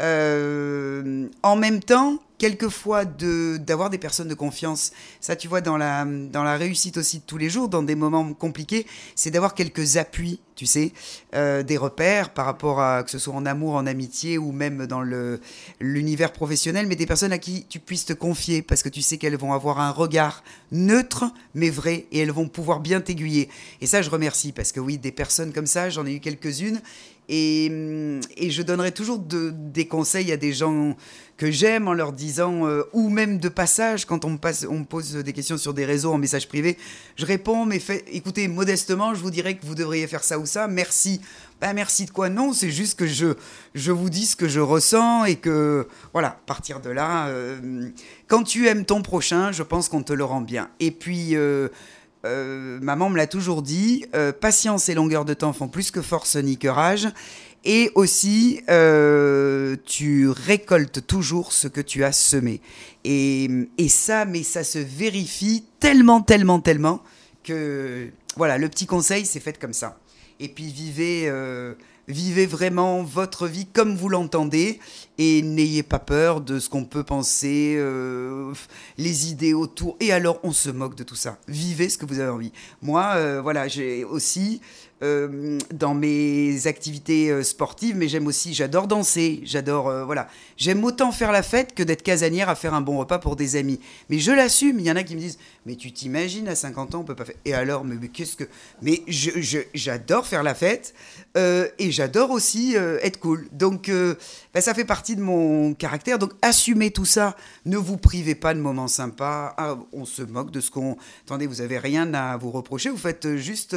Euh, 0.00 1.28
en 1.42 1.56
même 1.56 1.80
temps, 1.80 2.18
quelquefois 2.38 3.04
d'avoir 3.04 3.90
des 3.90 3.98
personnes 3.98 4.28
de 4.28 4.34
confiance. 4.34 4.92
Ça, 5.20 5.36
tu 5.36 5.48
vois, 5.48 5.60
dans 5.60 5.76
la, 5.76 6.04
dans 6.04 6.42
la 6.42 6.56
réussite 6.56 6.96
aussi 6.96 7.18
de 7.18 7.22
tous 7.24 7.38
les 7.38 7.48
jours, 7.48 7.68
dans 7.68 7.82
des 7.82 7.94
moments 7.94 8.34
compliqués, 8.34 8.86
c'est 9.14 9.30
d'avoir 9.30 9.54
quelques 9.54 9.96
appuis, 9.96 10.40
tu 10.56 10.66
sais, 10.66 10.92
euh, 11.34 11.62
des 11.62 11.76
repères 11.76 12.30
par 12.30 12.44
rapport 12.44 12.80
à 12.80 13.02
que 13.02 13.10
ce 13.10 13.18
soit 13.18 13.34
en 13.34 13.46
amour, 13.46 13.74
en 13.74 13.86
amitié 13.86 14.36
ou 14.36 14.52
même 14.52 14.86
dans 14.86 15.02
l'univers 15.80 16.32
professionnel, 16.32 16.86
mais 16.86 16.96
des 16.96 17.06
personnes 17.06 17.32
à 17.32 17.38
qui 17.38 17.66
tu 17.68 17.78
puisses 17.78 18.04
te 18.04 18.12
confier 18.12 18.62
parce 18.62 18.82
que 18.82 18.88
tu 18.88 19.00
sais 19.00 19.16
qu'elles 19.16 19.36
vont 19.36 19.52
avoir 19.52 19.80
un 19.80 19.90
regard 19.90 20.42
neutre 20.72 21.24
mais 21.54 21.70
vrai 21.70 22.06
et 22.10 22.18
elles 22.18 22.32
vont 22.32 22.48
pouvoir 22.48 22.80
bien 22.80 23.00
t'aiguiller. 23.00 23.48
Et 23.80 23.86
ça, 23.86 24.02
je 24.02 24.10
remercie 24.10 24.52
parce 24.52 24.72
que 24.72 24.80
oui, 24.80 24.98
des 24.98 25.12
personnes 25.12 25.52
comme 25.52 25.66
ça, 25.66 25.88
j'en 25.88 26.04
ai 26.04 26.14
eu 26.14 26.20
quelques-unes 26.20 26.80
et, 27.28 27.66
et, 28.36 28.50
je 28.50 28.62
donnerai 28.62 28.92
toujours 28.92 29.18
de, 29.18 29.50
des 29.50 29.86
conseils 29.86 30.30
à 30.32 30.36
des 30.36 30.52
gens 30.52 30.94
que 31.36 31.50
j'aime 31.50 31.88
en 31.88 31.94
leur 31.94 32.12
disant, 32.12 32.66
euh, 32.66 32.82
ou 32.92 33.08
même 33.08 33.38
de 33.38 33.48
passage, 33.48 34.04
quand 34.04 34.24
on 34.24 34.30
me, 34.30 34.84
pose 34.84 35.14
des 35.14 35.32
questions 35.32 35.56
sur 35.56 35.74
des 35.74 35.84
réseaux 35.84 36.12
en 36.12 36.18
message 36.18 36.48
privé, 36.48 36.76
je 37.16 37.26
réponds, 37.26 37.64
mais 37.64 37.80
écoutez, 38.12 38.46
modestement, 38.46 39.14
je 39.14 39.20
vous 39.20 39.30
dirais 39.30 39.56
que 39.56 39.66
vous 39.66 39.74
devriez 39.74 40.06
faire 40.06 40.22
ça 40.22 40.38
ou 40.38 40.46
ça, 40.46 40.68
merci. 40.68 41.20
Ben 41.60 41.72
merci 41.72 42.04
de 42.04 42.10
quoi? 42.10 42.28
Non, 42.28 42.52
c'est 42.52 42.70
juste 42.70 42.98
que 42.98 43.06
je, 43.06 43.34
je 43.74 43.90
vous 43.90 44.10
dis 44.10 44.26
ce 44.26 44.36
que 44.36 44.48
je 44.48 44.60
ressens 44.60 45.24
et 45.24 45.36
que, 45.36 45.88
voilà, 46.12 46.38
partir 46.46 46.80
de 46.80 46.90
là, 46.90 47.28
euh, 47.28 47.88
quand 48.28 48.42
tu 48.42 48.68
aimes 48.68 48.84
ton 48.84 49.02
prochain, 49.02 49.50
je 49.50 49.62
pense 49.62 49.88
qu'on 49.88 50.02
te 50.02 50.12
le 50.12 50.24
rend 50.24 50.40
bien. 50.40 50.70
Et 50.78 50.90
puis... 50.90 51.36
Euh, 51.36 51.68
euh, 52.24 52.78
maman 52.80 53.10
me 53.10 53.16
l'a 53.16 53.26
toujours 53.26 53.62
dit, 53.62 54.06
euh, 54.14 54.32
patience 54.32 54.88
et 54.88 54.94
longueur 54.94 55.24
de 55.24 55.34
temps 55.34 55.52
font 55.52 55.68
plus 55.68 55.90
que 55.90 56.02
force 56.02 56.36
ni 56.36 56.56
que 56.56 56.68
rage. 56.68 57.08
Et 57.66 57.90
aussi, 57.94 58.60
euh, 58.68 59.76
tu 59.86 60.28
récoltes 60.28 61.06
toujours 61.06 61.52
ce 61.52 61.66
que 61.66 61.80
tu 61.80 62.04
as 62.04 62.12
semé. 62.12 62.60
Et, 63.04 63.48
et, 63.78 63.88
ça, 63.88 64.26
mais 64.26 64.42
ça 64.42 64.64
se 64.64 64.78
vérifie 64.78 65.64
tellement, 65.80 66.20
tellement, 66.20 66.60
tellement 66.60 67.02
que, 67.42 68.10
voilà, 68.36 68.58
le 68.58 68.68
petit 68.68 68.86
conseil, 68.86 69.24
c'est 69.24 69.40
fait 69.40 69.58
comme 69.58 69.72
ça. 69.72 69.98
Et 70.40 70.48
puis, 70.48 70.66
vivez 70.66 71.30
vivez 72.08 72.46
vraiment 72.46 73.02
votre 73.02 73.46
vie 73.46 73.66
comme 73.66 73.96
vous 73.96 74.08
l'entendez 74.08 74.80
et 75.18 75.42
n'ayez 75.42 75.82
pas 75.82 75.98
peur 75.98 76.40
de 76.40 76.58
ce 76.58 76.68
qu'on 76.68 76.84
peut 76.84 77.04
penser, 77.04 77.74
euh, 77.78 78.52
les 78.98 79.30
idées 79.30 79.54
autour. 79.54 79.96
Et 80.00 80.12
alors, 80.12 80.40
on 80.42 80.52
se 80.52 80.70
moque 80.70 80.96
de 80.96 81.04
tout 81.04 81.14
ça. 81.14 81.38
Vivez 81.46 81.88
ce 81.88 81.98
que 81.98 82.06
vous 82.06 82.18
avez 82.18 82.30
envie. 82.30 82.52
Moi, 82.82 83.12
euh, 83.14 83.40
voilà, 83.40 83.68
j'ai 83.68 84.02
aussi 84.04 84.60
euh, 85.02 85.58
dans 85.72 85.94
mes 85.94 86.66
activités 86.66 87.44
sportives, 87.44 87.96
mais 87.96 88.08
j'aime 88.08 88.26
aussi, 88.26 88.54
j'adore 88.54 88.88
danser, 88.88 89.40
j'adore, 89.44 89.92
voilà, 90.04 90.28
j'aime 90.56 90.82
autant 90.84 91.12
faire 91.12 91.30
la 91.30 91.42
fête 91.42 91.74
que 91.74 91.82
d'être 91.82 92.02
casanière 92.02 92.48
à 92.48 92.54
faire 92.54 92.74
un 92.74 92.80
bon 92.80 92.98
repas 92.98 93.18
pour 93.18 93.36
des 93.36 93.54
amis. 93.56 93.78
Mais 94.08 94.18
je 94.18 94.32
l'assume, 94.32 94.80
il 94.80 94.86
y 94.86 94.90
en 94.90 94.96
a 94.96 95.04
qui 95.04 95.14
me 95.14 95.20
disent, 95.20 95.38
mais 95.66 95.76
tu 95.76 95.92
t'imagines, 95.92 96.48
à 96.48 96.54
50 96.54 96.94
ans, 96.94 97.00
on 97.00 97.04
peut 97.04 97.14
pas 97.14 97.24
faire. 97.24 97.36
Et 97.44 97.54
alors, 97.54 97.84
mais, 97.84 98.08
qu'est-ce 98.08 98.36
que. 98.36 98.44
Mais 98.82 99.02
j'adore 99.74 100.26
faire 100.26 100.42
la 100.42 100.54
fête 100.54 100.94
et 101.36 101.90
j'adore 101.94 102.30
aussi 102.30 102.74
être 102.74 103.18
cool. 103.20 103.48
Donc, 103.52 103.88
ben, 103.88 104.60
ça 104.60 104.74
fait 104.74 104.84
partie 104.84 105.16
de 105.16 105.22
mon 105.22 105.74
caractère. 105.74 106.18
Donc, 106.18 106.32
assumez 106.42 106.90
tout 106.90 107.04
ça. 107.04 107.36
Ne 107.64 107.76
vous 107.76 107.96
privez 107.96 108.34
pas 108.34 108.52
de 108.54 108.60
moments 108.60 108.88
sympas. 108.88 109.54
Ah, 109.56 109.78
on 109.92 110.04
se 110.04 110.22
moque 110.22 110.50
de 110.50 110.60
ce 110.60 110.70
qu'on. 110.70 110.96
Attendez, 111.24 111.46
vous 111.46 111.60
avez 111.60 111.78
rien 111.78 112.12
à 112.14 112.36
vous 112.36 112.50
reprocher. 112.50 112.90
Vous 112.90 112.96
faites 112.96 113.36
juste 113.36 113.76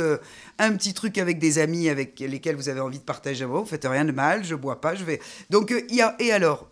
un 0.59 0.73
petit 0.73 0.93
truc 0.93 1.17
avec 1.17 1.39
des 1.39 1.59
amis 1.59 1.89
avec 1.89 2.19
lesquels 2.19 2.55
vous 2.55 2.69
avez 2.69 2.81
envie 2.81 2.99
de 2.99 3.03
partager 3.03 3.37
vous 3.45 3.65
faites 3.65 3.85
rien 3.85 4.05
de 4.05 4.11
mal, 4.11 4.43
je 4.43 4.55
bois 4.55 4.81
pas, 4.81 4.95
je 4.95 5.03
vais. 5.03 5.19
Donc, 5.49 5.73
il 5.89 5.95
y 5.95 6.01
a, 6.01 6.15
et 6.19 6.31
alors 6.31 6.67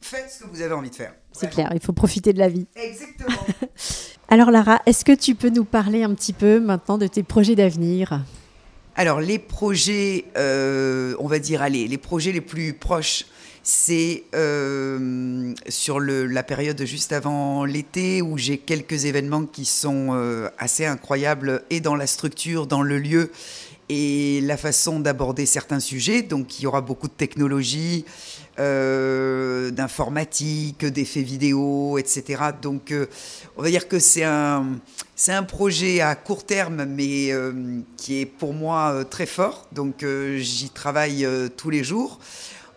Faites 0.00 0.30
ce 0.30 0.44
que 0.44 0.50
vous 0.50 0.62
avez 0.62 0.74
envie 0.74 0.90
de 0.90 0.94
faire. 0.94 1.14
C'est 1.32 1.50
clair, 1.50 1.70
il 1.74 1.80
faut 1.80 1.92
profiter 1.92 2.32
de 2.32 2.38
la 2.38 2.48
vie. 2.48 2.66
Exactement. 2.76 3.36
alors, 4.28 4.50
Lara, 4.50 4.80
est-ce 4.86 5.04
que 5.04 5.12
tu 5.12 5.34
peux 5.34 5.50
nous 5.50 5.64
parler 5.64 6.04
un 6.04 6.14
petit 6.14 6.32
peu 6.32 6.60
maintenant 6.60 6.96
de 6.96 7.06
tes 7.06 7.22
projets 7.22 7.56
d'avenir? 7.56 8.22
Alors 8.96 9.20
les 9.20 9.38
projets, 9.38 10.24
euh, 10.38 11.14
on 11.18 11.26
va 11.26 11.38
dire, 11.38 11.60
allez, 11.60 11.86
les 11.86 11.98
projets 11.98 12.32
les 12.32 12.40
plus 12.40 12.72
proches, 12.72 13.26
c'est 13.62 14.24
euh, 14.34 15.52
sur 15.68 16.00
le, 16.00 16.26
la 16.26 16.42
période 16.42 16.82
juste 16.84 17.12
avant 17.12 17.64
l'été 17.64 18.22
où 18.22 18.38
j'ai 18.38 18.58
quelques 18.58 19.04
événements 19.04 19.44
qui 19.44 19.64
sont 19.66 20.14
euh, 20.14 20.48
assez 20.58 20.86
incroyables 20.86 21.62
et 21.68 21.80
dans 21.80 21.94
la 21.94 22.06
structure, 22.06 22.66
dans 22.66 22.82
le 22.82 22.98
lieu 22.98 23.30
et 23.88 24.40
la 24.42 24.56
façon 24.56 24.98
d'aborder 24.98 25.46
certains 25.46 25.80
sujets. 25.80 26.22
Donc 26.22 26.58
il 26.58 26.62
y 26.62 26.66
aura 26.66 26.80
beaucoup 26.80 27.08
de 27.08 27.12
technologie, 27.12 28.04
euh, 28.58 29.70
d'informatique, 29.70 30.84
d'effets 30.84 31.22
vidéo, 31.22 31.98
etc. 31.98 32.42
Donc 32.60 32.94
on 33.56 33.62
va 33.62 33.70
dire 33.70 33.88
que 33.88 33.98
c'est 33.98 34.24
un, 34.24 34.78
c'est 35.14 35.32
un 35.32 35.42
projet 35.42 36.00
à 36.00 36.14
court 36.14 36.44
terme, 36.44 36.84
mais 36.84 37.32
qui 37.96 38.20
est 38.20 38.26
pour 38.26 38.54
moi 38.54 39.04
très 39.08 39.26
fort. 39.26 39.66
Donc 39.72 40.04
j'y 40.38 40.70
travaille 40.70 41.26
tous 41.56 41.70
les 41.70 41.84
jours. 41.84 42.18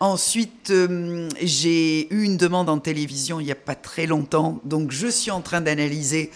Ensuite, 0.02 0.70
euh, 0.70 1.28
j'ai 1.42 2.14
eu 2.14 2.24
une 2.24 2.38
demande 2.38 2.70
en 2.70 2.78
télévision 2.78 3.42
il 3.42 3.46
n'y 3.46 3.52
a 3.52 3.56
pas 3.56 3.76
très 3.76 4.06
longtemps, 4.06 4.62
donc 4.64 4.92
je 4.92 5.08
suis 5.08 5.30
en 5.30 5.42
train 5.42 5.60
d'analyser 5.60 6.32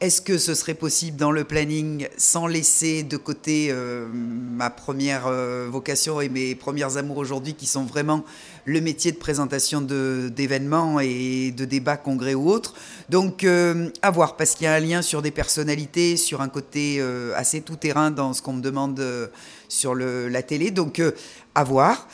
est-ce 0.00 0.20
que 0.20 0.38
ce 0.38 0.54
serait 0.54 0.74
possible 0.74 1.16
dans 1.16 1.32
le 1.32 1.42
planning, 1.44 2.06
sans 2.16 2.46
laisser 2.46 3.02
de 3.02 3.16
côté 3.16 3.68
euh, 3.70 4.06
ma 4.12 4.70
première 4.70 5.26
euh, 5.26 5.66
vocation 5.70 6.20
et 6.20 6.28
mes 6.28 6.54
premières 6.54 6.96
amours 6.96 7.16
aujourd'hui, 7.16 7.54
qui 7.54 7.66
sont 7.66 7.84
vraiment 7.84 8.24
le 8.64 8.80
métier 8.80 9.10
de 9.10 9.16
présentation 9.16 9.80
d'événements 9.80 11.00
et 11.00 11.50
de 11.50 11.64
débats, 11.64 11.96
congrès 11.96 12.34
ou 12.34 12.48
autres? 12.48 12.74
Donc, 13.08 13.44
à 13.44 14.10
voir, 14.10 14.36
parce 14.36 14.54
qu'il 14.54 14.64
y 14.64 14.68
a 14.68 14.74
un 14.74 14.80
lien 14.80 15.00
sur 15.00 15.22
des 15.22 15.30
personnalités, 15.30 16.18
sur 16.18 16.42
un 16.42 16.48
côté 16.48 17.02
assez 17.34 17.62
tout-terrain 17.62 18.10
dans 18.10 18.34
ce 18.34 18.42
qu'on 18.42 18.52
me 18.52 18.60
demande 18.60 19.02
sur 19.68 19.94
la 19.94 20.42
télé. 20.42 20.70
Donc, 20.70 21.00
à 21.54 21.64
voir. 21.64 22.06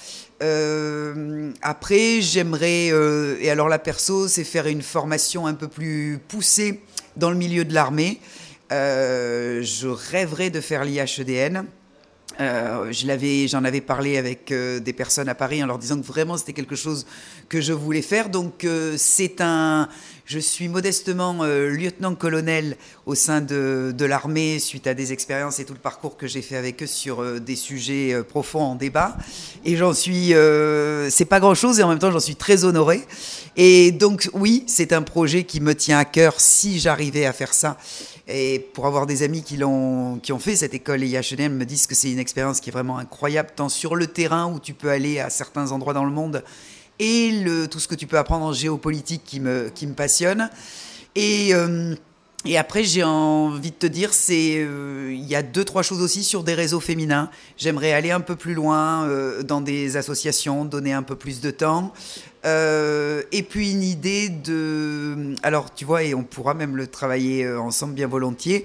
Euh, 0.43 1.53
après, 1.63 2.21
j'aimerais, 2.21 2.91
euh, 2.93 3.37
et 3.41 3.51
alors 3.51 3.69
la 3.69 3.79
perso, 3.79 4.29
c'est 4.29 4.45
faire 4.45 4.67
une 4.67 4.83
formation 4.83 5.47
un 5.47 5.55
peu 5.55 5.69
plus 5.69 6.19
poussée 6.29 6.81
dans 7.17 7.31
le 7.31 7.37
milieu 7.37 7.65
de 7.65 7.75
l'armée. 7.75 8.21
Euh, 8.73 9.63
je 9.63 9.89
rêverais 9.89 10.51
de 10.51 10.61
faire 10.61 10.85
l'IHEDN. 10.85 11.67
Je 12.39 13.07
l'avais, 13.07 13.49
j'en 13.49 13.65
avais 13.65 13.81
parlé 13.81 14.17
avec 14.17 14.53
des 14.53 14.93
personnes 14.93 15.29
à 15.29 15.35
Paris 15.35 15.63
en 15.63 15.67
leur 15.67 15.79
disant 15.79 16.01
que 16.01 16.07
vraiment 16.07 16.37
c'était 16.37 16.53
quelque 16.53 16.77
chose 16.77 17.07
que 17.49 17.61
je 17.61 17.73
voulais 17.73 18.03
faire. 18.03 18.29
Donc 18.29 18.67
c'est 18.97 19.41
un, 19.41 19.89
je 20.27 20.39
suis 20.39 20.69
modestement 20.69 21.41
euh, 21.43 21.69
lieutenant-colonel 21.69 22.79
au 23.05 23.15
sein 23.15 23.43
de, 23.43 23.95
de 23.97 24.05
l'armée 24.07 24.59
suite 24.59 24.87
à 24.87 24.95
des 24.95 25.13
expériences 25.13 25.59
et 25.59 25.67
tout 25.67 25.75
le 25.75 25.79
parcours 25.79 26.17
que 26.17 26.27
j'ai 26.27 26.41
fait 26.41 26.57
avec 26.57 26.83
eux 26.83 26.87
sur 26.87 27.21
euh, 27.21 27.41
des 27.41 27.57
sujets 27.57 28.15
euh, 28.15 28.23
profonds 28.23 28.63
en 28.63 28.75
débat. 28.75 29.19
Et 29.67 29.77
j'en 29.77 29.93
suis, 29.93 30.33
c'est 31.11 31.25
pas 31.27 31.41
grand-chose 31.41 31.81
et 31.81 31.83
en 31.83 31.89
même 31.89 31.99
temps 31.99 32.11
j'en 32.11 32.21
suis 32.21 32.37
très 32.37 32.65
honoré. 32.65 33.03
Et 33.57 33.93
donc 33.93 34.31
oui, 34.33 34.65
c'est 34.67 34.93
un 34.93 35.03
projet 35.03 35.45
qui 35.45 35.61
me 35.61 35.75
tient 35.75 35.99
à 35.99 36.05
cœur 36.05 36.41
si 36.41 36.79
j'arrivais 36.79 37.27
à 37.27 37.33
faire 37.33 37.53
ça 37.53 37.77
Et 38.27 38.71
pour 38.73 38.87
avoir 38.87 39.07
des 39.07 39.23
amis 39.23 39.43
qui, 39.43 39.59
l'ont, 39.59 40.19
qui 40.19 40.33
ont 40.33 40.39
fait 40.39 40.57
cette 40.57 40.73
école 40.73 41.03
IHNM 41.05 41.55
me 41.55 41.65
disent 41.65 41.87
que 41.87 41.95
c'est 41.95 42.11
une 42.11 42.19
expérience 42.19 42.61
qui 42.61 42.71
est 42.71 42.73
vraiment 42.73 42.97
incroyable, 42.97 43.51
tant 43.55 43.69
sur 43.69 43.97
le 43.97 44.07
terrain 44.07 44.51
où 44.51 44.59
tu 44.59 44.73
peux 44.73 44.91
aller 44.91 45.21
à 45.21 45.29
certains 45.29 45.73
endroits 45.73 45.93
dans 45.93 46.05
le 46.05 46.11
monde 46.11 46.43
et 46.99 47.45
tout 47.71 47.81
ce 47.81 47.89
que 47.89 47.95
tu 47.95 48.07
peux 48.07 48.19
apprendre 48.19 48.47
en 48.47 48.53
géopolitique 48.53 49.23
qui 49.25 49.41
me, 49.41 49.71
qui 49.75 49.87
me 49.87 49.95
passionne. 49.95 50.49
Et, 51.15 51.55
euh, 51.55 51.95
et 52.47 52.59
après, 52.59 52.85
j'ai 52.85 53.03
envie 53.03 53.71
de 53.71 53.77
te 53.77 53.87
dire, 53.87 54.13
c'est 54.13 54.57
euh, 54.59 55.11
il 55.13 55.25
y 55.25 55.35
a 55.35 55.43
deux 55.43 55.65
trois 55.65 55.83
choses 55.83 56.03
aussi 56.03 56.23
sur 56.23 56.45
des 56.45 56.55
réseaux 56.55 56.81
féminins. 56.81 57.31
J'aimerais 57.57 57.93
aller 57.93 58.11
un 58.11 58.21
peu 58.21 58.37
plus 58.37 58.55
loin 58.55 59.05
euh, 59.05 59.43
dans 59.43 59.61
des 59.61 59.97
associations, 59.97 60.65
donner 60.65 60.93
un 60.93 61.03
peu 61.03 61.17
plus 61.17 61.41
de 61.41 61.51
temps. 61.51 61.93
Euh, 62.45 63.23
et 63.33 63.43
puis 63.43 63.73
une 63.73 63.83
idée 63.83 64.29
de... 64.29 65.35
Alors 65.43 65.73
tu 65.73 65.85
vois, 65.85 66.03
et 66.03 66.15
on 66.15 66.23
pourra 66.23 66.55
même 66.55 66.77
le 66.77 66.87
travailler 66.87 67.45
euh, 67.45 67.59
ensemble 67.59 67.95
bien 67.95 68.07
volontiers. 68.07 68.65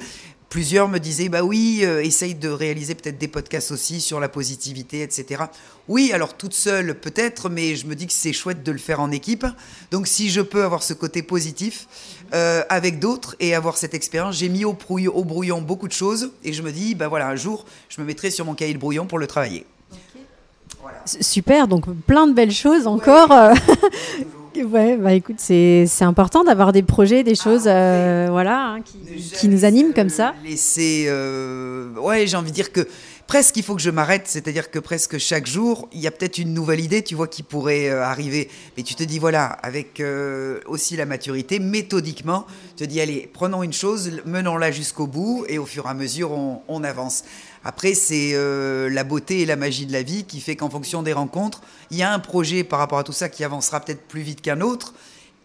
Plusieurs 0.50 0.88
me 0.88 0.98
disaient, 0.98 1.30
bah 1.30 1.44
oui, 1.44 1.82
euh, 1.84 2.04
essaye 2.04 2.34
de 2.34 2.50
réaliser 2.50 2.96
peut-être 2.96 3.20
des 3.20 3.28
podcasts 3.28 3.72
aussi 3.72 4.02
sur 4.02 4.20
la 4.20 4.28
positivité, 4.28 5.04
etc. 5.04 5.44
Oui, 5.88 6.12
alors 6.12 6.36
toute 6.36 6.56
seule 6.56 7.00
peut-être, 7.00 7.50
mais 7.50 7.76
je 7.76 7.86
me 7.86 7.96
dis 7.96 8.08
que 8.08 8.14
c'est 8.14 8.34
chouette 8.34 8.64
de 8.64 8.72
le 8.72 8.80
faire 8.80 9.00
en 9.00 9.12
équipe. 9.12 9.46
Donc 9.92 10.08
si 10.08 10.30
je 10.30 10.42
peux 10.42 10.64
avoir 10.64 10.82
ce 10.84 10.94
côté 10.94 11.22
positif 11.22 11.88
avec 12.32 13.00
d'autres 13.00 13.36
et 13.40 13.56
avoir 13.56 13.78
cette 13.78 13.94
expérience, 13.94 14.38
j'ai 14.38 14.50
mis 14.50 14.66
au, 14.66 14.72
au 14.72 15.24
brouillon 15.24 15.62
beaucoup 15.62 15.88
de 15.88 15.94
choses 15.94 16.32
et 16.44 16.54
je 16.54 16.62
me 16.64 16.72
dis, 16.72 16.96
bah 16.96 17.08
voilà, 17.08 17.28
un 17.28 17.36
jour, 17.36 17.66
je 17.88 18.02
me 18.02 18.06
mettrai 18.06 18.30
sur 18.30 18.46
mon 18.46 18.56
cahier 18.56 18.74
de 18.74 18.80
brouillon 18.80 19.06
pour 19.06 19.20
le 19.20 19.28
travailler. 19.28 19.66
Super, 21.06 21.68
donc 21.68 21.86
plein 22.06 22.28
de 22.28 22.34
belles 22.34 22.52
choses 22.52 22.88
encore. 22.88 23.32
Euh, 23.32 23.54
ouais, 24.64 24.98
bah 24.98 25.14
écoute, 25.14 25.38
c'est 25.40 25.88
important 26.02 26.44
d'avoir 26.44 26.72
des 26.72 26.84
projets, 26.84 27.24
des 27.24 27.36
choses 27.36 27.66
euh, 27.68 28.28
voilà, 28.30 28.74
hein, 28.74 28.82
qui, 28.82 28.98
qui 29.22 29.48
nous 29.48 29.66
animent 29.66 29.94
comme 29.94 30.10
ça. 30.10 30.34
Laisser, 30.44 31.06
euh, 31.08 31.94
ouais, 31.96 32.28
j'ai 32.28 32.38
envie 32.38 32.52
de 32.52 32.56
dire 32.56 32.72
que 32.72 32.88
presque 33.30 33.58
il 33.58 33.64
faut 33.64 33.76
que 33.76 33.82
je 33.82 33.92
m'arrête, 33.92 34.24
c'est-à-dire 34.26 34.72
que 34.72 34.80
presque 34.80 35.20
chaque 35.20 35.46
jour, 35.46 35.88
il 35.94 36.00
y 36.00 36.08
a 36.08 36.12
peut-être 36.12 36.40
une 36.40 36.52
nouvelle 36.54 36.80
idée, 36.80 37.04
tu 37.04 37.14
vois, 37.14 37.28
qui 37.28 37.44
pourrait 37.44 37.90
euh, 37.90 38.04
arriver. 38.04 38.50
Mais 38.76 38.82
tu 38.82 38.96
te 38.96 39.04
dis, 39.04 39.20
voilà, 39.20 39.46
avec 39.46 40.00
euh, 40.00 40.60
aussi 40.66 40.98
la 40.98 41.06
maturité, 41.06 41.60
méthodiquement, 41.60 42.48
tu 42.76 42.86
te 42.86 42.90
dis, 42.90 43.00
allez, 43.00 43.30
prenons 43.32 43.62
une 43.62 43.72
chose, 43.74 44.12
menons-la 44.26 44.72
jusqu'au 44.72 45.06
bout, 45.06 45.46
et 45.48 45.60
au 45.60 45.66
fur 45.66 45.86
et 45.86 45.90
à 45.90 45.94
mesure, 45.94 46.32
on, 46.32 46.62
on 46.68 46.84
avance. 46.84 47.24
Après, 47.64 47.94
c'est 47.94 48.32
euh, 48.34 48.90
la 48.90 49.04
beauté 49.04 49.42
et 49.42 49.46
la 49.46 49.56
magie 49.56 49.86
de 49.86 49.92
la 49.92 50.04
vie 50.04 50.24
qui 50.24 50.40
fait 50.40 50.56
qu'en 50.56 50.70
fonction 50.70 51.04
des 51.04 51.14
rencontres, 51.14 51.62
il 51.92 51.98
y 51.98 52.04
a 52.04 52.14
un 52.14 52.20
projet 52.20 52.64
par 52.64 52.80
rapport 52.80 53.00
à 53.00 53.04
tout 53.04 53.14
ça 53.14 53.30
qui 53.30 53.44
avancera 53.44 53.80
peut-être 53.82 54.08
plus 54.08 54.22
vite 54.22 54.42
qu'un 54.42 54.62
autre, 54.62 54.94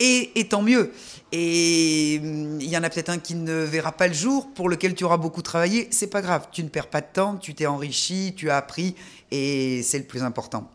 et, 0.00 0.38
et, 0.38 0.48
tant 0.48 0.62
mieux. 0.62 0.92
Et 1.32 2.20
hum, 2.22 2.60
il 2.60 2.68
y 2.68 2.76
en 2.76 2.82
a 2.82 2.90
peut-être 2.90 3.10
un 3.10 3.18
qui 3.18 3.34
ne 3.34 3.62
verra 3.62 3.92
pas 3.92 4.08
le 4.08 4.14
jour, 4.14 4.48
pour 4.54 4.68
lequel 4.68 4.94
tu 4.94 5.04
auras 5.04 5.16
beaucoup 5.16 5.42
travaillé. 5.42 5.88
C'est 5.90 6.08
pas 6.08 6.22
grave, 6.22 6.48
tu 6.52 6.62
ne 6.62 6.68
perds 6.68 6.88
pas 6.88 7.00
de 7.00 7.06
temps, 7.12 7.36
tu 7.36 7.54
t'es 7.54 7.66
enrichi, 7.66 8.34
tu 8.36 8.50
as 8.50 8.56
appris, 8.56 8.94
et 9.30 9.82
c'est 9.82 9.98
le 9.98 10.04
plus 10.04 10.22
important. 10.22 10.70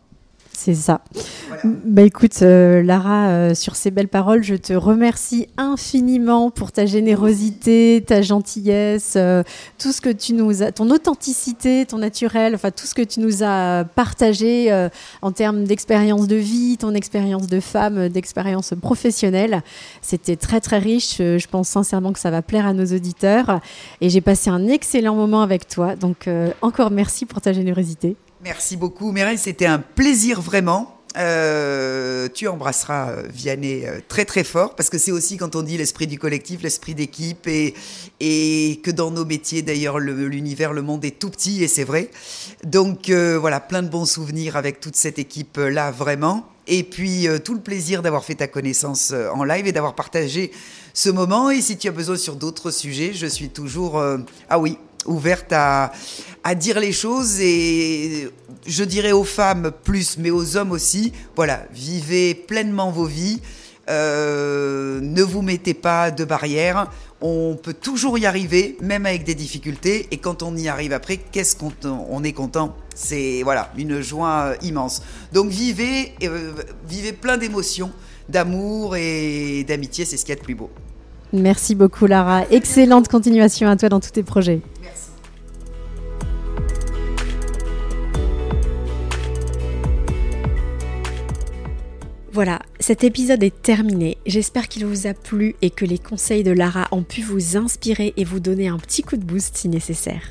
C'est 0.52 0.74
ça. 0.74 1.00
Voilà. 1.48 1.62
Bah 1.64 2.02
écoute, 2.02 2.42
euh, 2.42 2.82
Lara, 2.82 3.28
euh, 3.28 3.54
sur 3.54 3.76
ces 3.76 3.90
belles 3.90 4.08
paroles, 4.08 4.42
je 4.42 4.54
te 4.54 4.72
remercie 4.72 5.48
infiniment 5.56 6.50
pour 6.50 6.72
ta 6.72 6.86
générosité, 6.86 8.04
ta 8.06 8.20
gentillesse, 8.20 9.14
euh, 9.16 9.42
tout 9.78 9.92
ce 9.92 10.00
que 10.00 10.10
tu 10.10 10.34
nous 10.34 10.62
as, 10.62 10.72
ton 10.72 10.90
authenticité, 10.90 11.86
ton 11.86 11.98
naturel, 11.98 12.54
enfin 12.54 12.70
tout 12.70 12.86
ce 12.86 12.94
que 12.94 13.02
tu 13.02 13.20
nous 13.20 13.42
as 13.42 13.84
partagé 13.94 14.88
en 15.22 15.32
termes 15.32 15.64
d'expérience 15.64 16.26
de 16.26 16.36
vie, 16.36 16.76
ton 16.78 16.94
expérience 16.94 17.46
de 17.46 17.60
femme, 17.60 18.08
d'expérience 18.08 18.74
professionnelle. 18.80 19.62
C'était 20.02 20.36
très 20.36 20.60
très 20.60 20.78
riche. 20.78 21.16
Je 21.18 21.46
pense 21.46 21.68
sincèrement 21.68 22.12
que 22.12 22.18
ça 22.18 22.30
va 22.30 22.42
plaire 22.42 22.66
à 22.66 22.72
nos 22.72 22.86
auditeurs. 22.86 23.60
Et 24.00 24.10
j'ai 24.10 24.20
passé 24.20 24.50
un 24.50 24.66
excellent 24.68 25.14
moment 25.14 25.42
avec 25.42 25.68
toi. 25.68 25.96
Donc 25.96 26.28
encore 26.60 26.90
merci 26.90 27.24
pour 27.24 27.40
ta 27.40 27.52
générosité. 27.52 28.16
Merci 28.42 28.78
beaucoup, 28.78 29.12
Mireille. 29.12 29.36
C'était 29.36 29.66
un 29.66 29.78
plaisir 29.78 30.40
vraiment. 30.40 30.96
Euh, 31.18 32.28
tu 32.32 32.48
embrasseras 32.48 33.10
euh, 33.10 33.22
Vianney 33.28 33.84
euh, 33.84 33.98
très 34.06 34.24
très 34.24 34.44
fort 34.44 34.76
parce 34.76 34.88
que 34.88 34.96
c'est 34.96 35.10
aussi 35.10 35.36
quand 35.36 35.56
on 35.56 35.62
dit 35.62 35.76
l'esprit 35.76 36.06
du 36.06 36.18
collectif, 36.18 36.62
l'esprit 36.62 36.94
d'équipe 36.94 37.48
et, 37.48 37.74
que 38.82 38.90
dans 38.90 39.10
nos 39.10 39.26
métiers 39.26 39.60
d'ailleurs 39.60 39.98
l'univers, 39.98 40.72
le, 40.72 40.80
monde 40.80 41.04
est 41.04 41.18
tout 41.18 41.28
petit 41.28 41.62
et 41.62 41.68
c'est 41.68 41.84
vrai. 41.84 42.10
Donc 42.64 43.10
voilà, 43.10 43.60
plein 43.60 43.82
de 43.82 43.88
bons 43.88 44.06
souvenirs 44.06 44.56
avec 44.56 44.80
toute 44.80 44.96
cette 44.96 45.18
équipe 45.18 45.58
là 45.58 45.90
vraiment. 45.90 46.46
Et 46.66 46.82
puis 46.82 47.26
tout 47.44 47.54
le 47.54 47.60
plaisir 47.60 48.00
d'avoir 48.00 48.24
fait 48.24 48.36
ta 48.36 48.46
connaissance 48.46 49.12
en 49.34 49.44
live 49.44 49.66
et 49.66 49.72
d'avoir 49.72 49.94
partagé 49.94 50.52
ce 50.94 51.10
moment. 51.10 51.50
Et 51.50 51.60
si 51.60 51.76
tu 51.76 51.88
as 51.88 51.92
besoin 51.92 52.16
sur 52.16 52.36
d'autres 52.36 52.70
sujets, 52.70 53.12
je 53.12 53.26
suis 53.26 53.50
toujours 53.50 54.02
ah 54.48 54.58
oui 54.58 54.78
ouverte 55.06 55.52
à, 55.52 55.92
à 56.44 56.54
dire 56.54 56.80
les 56.80 56.92
choses 56.92 57.40
et 57.40 58.30
je 58.66 58.84
dirais 58.84 59.12
aux 59.12 59.24
femmes 59.24 59.72
plus, 59.84 60.16
mais 60.18 60.30
aux 60.30 60.56
hommes 60.56 60.72
aussi. 60.72 61.12
Voilà, 61.36 61.64
vivez 61.72 62.34
pleinement 62.34 62.90
vos 62.90 63.06
vies. 63.06 63.40
Euh, 63.88 65.00
ne 65.02 65.22
vous 65.22 65.42
mettez 65.42 65.74
pas 65.74 66.10
de 66.10 66.24
barrières. 66.24 66.90
On 67.20 67.58
peut 67.60 67.74
toujours 67.74 68.18
y 68.18 68.24
arriver, 68.24 68.76
même 68.80 69.04
avec 69.04 69.24
des 69.24 69.34
difficultés. 69.34 70.06
Et 70.10 70.18
quand 70.18 70.42
on 70.42 70.56
y 70.56 70.68
arrive 70.68 70.92
après, 70.92 71.16
qu'est-ce 71.16 71.56
qu'on 71.56 71.72
on 71.84 72.22
est 72.22 72.32
content 72.32 72.76
C'est 72.94 73.42
voilà 73.42 73.72
une 73.76 74.00
joie 74.00 74.54
immense. 74.62 75.02
Donc 75.32 75.50
vivez, 75.50 76.14
euh, 76.22 76.52
vivez 76.88 77.12
plein 77.12 77.36
d'émotions, 77.36 77.90
d'amour 78.28 78.96
et 78.96 79.64
d'amitié. 79.64 80.04
C'est 80.04 80.16
ce 80.16 80.24
qu'il 80.24 80.34
y 80.34 80.38
a 80.38 80.40
de 80.40 80.44
plus 80.44 80.54
beau. 80.54 80.70
Merci 81.32 81.74
beaucoup, 81.74 82.06
Lara. 82.06 82.44
Excellente 82.50 83.08
continuation 83.08 83.68
à 83.68 83.76
toi 83.76 83.88
dans 83.88 84.00
tous 84.00 84.10
tes 84.10 84.22
projets. 84.22 84.60
Voilà, 92.42 92.60
cet 92.78 93.04
épisode 93.04 93.42
est 93.42 93.60
terminé. 93.60 94.16
J'espère 94.24 94.68
qu'il 94.68 94.86
vous 94.86 95.06
a 95.06 95.12
plu 95.12 95.56
et 95.60 95.68
que 95.68 95.84
les 95.84 95.98
conseils 95.98 96.42
de 96.42 96.52
Lara 96.52 96.88
ont 96.90 97.02
pu 97.02 97.20
vous 97.20 97.58
inspirer 97.58 98.14
et 98.16 98.24
vous 98.24 98.40
donner 98.40 98.68
un 98.68 98.78
petit 98.78 99.02
coup 99.02 99.18
de 99.18 99.24
boost 99.26 99.58
si 99.58 99.68
nécessaire. 99.68 100.22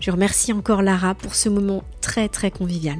Je 0.00 0.10
remercie 0.10 0.52
encore 0.52 0.82
Lara 0.82 1.14
pour 1.14 1.34
ce 1.34 1.48
moment 1.48 1.82
très 2.00 2.28
très 2.28 2.50
convivial. 2.50 2.98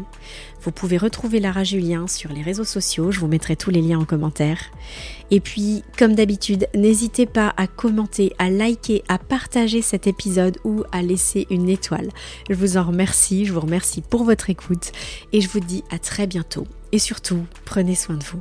Vous 0.62 0.72
pouvez 0.72 0.99
retrouver 0.99 1.38
Lara 1.38 1.62
Julien 1.62 2.09
sur 2.09 2.32
les 2.32 2.42
réseaux 2.42 2.64
sociaux, 2.64 3.12
je 3.12 3.20
vous 3.20 3.28
mettrai 3.28 3.55
tous 3.55 3.70
les 3.70 3.80
liens 3.80 4.01
en 4.01 4.05
commentaire. 4.05 4.59
Et 5.30 5.40
puis, 5.40 5.84
comme 5.96 6.14
d'habitude, 6.14 6.68
n'hésitez 6.74 7.26
pas 7.26 7.55
à 7.57 7.66
commenter, 7.66 8.32
à 8.38 8.51
liker, 8.51 9.05
à 9.09 9.18
partager 9.18 9.80
cet 9.80 10.07
épisode 10.07 10.59
ou 10.64 10.82
à 10.90 11.03
laisser 11.03 11.46
une 11.51 11.68
étoile. 11.68 12.09
Je 12.51 12.55
vous 12.55 12.76
en 12.76 12.82
remercie, 12.82 13.44
je 13.44 13.53
vous 13.53 13.61
remercie 13.61 14.03
pour 14.03 14.24
votre 14.24 14.51
écoute 14.51 14.92
et 15.32 15.40
je 15.40 15.49
vous 15.49 15.61
dis 15.61 15.84
à 15.90 15.99
très 15.99 16.26
bientôt. 16.26 16.66
Et 16.90 16.99
surtout, 16.99 17.44
prenez 17.64 17.94
soin 17.94 18.16
de 18.16 18.24
vous. 18.24 18.40